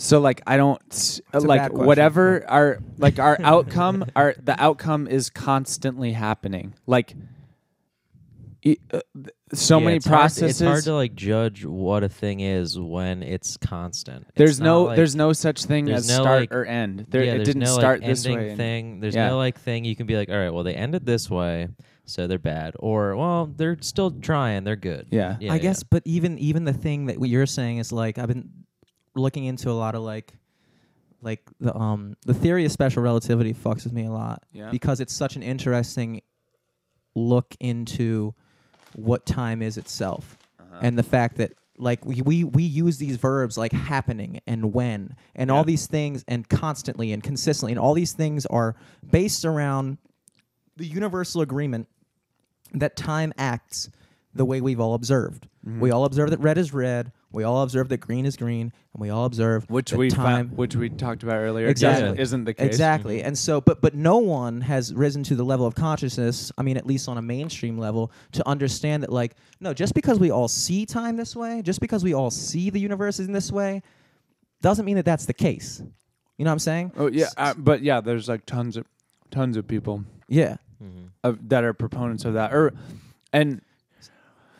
[0.02, 5.06] So like I don't s- It's like whatever our like our outcome our the outcome
[5.06, 7.14] is constantly happening like
[8.62, 12.02] e- uh, th- so Yeah, many it's hard- processes it's hard to like judge what
[12.02, 14.22] a thing is when it's constant.
[14.28, 16.64] It's there's not no like- there's no such thing there's as no, start like- or
[16.64, 19.00] end there yeah, it there's didn't no, start like, this ending way and- thing.
[19.00, 19.28] There's yeah.
[19.28, 21.68] no like thing you can be like, all right, well they ended this way,
[22.06, 25.08] so they're bad, or well they're still trying, they're good.
[25.10, 25.60] yeah Yeah, I yeah.
[25.62, 28.48] guess, but even even the thing that what you're saying is like I've been
[29.20, 30.32] looking into a lot of like
[31.22, 35.00] like the um the theory of special relativity fucks with me a lot yeah because
[35.00, 36.22] it's such an interesting
[37.14, 38.34] look into
[38.94, 40.78] what time is itself Uh-huh.
[40.82, 45.14] and the fact that like we, we we use these verbs like happening and when
[45.34, 45.54] and Yeah.
[45.56, 48.76] all these things and constantly and consistently and all these things are
[49.10, 49.96] based around
[50.76, 51.88] the universal agreement
[52.74, 53.88] that time acts
[54.34, 55.48] the way we've all observed.
[55.66, 55.80] Mm-hmm.
[55.80, 57.12] We all observe that red is red.
[57.32, 60.58] We all observe that green is green, and we all observe which we time found,
[60.58, 62.02] which we talked about earlier Exactly.
[62.02, 63.22] doesn't- isn't the case Exactly.
[63.22, 66.76] And so but but no one has risen to the level of consciousness, I mean
[66.76, 70.48] at least on a mainstream level, to understand that like no, just because we all
[70.48, 73.82] see time this way, just because we all see the universe in this way,
[74.60, 75.80] doesn't mean that that's the case.
[76.36, 76.92] You know what I'm saying?
[76.96, 78.86] oh yeah uh, but yeah there's like tons of
[79.30, 80.56] tons of people Yeah.
[80.82, 81.10] Mhm.
[81.22, 82.72] of, that are proponents of that or
[83.32, 83.60] and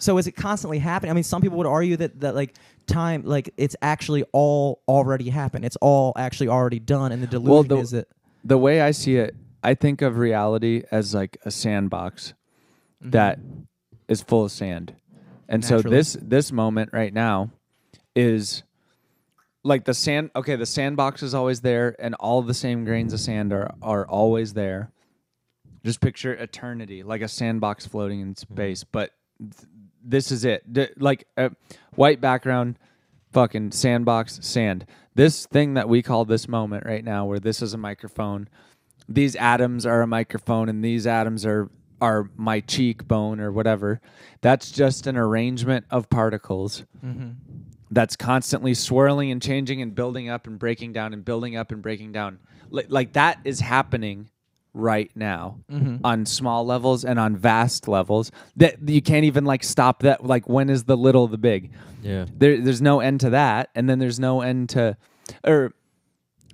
[0.00, 1.10] So is it constantly happening?
[1.10, 2.54] I mean, some people would argue that that like
[2.86, 5.64] time, like it's actually all already happened.
[5.64, 8.08] It's all actually already done, and the delusion Well, the- is that
[8.42, 12.34] the way I see it, I think of reality as like a sandbox
[13.02, 13.10] Mm-hmm.
[13.12, 13.38] that
[14.08, 14.94] is full of sand.
[15.48, 17.50] And so this this moment right now
[18.14, 18.62] is
[19.64, 23.20] like the sand okay, the sandbox is always there and all the same grains of
[23.20, 24.90] sand are are always there.
[25.84, 29.66] Just picture eternity like a sandbox floating in space, but th-
[30.04, 30.70] this is it.
[30.72, 31.50] D- like uh,
[31.94, 32.78] white background
[33.32, 34.86] fucking sandbox sand.
[35.14, 38.48] This thing that we call this moment right now where this is a microphone
[39.08, 41.68] these atoms are a microphone and these atoms are
[42.00, 44.00] are my cheekbone or whatever
[44.40, 47.30] that's just an arrangement of particles Mm-hmm.
[47.90, 51.82] that's constantly swirling and changing and building up and breaking down and building up and
[51.82, 52.38] breaking down
[52.70, 54.30] like, like that is happening
[54.72, 55.96] right now Mm-hmm.
[56.04, 60.48] on small levels and on vast levels that you can't even like stop that like
[60.48, 61.70] when is the little the big
[62.02, 62.26] Yeah.
[62.36, 64.96] there, there's no end to that and then there's no end to
[65.44, 65.72] or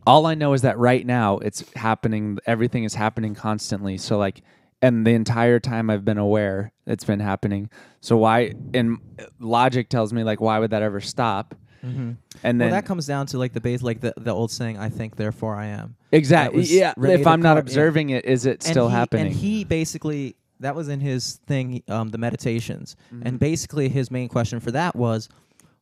[0.07, 4.43] all i know is that right now it's happening everything is happening constantly so like
[4.81, 7.69] and the entire time i've been aware it's been happening
[8.01, 8.99] so why and
[9.41, 11.55] logic tells me like why would that ever stop
[11.85, 12.13] Mm-hmm.
[12.43, 14.79] and then well, that comes down to like the base, like the, the old saying,
[14.79, 18.89] "I think, therefore I am." exactly yeah if i'm not observing it is it still
[18.89, 23.27] he- happening And he basically that was in his thing, um, the meditations, Mm-hmm.
[23.27, 25.29] and basically his main question for that was,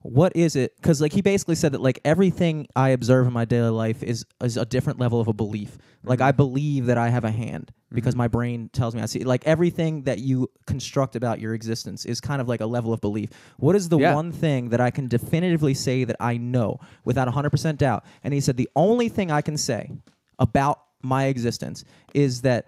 [0.04, 3.44] "What is it?" Because like he basically said that like everything I observe in my
[3.44, 5.78] daily life is is a different level of a belief.
[6.04, 6.28] Like Mm-hmm.
[6.28, 9.24] I believe that I have a hand because my brain tells me I see.
[9.24, 13.00] Like everything that you construct about your existence is kind of like a level of
[13.00, 13.30] belief.
[13.56, 14.14] What is the Yeah.
[14.14, 18.04] one thing that I can definitively say that I know without 100% doubt?
[18.22, 19.90] And he said the only thing I can say
[20.38, 22.66] about my existence is that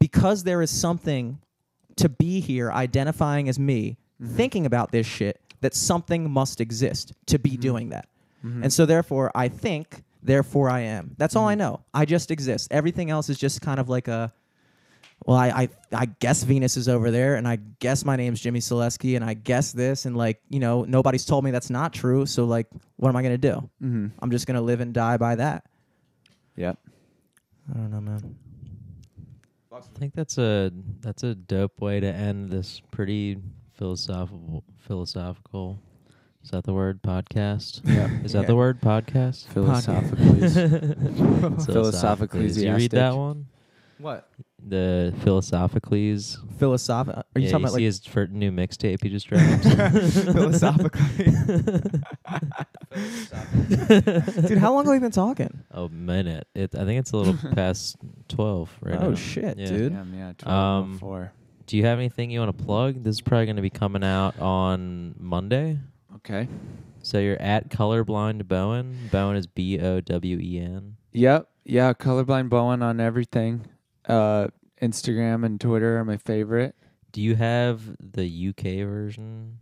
[0.00, 1.38] because there is something
[1.96, 7.38] to be here identifying as me thinking about this shit that something must exist to
[7.38, 7.60] be mm-hmm.
[7.60, 8.08] doing that.
[8.44, 8.64] Mm-hmm.
[8.64, 11.14] And so therefore i think therefore i am.
[11.18, 11.60] That's all i mm-hmm.
[11.60, 11.80] know.
[11.92, 12.68] I just exist.
[12.70, 14.32] Everything else is just kind of like a
[15.26, 18.60] well I, I i guess venus is over there and i guess my name's jimmy
[18.60, 22.24] Selesky, and i guess this and like you know nobody's told me that's not true
[22.24, 23.68] so like what am i gonna do?
[23.82, 24.06] Mm-hmm.
[24.20, 25.64] i'm just gonna live and die by that.
[26.56, 26.78] Yep.
[27.70, 28.36] I don't know man.
[29.72, 33.38] I think that's a that's a dope way to end this pretty
[33.78, 35.78] philosophical philosophical.
[36.44, 37.80] Is that the word podcast?
[37.84, 38.46] yeah Is that Yeah.
[38.46, 39.46] the word podcast?
[39.48, 40.48] philosophically
[41.64, 42.48] Philosophically.
[42.48, 43.46] You read that one?
[43.98, 44.28] what
[44.64, 46.38] the Philosophicles.
[46.58, 47.14] Philosophic.
[47.16, 49.62] Are you yeah, talking you about see like his for new mixtape he just dropped?
[50.34, 51.26] philosophically?
[54.48, 55.62] Dude, how long have we been talking?
[55.70, 56.46] a minute.
[56.54, 57.96] It, I think it's a little past
[58.28, 59.14] twelve right oh now.
[59.16, 59.66] shit, Yeah.
[59.68, 59.92] dude.
[59.92, 61.32] Damn, yeah, 12 Um, four.
[61.68, 63.04] Do you have anything you want to plug?
[63.04, 65.78] This is probably going to be coming out on Monday.
[66.16, 66.48] Okay.
[67.02, 69.10] So you're at Colorblind Bowen.
[69.12, 70.96] Bowen is B O W E N.
[71.12, 71.46] Yep.
[71.66, 71.92] Yeah.
[71.92, 73.66] Colorblind Bowen on everything.
[74.06, 74.48] Uh,
[74.80, 76.74] Instagram and Twitter are my favorite.
[77.12, 79.58] Do you have the UK version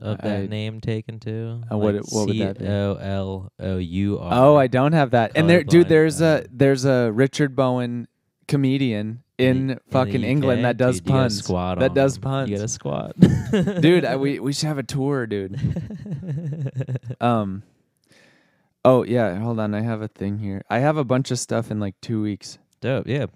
[0.00, 1.60] of that I- name taken too?
[1.70, 2.64] Uh, what what would that be?
[2.64, 4.30] C O L O U R.
[4.32, 5.32] Oh, I don't have that.
[5.34, 8.08] And there, dude, there's a there's a Richard Bowen
[8.48, 11.38] comedian in, fucking England that does Dude, you puns.
[11.44, 12.22] Squat That does him.
[12.22, 12.50] puns.
[12.50, 13.20] You got to squat,
[13.80, 15.58] dude, I, we we should have a tour, dude.
[17.20, 17.62] Um.
[18.84, 19.74] Oh yeah, hold on.
[19.74, 20.62] I have a thing here.
[20.68, 22.58] I have a bunch of stuff in like two weeks.
[22.80, 23.06] Dope.
[23.06, 23.26] Yeah.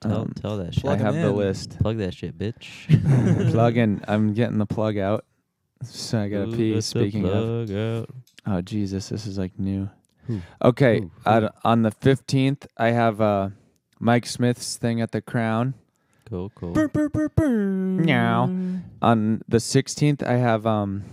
[0.00, 0.84] Tell, Um, tell that shit.
[0.84, 1.78] Plug I 'em have the list.
[1.80, 3.50] Plug that shit, bitch.
[3.50, 4.02] plug in.
[4.06, 5.24] I'm getting the plug out.
[5.82, 6.74] So I gotta Ooh, pee.
[6.74, 8.08] the Speaking of, out.
[8.46, 9.88] oh Jesus, this is like new.
[10.26, 10.40] Who?
[10.62, 11.10] Okay, Who?
[11.24, 13.48] uh, on the 15th, I have uh,
[13.98, 15.74] Mike Smith's thing at the Crown.
[16.28, 16.72] Cool, cool.
[16.72, 17.48] Brr, brr, brr, brr.
[17.48, 18.44] Meow.
[19.00, 21.04] On the 16th, I have um,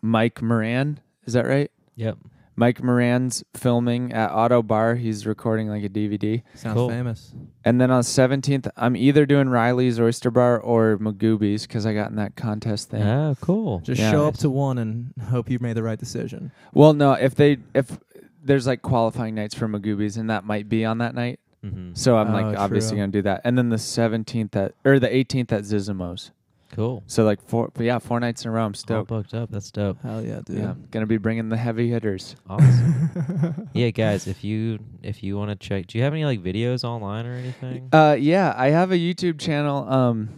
[0.00, 1.00] Mike Moran.
[1.26, 1.70] Is that right?
[1.96, 2.18] Yep.
[2.54, 4.98] Mike Moran's filming at Ottobar.
[4.98, 6.42] He's recording like a DVD.
[6.54, 6.88] Sounds Cool.
[6.88, 7.32] famous.
[7.64, 12.10] And then on 17th, I'm either doing Riley's Oyster Bar or Magooby's because I got
[12.10, 13.02] in that contest thing.
[13.02, 13.78] Oh, cool.
[13.80, 14.10] Just Yeah.
[14.10, 16.50] show up to one and hope you made the right decision.
[16.72, 17.96] Well, no, if they if
[18.42, 21.38] there's like qualifying nights for Magooby's, and that might be on that night.
[21.64, 21.94] Mm-hmm.
[21.94, 22.98] So I'm Oh, like obviously true.
[23.02, 23.40] gonna do that.
[23.44, 26.30] And then the 17th at or the 18th at Zissimos.
[26.72, 27.02] Cool.
[27.06, 28.60] So like four, but yeah, four nights in a row.
[28.62, 29.08] I'm All stoked.
[29.08, 29.50] booked up.
[29.50, 30.02] That's dope.
[30.02, 30.58] Hell yeah, dude.
[30.58, 32.36] Yeah, gonna be bringing the heavy hitters.
[32.48, 33.68] Awesome.
[33.72, 36.84] yeah, guys, if you if you want to check, do you have any like videos
[36.84, 37.88] online or anything?
[37.92, 39.88] Uh, yeah, I have a YouTube channel.
[39.90, 40.28] Um,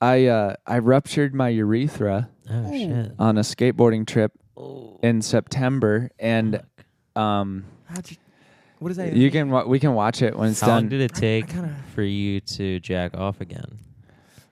[0.00, 3.12] I uh I ruptured my urethra oh shit.
[3.18, 4.98] on a skateboarding trip Oh.
[5.04, 6.60] in September, and
[7.14, 7.22] Fuck.
[7.22, 8.16] um, How'd you?
[8.78, 9.12] What is that?
[9.14, 10.88] you can wa- we can watch it when it's How long done.
[10.90, 13.78] did it take kinda- for you to jack off again?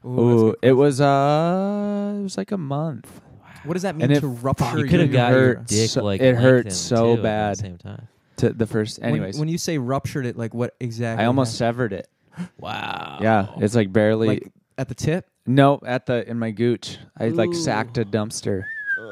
[0.05, 3.21] Ooh, Ooh, it was uh, it was like a month.
[3.65, 4.79] What does that mean And it to rupture?
[4.79, 7.17] You could have got your hurt dick so- like it hurt lengthened, so too, at
[7.17, 7.57] the bad.
[7.59, 8.09] same time.
[8.39, 11.25] To the first, When- anyways, when, you say ruptured it, like what exactly?
[11.25, 11.77] I almost happened?
[11.77, 12.09] severed it.
[12.61, 13.19] Wow.
[13.23, 14.29] Yeah, it's like barely.
[14.29, 15.27] like at the tip.
[15.47, 18.65] no, at the in my gooch, I like sacked a dumpster.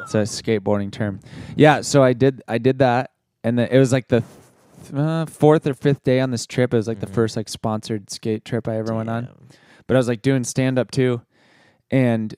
[0.02, 1.20] It's a skateboarding term.
[1.56, 3.12] Yeah, so I did I did that,
[3.42, 4.22] and then it was like the
[4.92, 6.74] uh, fourth or fifth day on this trip.
[6.74, 7.02] It was like Mhm.
[7.02, 9.28] the first like sponsored skate trip I ever went on.
[9.86, 11.20] But I was like doing stand up too,
[11.90, 12.34] and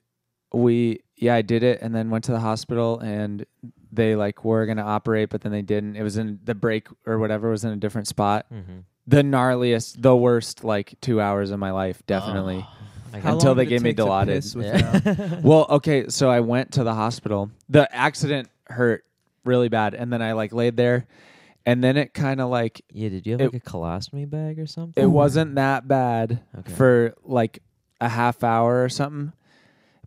[0.52, 3.44] we yeah I did it, and then went to the hospital, and
[3.92, 5.96] they like were gonna operate, but then they didn't.
[5.96, 8.46] It was in the break or whatever was in a different spot.
[8.52, 8.84] Mhm.
[9.06, 12.66] The gnarliest, the worst like two hours of my life, definitely.
[13.14, 14.62] Oh, How Until they gave me Dilaudid.
[14.62, 15.40] Yeah.
[15.42, 17.50] Well, okay, so I went to the hospital.
[17.68, 19.04] The accident hurt
[19.44, 21.06] really bad, and then I like laid there,
[21.66, 24.58] and then it kind of like yeah, did you have It- like a colostomy bag
[24.58, 25.02] or something?
[25.02, 26.72] it wasn't that bad Okay.
[26.72, 27.58] for like
[28.00, 29.32] a half hour or something.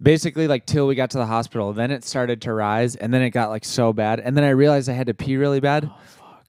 [0.02, 3.22] Basically, like till we got to the hospital, then it started to rise, and then
[3.22, 5.90] it got like so bad, and then I realized I had to pee really bad.
[5.92, 6.46] Oh fuck.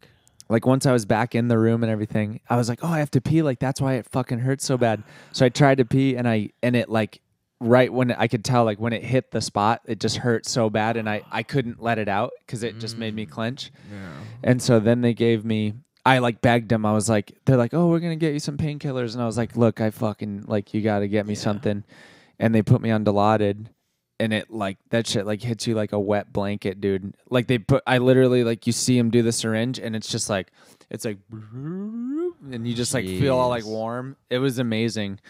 [0.49, 3.01] Like once I was back in the room and everything, I was like, "Oh, I
[3.01, 5.03] have to pee!" Like that's why it fucking hurts so bad.
[5.33, 7.21] So I tried to pee, and I and it like
[7.61, 10.71] right when I could tell, like when it hit the spot, it just hurt so
[10.71, 13.31] bad, and I I couldn't let it out because it just made me mm.
[13.31, 13.71] clench.
[13.93, 14.11] Yeah.
[14.43, 15.75] And so then they gave me.
[16.05, 16.87] I like begged them.
[16.87, 19.37] I was like, they're like, "Oh, we're gonna get you some painkillers," and I was
[19.37, 21.85] like, "Look, I fucking like you got to get me something,"
[22.39, 23.67] and they put me on Dilaudid.
[24.19, 27.15] And it like that shit like hits you like a wet blanket, dude.
[27.31, 30.29] Like they put, I literally like you see him do the syringe, and it's just
[30.29, 30.53] like,
[30.91, 33.69] it's like, and you just like feel all like Jeez.
[33.69, 34.17] warm.
[34.29, 35.21] It was amazing,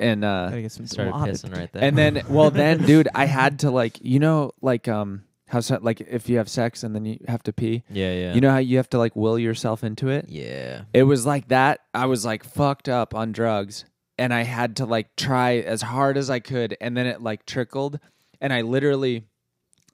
[0.00, 1.28] and uh, Gotta get some Started Dilaudid.
[1.28, 1.84] pissing right there.
[1.84, 5.78] and then well then dude i had to like you know like um how se-
[5.82, 8.34] like if you have sex and then you have to pee yeah, yeah.
[8.34, 10.82] you know how you have to like will yourself into it Yeah.
[10.94, 13.84] it was like that i was like fucked up on drugs
[14.18, 17.46] and i had to like try as hard as i could and then it like
[17.46, 17.98] trickled
[18.40, 19.24] and i literally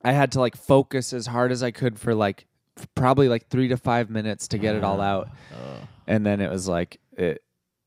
[0.04, 2.44] i had to like focus as hard as i could for like
[2.78, 5.78] f- probably like three to five minutes to get it all out Oh.
[6.06, 7.42] and then it was like it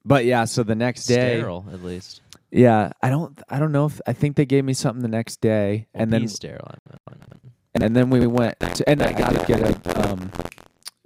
[0.09, 2.21] but yeah so the next day sterile at least.
[2.51, 3.39] yeah, I don't.
[3.47, 6.11] I don't know if I think they gave me something the next day, Well, and
[6.11, 6.67] then sterile.
[6.67, 7.83] I meant.
[7.85, 10.31] and then we went, to, and I got to get a um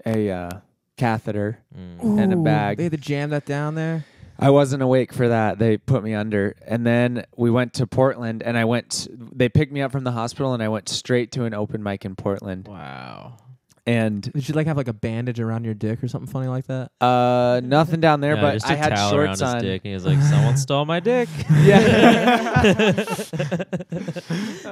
[0.06, 0.50] a uh,
[0.98, 1.60] catheter.
[1.78, 2.22] Mm.
[2.24, 2.78] and a bag.
[2.78, 4.06] They had to jam that down there.
[4.40, 5.60] I wasn't awake for that.
[5.60, 9.08] They put me under, and then we went to Portland, and I went.
[9.12, 12.04] They picked me up from the hospital, and I went straight to an open mic
[12.06, 12.68] in Portland.
[12.68, 13.38] Wow.
[13.86, 16.66] And Did you like have like a bandage around your dick or something funny like
[16.68, 16.92] that?
[17.02, 19.62] uh, nothing down there, No, but just I a had towel around shorts his on.
[19.62, 21.28] dick, and he was like, "Someone stole my dick."
[21.64, 23.04] Yeah.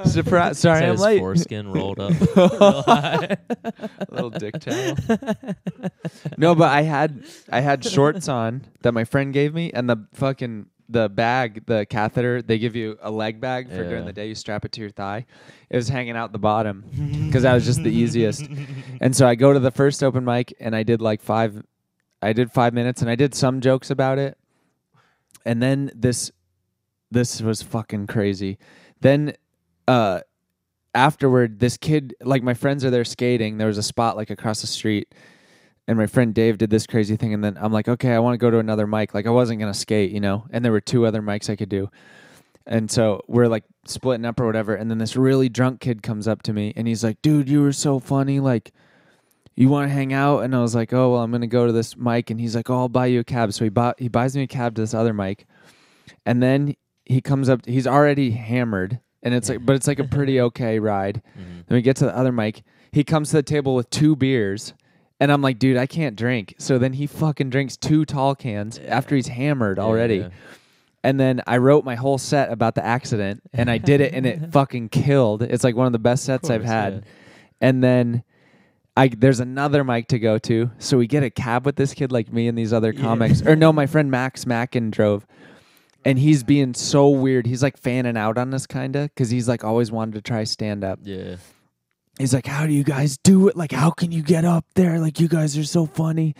[0.04, 0.58] Surprise!
[0.58, 1.18] Sorry, Had I'm his late.
[1.20, 2.12] Foreskin rolled up.
[2.36, 3.36] real high.
[4.10, 4.96] little dick towel.
[6.36, 10.06] no, but I had I had shorts on that my friend gave me, and the
[10.14, 14.28] fucking the bag, the catheter, they give you a leg bag for during the day.
[14.28, 15.26] You strap it to your thigh.
[15.70, 16.84] It was hanging out the bottom
[17.26, 18.48] because that was just the easiest.
[19.00, 21.62] And so I go to the first open mic, and I did like five.
[22.20, 24.38] I did five minutes, and I did some jokes about it.
[25.44, 26.30] And then this,
[27.10, 28.58] this was fucking crazy.
[29.00, 29.34] Then,
[29.88, 30.20] uh,
[30.94, 33.58] afterward, this kid, like my friends are there skating.
[33.58, 35.12] There was a spot like across the street,
[35.88, 37.34] and my friend Dave did this crazy thing.
[37.34, 39.14] And then I'm like, okay, I want to go to another mic.
[39.14, 40.46] Like I wasn't gonna skate, you know.
[40.50, 41.90] And there were two other mics I could do,
[42.66, 44.74] and so we're like splitting up or whatever.
[44.74, 47.62] And then this really drunk kid comes up to me, and he's like, dude, you
[47.62, 48.72] were so funny, like.
[49.54, 50.44] You want to hang out?
[50.44, 52.70] And I was like, "Oh well, I'm gonna go to this mic." And he's like,
[52.70, 54.80] "Oh, I'll buy you a cab." So he bought he buys me a cab to
[54.80, 55.44] this other mic,
[56.24, 57.66] and then he comes up.
[57.66, 61.20] He's already hammered, and it's like, but it's like a pretty okay ride.
[61.38, 61.66] Mhm.
[61.66, 62.62] Then we get to the other mic.
[62.92, 64.72] He comes to the table with two beers.
[65.22, 66.56] And I'm like, dude, I can't drink.
[66.58, 70.16] So then he fucking drinks two tall cans after he's hammered already.
[70.16, 70.28] Yeah.
[71.04, 74.26] And then I wrote my whole set about the accident and I did it and
[74.26, 75.42] it fucking killed.
[75.42, 76.92] It's like one of the best sets I've had.
[76.94, 77.00] yeah.
[77.60, 78.24] And then
[78.96, 80.70] I there's another mic to go to.
[80.78, 83.42] So we get a cab with this kid like me and these other comics.
[83.42, 85.24] Or no, my friend Max Mackin drove.
[86.04, 87.46] And he's being so weird.
[87.46, 90.82] He's like fanning out on us kinda cuz he's like always wanted to try stand
[90.82, 91.36] up Yeah.
[92.18, 93.56] He's like, How do you guys do it?
[93.56, 94.98] Like, how can you get up there?
[94.98, 96.34] Like, you guys are so funny.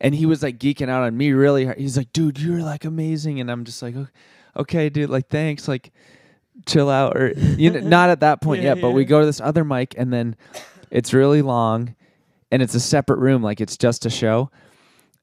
[0.00, 1.78] And he was like geeking out on me really hard.
[1.78, 3.40] He's like, Dude, you're like amazing.
[3.40, 4.10] And I'm just like, "Okay,
[4.56, 5.68] Okay, dude, like, thanks.
[5.68, 5.92] Like,
[6.66, 7.16] chill out.
[7.16, 9.64] Or, you know, not at that point Yeah, yet, but we go to this other
[9.64, 10.36] mic and then
[10.90, 11.94] it's really long
[12.50, 13.42] and it's a separate room.
[13.42, 14.50] Like, it's just a show.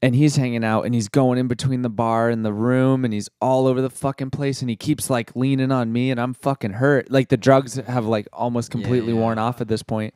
[0.03, 3.13] And he's hanging out and he's going in between the bar and the room and
[3.13, 6.33] he's all over the fucking place and he keeps like leaning on me and I'm
[6.33, 7.09] fucking hurt.
[7.09, 9.19] Like the drugs have like almost completely yeah.
[9.19, 10.13] worn off at this point.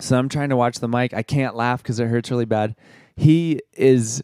[0.00, 1.14] So I'm trying to watch the mic.
[1.14, 2.76] I can't laugh because it hurts really bad.
[3.16, 4.22] He is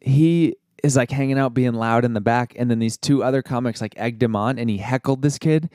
[0.00, 3.42] he is like hanging out being loud in the back and then these two other
[3.42, 5.70] comics like egged him on and he heckled this kid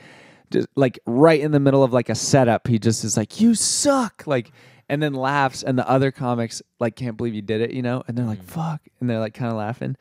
[0.50, 2.66] just like right in the middle of like a setup.
[2.66, 4.52] He just is like, You suck like
[4.90, 8.02] and then laughs and the other comics like can't believe you did it, you know?
[8.08, 8.50] And they're like, mm.
[8.50, 8.82] fuck.
[8.98, 9.96] And they're like kind of laughing.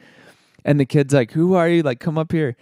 [0.66, 1.84] And the kid's like, Who are you?
[1.84, 2.58] Like, come up here.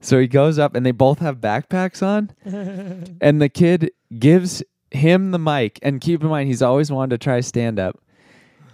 [0.00, 2.30] So he goes up and they both have backpacks on.
[3.20, 5.78] and the kid gives him the mic.
[5.82, 7.98] And keep in mind, he's always wanted to try stand up.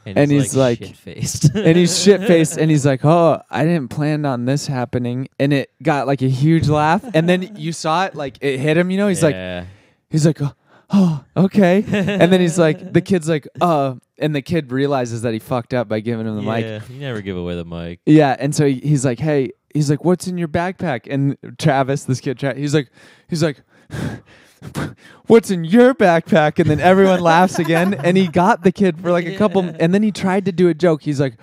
[0.06, 1.50] And, And he's, like, like- shit-faced.
[1.54, 5.28] And he's shit faced and he's like, Oh, I didn't plan on this happening.
[5.38, 7.04] And it got like a huge laugh.
[7.14, 9.08] And then you saw it, like it hit him, you know?
[9.08, 9.66] He's like.
[10.10, 10.52] He's like, oh,
[10.94, 11.84] oh, okay.
[11.90, 15.74] and then he's like, the kid's like, uh, and the kid realizes that he fucked
[15.74, 16.64] up by giving him the mic.
[16.64, 18.00] yeah, you never give away the mic.
[18.06, 22.04] Yeah, and so he, he's like, "Hey," he's like, "What's in your backpack?" And Travis,
[22.04, 22.90] this kid, Tra- he's like,
[23.28, 23.60] he's like,
[25.26, 29.10] "What's in your backpack?" And then everyone laughs again, and he got the kid for
[29.10, 29.76] like a couple, Yeah.
[29.80, 31.02] and then he tried to do a joke.
[31.02, 31.34] He's like,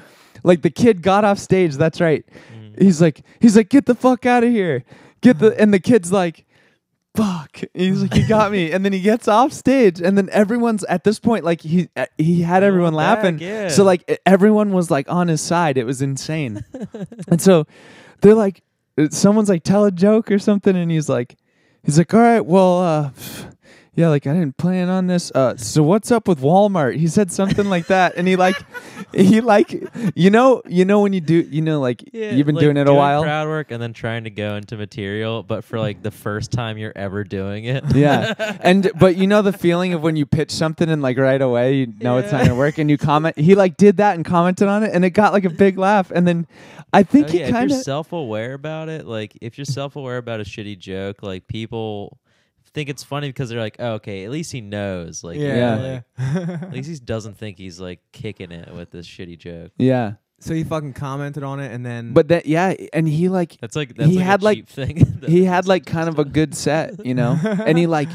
[0.44, 1.76] like the kid got off stage.
[1.76, 2.26] That's right.
[2.53, 2.82] Mm.
[2.82, 4.84] He's like, he's like, "Get the fuck out of here!"
[5.22, 6.45] Get the, and the kid's like.
[7.14, 7.62] Fuck!
[7.74, 11.04] He's like, he got me, and then he gets off stage, and then everyone's at
[11.04, 13.68] this point like he uh, he had everyone back, laughing, yeah.
[13.68, 15.78] so like everyone was like on his side.
[15.78, 16.64] It was insane.
[17.28, 17.66] and so
[18.22, 18.64] they're like,
[18.98, 21.36] uh, someone's like, tell a joke or something, and he's like,
[21.84, 23.10] he's like, all right, well, uh,
[23.93, 25.31] yeah, like I didn't plan on this.
[25.35, 26.95] Uh, so what's up with Walmart?
[26.95, 28.55] He said something like that, and he like,
[29.13, 29.73] he like,
[30.15, 32.77] you know, you know when you do, you know, like Yeah, you've been like doing
[32.77, 33.23] it a while.
[33.23, 36.77] Crowd work and then trying to go into material, but for like the first time
[36.77, 37.84] you're ever doing it.
[37.93, 41.41] yeah, and but you know the feeling of when you pitch something and like right
[41.41, 43.38] away you know it's not gonna work, and you comment.
[43.38, 46.11] He like did that and commented on it, and it got like a big laugh,
[46.11, 46.47] and then
[46.93, 50.39] I think Oh, he yeah, kind of self-aware about it, like if you're self-aware about
[50.39, 52.18] a shitty joke, like people
[52.73, 55.23] think it's funny because they're like, oh, okay, at least he knows.
[55.23, 56.02] Like, you know, Yeah.
[56.35, 59.72] like, at least he doesn't think he's like kicking it with this shitty joke.
[59.77, 60.14] yeah.
[60.39, 63.76] so he fucking commented on it and then But that yeah, and he like That's
[63.76, 65.22] like that's He like had, a like- cheap thing.
[65.27, 68.10] he had like kind of a good set, you know, and he like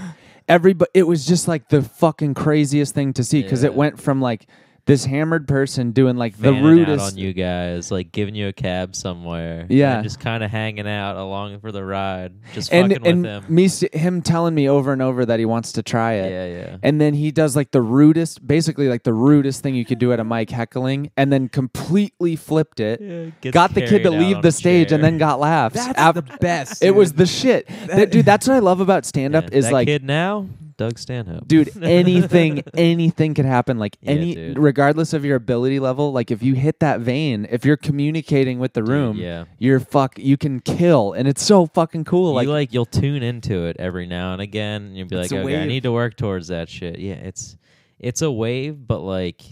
[0.49, 0.91] everybody.
[0.95, 4.47] It was just like the fucking craziest thing to see because it went from like
[4.87, 7.05] this hammered person doing like the rudest.
[7.05, 9.67] out on you guys, like giving you a cab somewhere.
[9.69, 9.95] Yeah.
[9.97, 13.45] and just kind of hanging out along for the ride, just and fucking and with
[13.49, 13.55] him.
[13.55, 13.69] me
[13.99, 16.31] him telling me over and over that he wants to try it.
[16.31, 16.77] yeah, yeah.
[16.85, 20.13] And then he does like the rudest, basically like the rudest thing you could do
[20.13, 23.01] at a mic heckling, and then completely flipped it.
[23.43, 25.75] Yeah, got the kid to leave the a stage and then got laughs.
[25.75, 26.85] that's Af- the best.
[26.85, 28.25] it was the shit, That- dude.
[28.25, 30.47] That's what I love about stand up Yeah, is that like kid now
[30.77, 31.47] Doug Stanhope.
[31.49, 34.59] dude anything anything could happen like any dude.
[34.59, 38.75] regardless of your ability level like if you hit that vein if you're communicating with
[38.75, 39.45] the Dude, room yeah.
[39.59, 42.85] you're fuck you can kill and it's so fucking cool Like, like you like you'll
[42.87, 45.93] tune into it every now and again, and you'll be like, okay, I need to
[45.93, 46.99] work towards that shit.
[46.99, 47.57] Yeah, it's
[47.99, 49.43] it's a wave, but like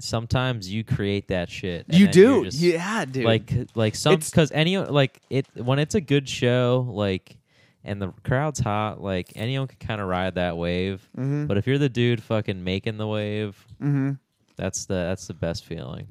[0.00, 1.86] sometimes you create that shit.
[1.88, 6.00] you do just- yeah dude like like some because any like it when it's a
[6.00, 7.36] good show like
[7.84, 11.46] and the crowd's hot like anyone can kind of ride that wave mm-hmm.
[11.46, 14.12] but if you're the dude fucking making the wave mm-hmm.
[14.56, 16.06] that's the that's the best feeling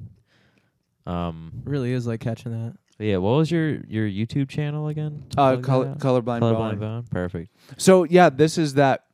[1.07, 2.75] um really is like catching that.
[2.99, 6.79] yeah what was your your youtube channel again uh plug color, colorblind, Colorblind Bone.
[6.79, 7.05] Bone?
[7.09, 9.05] perfect so yeah this is that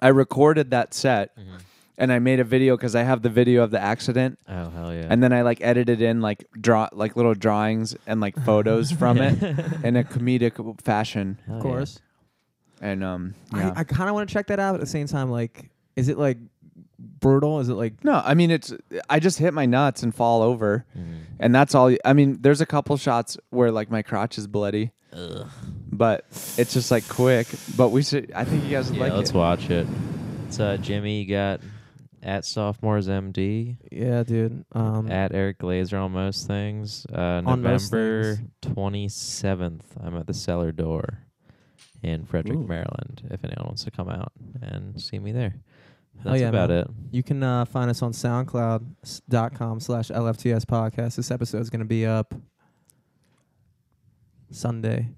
[0.00, 1.60] i recorded that set Mhm.
[1.98, 4.92] And i made a video because i have the video of the accident oh hell
[4.94, 8.90] yeah and then i like edited in like draw like little drawings and like photos
[9.00, 9.42] from it
[9.84, 11.70] in a comedic fashion Hell Of yeah.
[11.70, 12.00] course.
[12.80, 13.72] and um yeah.
[13.76, 14.74] I, I kind of want to check that out.
[14.74, 16.38] At the same time, like, is it like
[16.98, 17.60] brutal?
[17.60, 18.72] Is it like no i mean it's
[19.10, 21.20] i just hit my nuts and fall over Mhm.
[21.40, 24.92] and that's all i mean there's a couple shots where like my crotch is bloody
[25.12, 25.46] Ugh.
[25.90, 26.24] but
[26.56, 29.30] it's just like quick but we should i think you guys would yeah like let's
[29.30, 29.86] it watch it
[30.46, 31.60] it's uh jimmy you got
[32.22, 34.64] at sophomores md yeah, dude?
[34.72, 37.06] Um, at Eric Glazer on most things.
[37.06, 41.18] Uh, November twenty seventh, I'm at the Cellar Door
[42.02, 42.66] in Frederick, Ooh.
[42.66, 43.28] Maryland.
[43.30, 45.54] If anyone wants to come out and see me there,
[46.24, 46.78] that's yeah, about man.
[46.78, 46.90] it.
[47.10, 51.16] You can uh, find us on SoundCloud.com slash LFTS podcast.
[51.16, 52.34] This episode is going to be up
[54.50, 55.10] Sunday.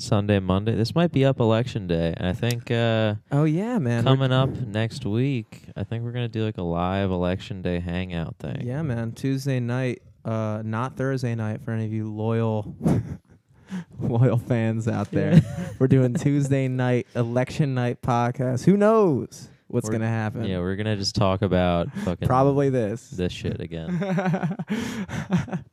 [0.00, 0.74] Sunday, Monday.
[0.74, 4.04] This might be up election day, and I think uh, Oh, yeah, man.
[4.04, 8.36] Coming up next week, I think we're gonna do like a live election day hangout
[8.38, 8.62] thing.
[8.66, 9.12] Yeah, man.
[9.12, 12.74] Tuesday night, uh, not Thursday night for any of you loyal
[14.00, 15.40] loyal fans out there.
[15.78, 18.64] We're doing Tuesday night, election night podcast.
[18.64, 20.44] Who knows what's We're- going to happen?
[20.44, 23.08] Yeah, we're gonna just talk about fucking Probably this.
[23.10, 23.96] this shit again.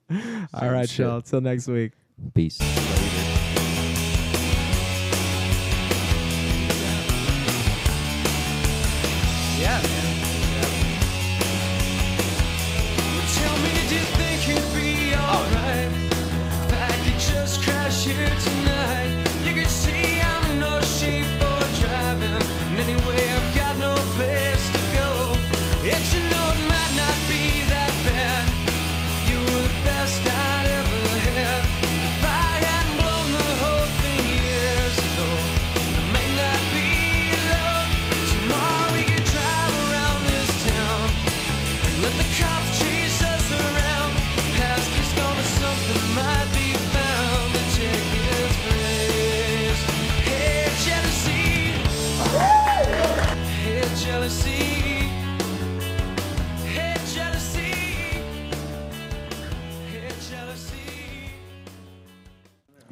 [0.54, 1.06] All right, shit.
[1.06, 1.22] y'all.
[1.22, 1.94] Till next week.
[2.34, 2.58] Peace.
[2.62, 3.34] yeah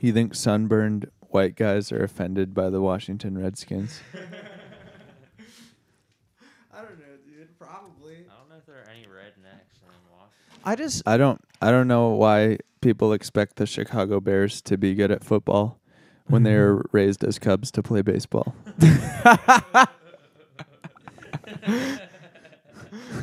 [0.05, 3.99] you think sunburned white guys are offended by the washington redskins
[6.73, 7.57] I don't know, dude.
[7.57, 8.25] Probably.
[8.29, 10.61] I don't know if there are any rednecks in Washington.
[10.65, 11.03] I just.
[11.05, 15.23] i don't i don't know why people expect the chicago bears to be good at
[15.23, 15.79] football
[16.27, 18.53] when they were raised as cubs to play baseball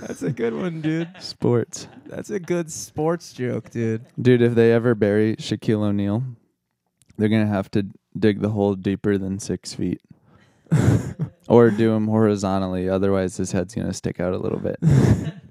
[0.01, 1.09] That's a good one, dude.
[1.21, 4.05] sports That's a good sports joke, dude.
[4.21, 6.23] Dude, if they ever bury Shaquille O'Neal,
[7.17, 7.87] they're gonna have to
[8.19, 10.01] dig the hole deeper than six feet,
[11.49, 12.89] or do him horizontally.
[12.89, 14.79] Otherwise, his head's gonna stick out a little bit.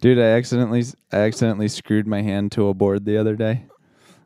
[0.00, 3.64] Dude, I accidentally I accidentally screwed my hand to a board the other day.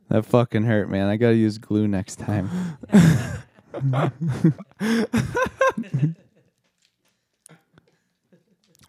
[0.09, 1.09] That fucking hurt, man.
[1.09, 2.51] I gotta use glue next time.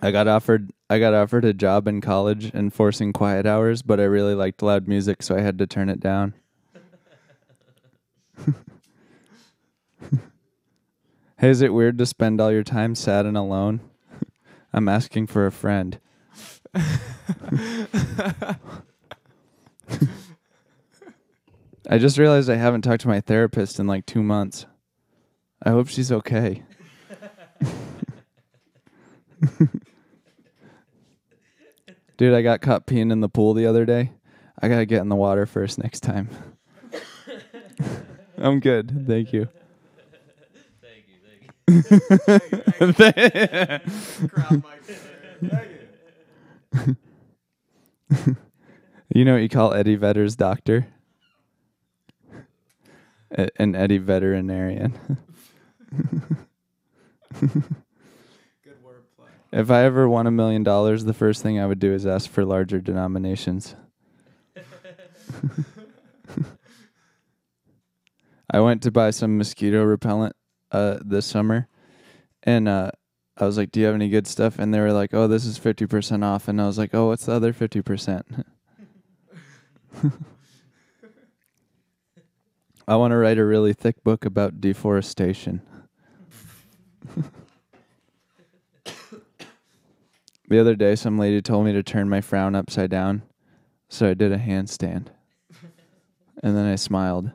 [0.02, 4.04] I got offered I got offered a job in college enforcing quiet hours, but I
[4.04, 6.36] really liked loud music, so I had to turn it down.
[11.40, 13.80] hey, is it weird to spend all your time sad and alone?
[14.74, 16.00] I'm asking for a friend.
[16.76, 17.00] I
[21.98, 24.68] just realized I haven't talked to my therapist in like two months.
[25.64, 26.62] I hope she's okay.
[32.24, 34.14] Dude, I got caught peeing in the pool the other day.
[34.62, 36.30] I gotta get in the water first next time.
[38.38, 39.04] I'm good.
[39.06, 39.50] Thank you.
[40.82, 41.16] Thank you
[46.72, 46.96] Thank you.
[49.14, 50.88] you know what you call Eddie Vedder's doctor?
[53.58, 54.98] An Eddie veterinarian.
[59.56, 62.28] If I ever won a million dollars, the first thing I would do is ask
[62.28, 63.76] for larger denominations.
[68.50, 70.36] I went to buy some mosquito repellent
[70.72, 71.68] uh, this summer,
[72.42, 72.90] and uh,
[73.38, 75.46] I was like, "Do you have any good stuff?" And they were like, "Oh, this
[75.46, 78.26] is fifty percent off." And I was like, "Oh, what's the other fifty percent?"
[82.88, 85.62] I want to write a really thick book about deforestation.
[90.54, 93.24] The other day, some lady told me to turn my frown upside down,
[93.90, 95.08] so I did a handstand.
[96.44, 97.32] And then I smiled.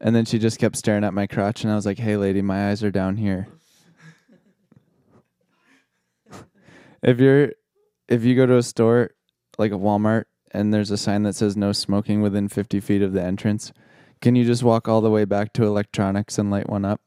[0.00, 2.40] And then she just kept staring at my crotch, and I was like, hey, lady,
[2.40, 3.48] my eyes are down here.
[7.02, 7.50] if you're,
[8.06, 9.10] if you go to a store
[9.58, 13.12] like a Walmart and there's a sign that says no smoking within 50 feet of
[13.12, 13.72] the entrance,
[14.20, 17.00] can you just walk all the way back to electronics and light one up?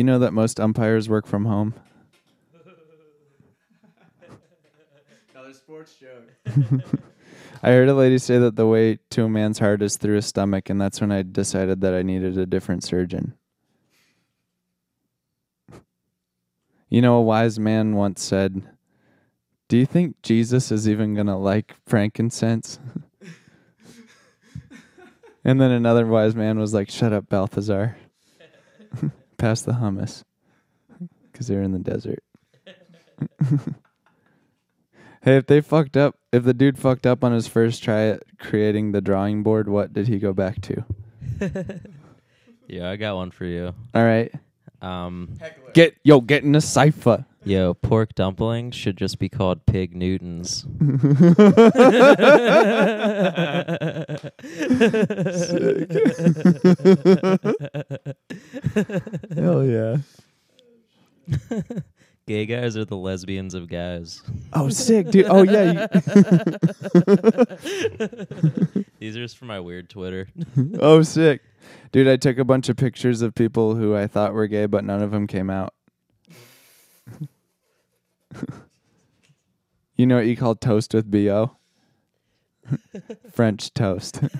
[0.00, 1.74] You know that most umpires work from home?
[5.34, 6.30] Another sports joke.
[7.62, 10.24] I heard a lady say that the way to a man's heart is through his
[10.24, 13.34] stomach, and that's when I decided that I needed a different surgeon.
[16.88, 18.62] You know, a wise man once said,
[19.68, 22.80] Do you think Jesus is even going to like frankincense?
[25.44, 27.98] and then another wise man was like, Shut up, Balthazar.
[29.40, 30.22] Pass the hummus.
[31.32, 32.22] Because they're in the desert.
[35.22, 38.22] Hey, if they fucked up, if the dude fucked up on his first try at
[38.38, 40.84] creating the drawing board, what did he go back to?
[42.66, 43.74] Yeah, I got one for you.
[43.94, 44.32] All right,
[44.80, 45.36] Um,
[45.74, 47.26] get yo, get in a cipher.
[47.44, 50.66] Yo, pork dumplings should just be called pig Newtons.
[59.34, 59.96] Hell yeah!
[62.26, 64.22] Gay guys are the lesbians of guys.
[64.52, 65.26] Oh, sick, dude.
[65.28, 65.86] Oh yeah.
[69.00, 70.28] These are just for my weird Twitter.
[70.78, 71.40] Oh, sick,
[71.90, 72.06] dude.
[72.06, 75.02] I took a bunch of pictures of people who I thought were gay, but none
[75.02, 75.74] of them came out.
[79.96, 81.56] you know what you call toast with bo?
[83.32, 84.20] French toast.
[84.20, 84.30] Dude,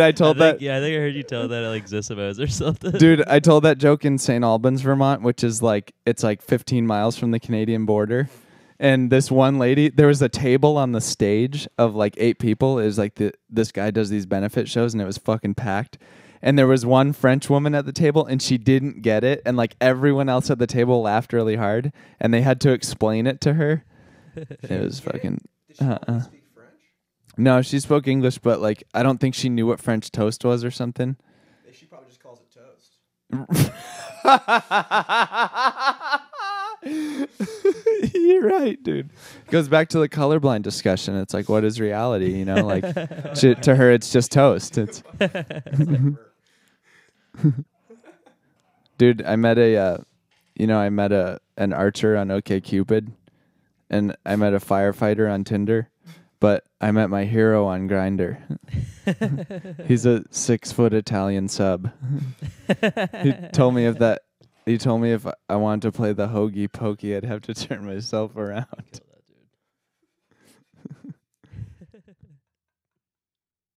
[0.00, 0.58] I told I that.
[0.60, 2.92] yeah, I think I heard you tell that at like Zissimos or something.
[2.92, 4.44] Dude, I told that joke in St.
[4.44, 8.28] Albans, Vermont, which is like it's like 15 miles from the Canadian border.
[8.80, 12.78] And this one lady, there was a table on the stage of like eight people.
[12.78, 15.98] It was like the this guy does these benefit shows, and it was fucking packed.
[16.40, 19.56] And there was one French woman at the table, and she didn't get it, and
[19.56, 23.40] like everyone else at the table laughed really hard, and they had to explain it
[23.42, 23.84] to her.
[24.36, 25.40] It was fucking.
[25.80, 26.20] Uh-uh.
[26.20, 26.70] speak French?
[27.36, 30.62] No, she spoke English, but like I don't think she knew what French toast was
[30.62, 31.16] or something.
[31.72, 33.72] She probably just calls it toast.
[38.14, 39.10] You're right, dude.
[39.50, 41.16] Goes back to the colorblind discussion.
[41.16, 42.36] It's like, what is reality?
[42.36, 42.82] You know, like
[43.34, 44.78] to, to her, it's just toast.
[44.78, 45.02] It's,
[48.98, 49.22] dude.
[49.24, 49.98] I met a, uh,
[50.54, 53.12] you know, I met a an archer on OK Cupid,
[53.90, 55.88] and I met a firefighter on Tinder,
[56.40, 58.38] but I met my hero on Grindr.
[59.86, 61.90] He's a six foot Italian sub.
[63.22, 64.22] he told me if that.
[64.66, 67.86] He told me if I wanted to play the hokey pokey, I'd have to turn
[67.86, 69.00] myself around.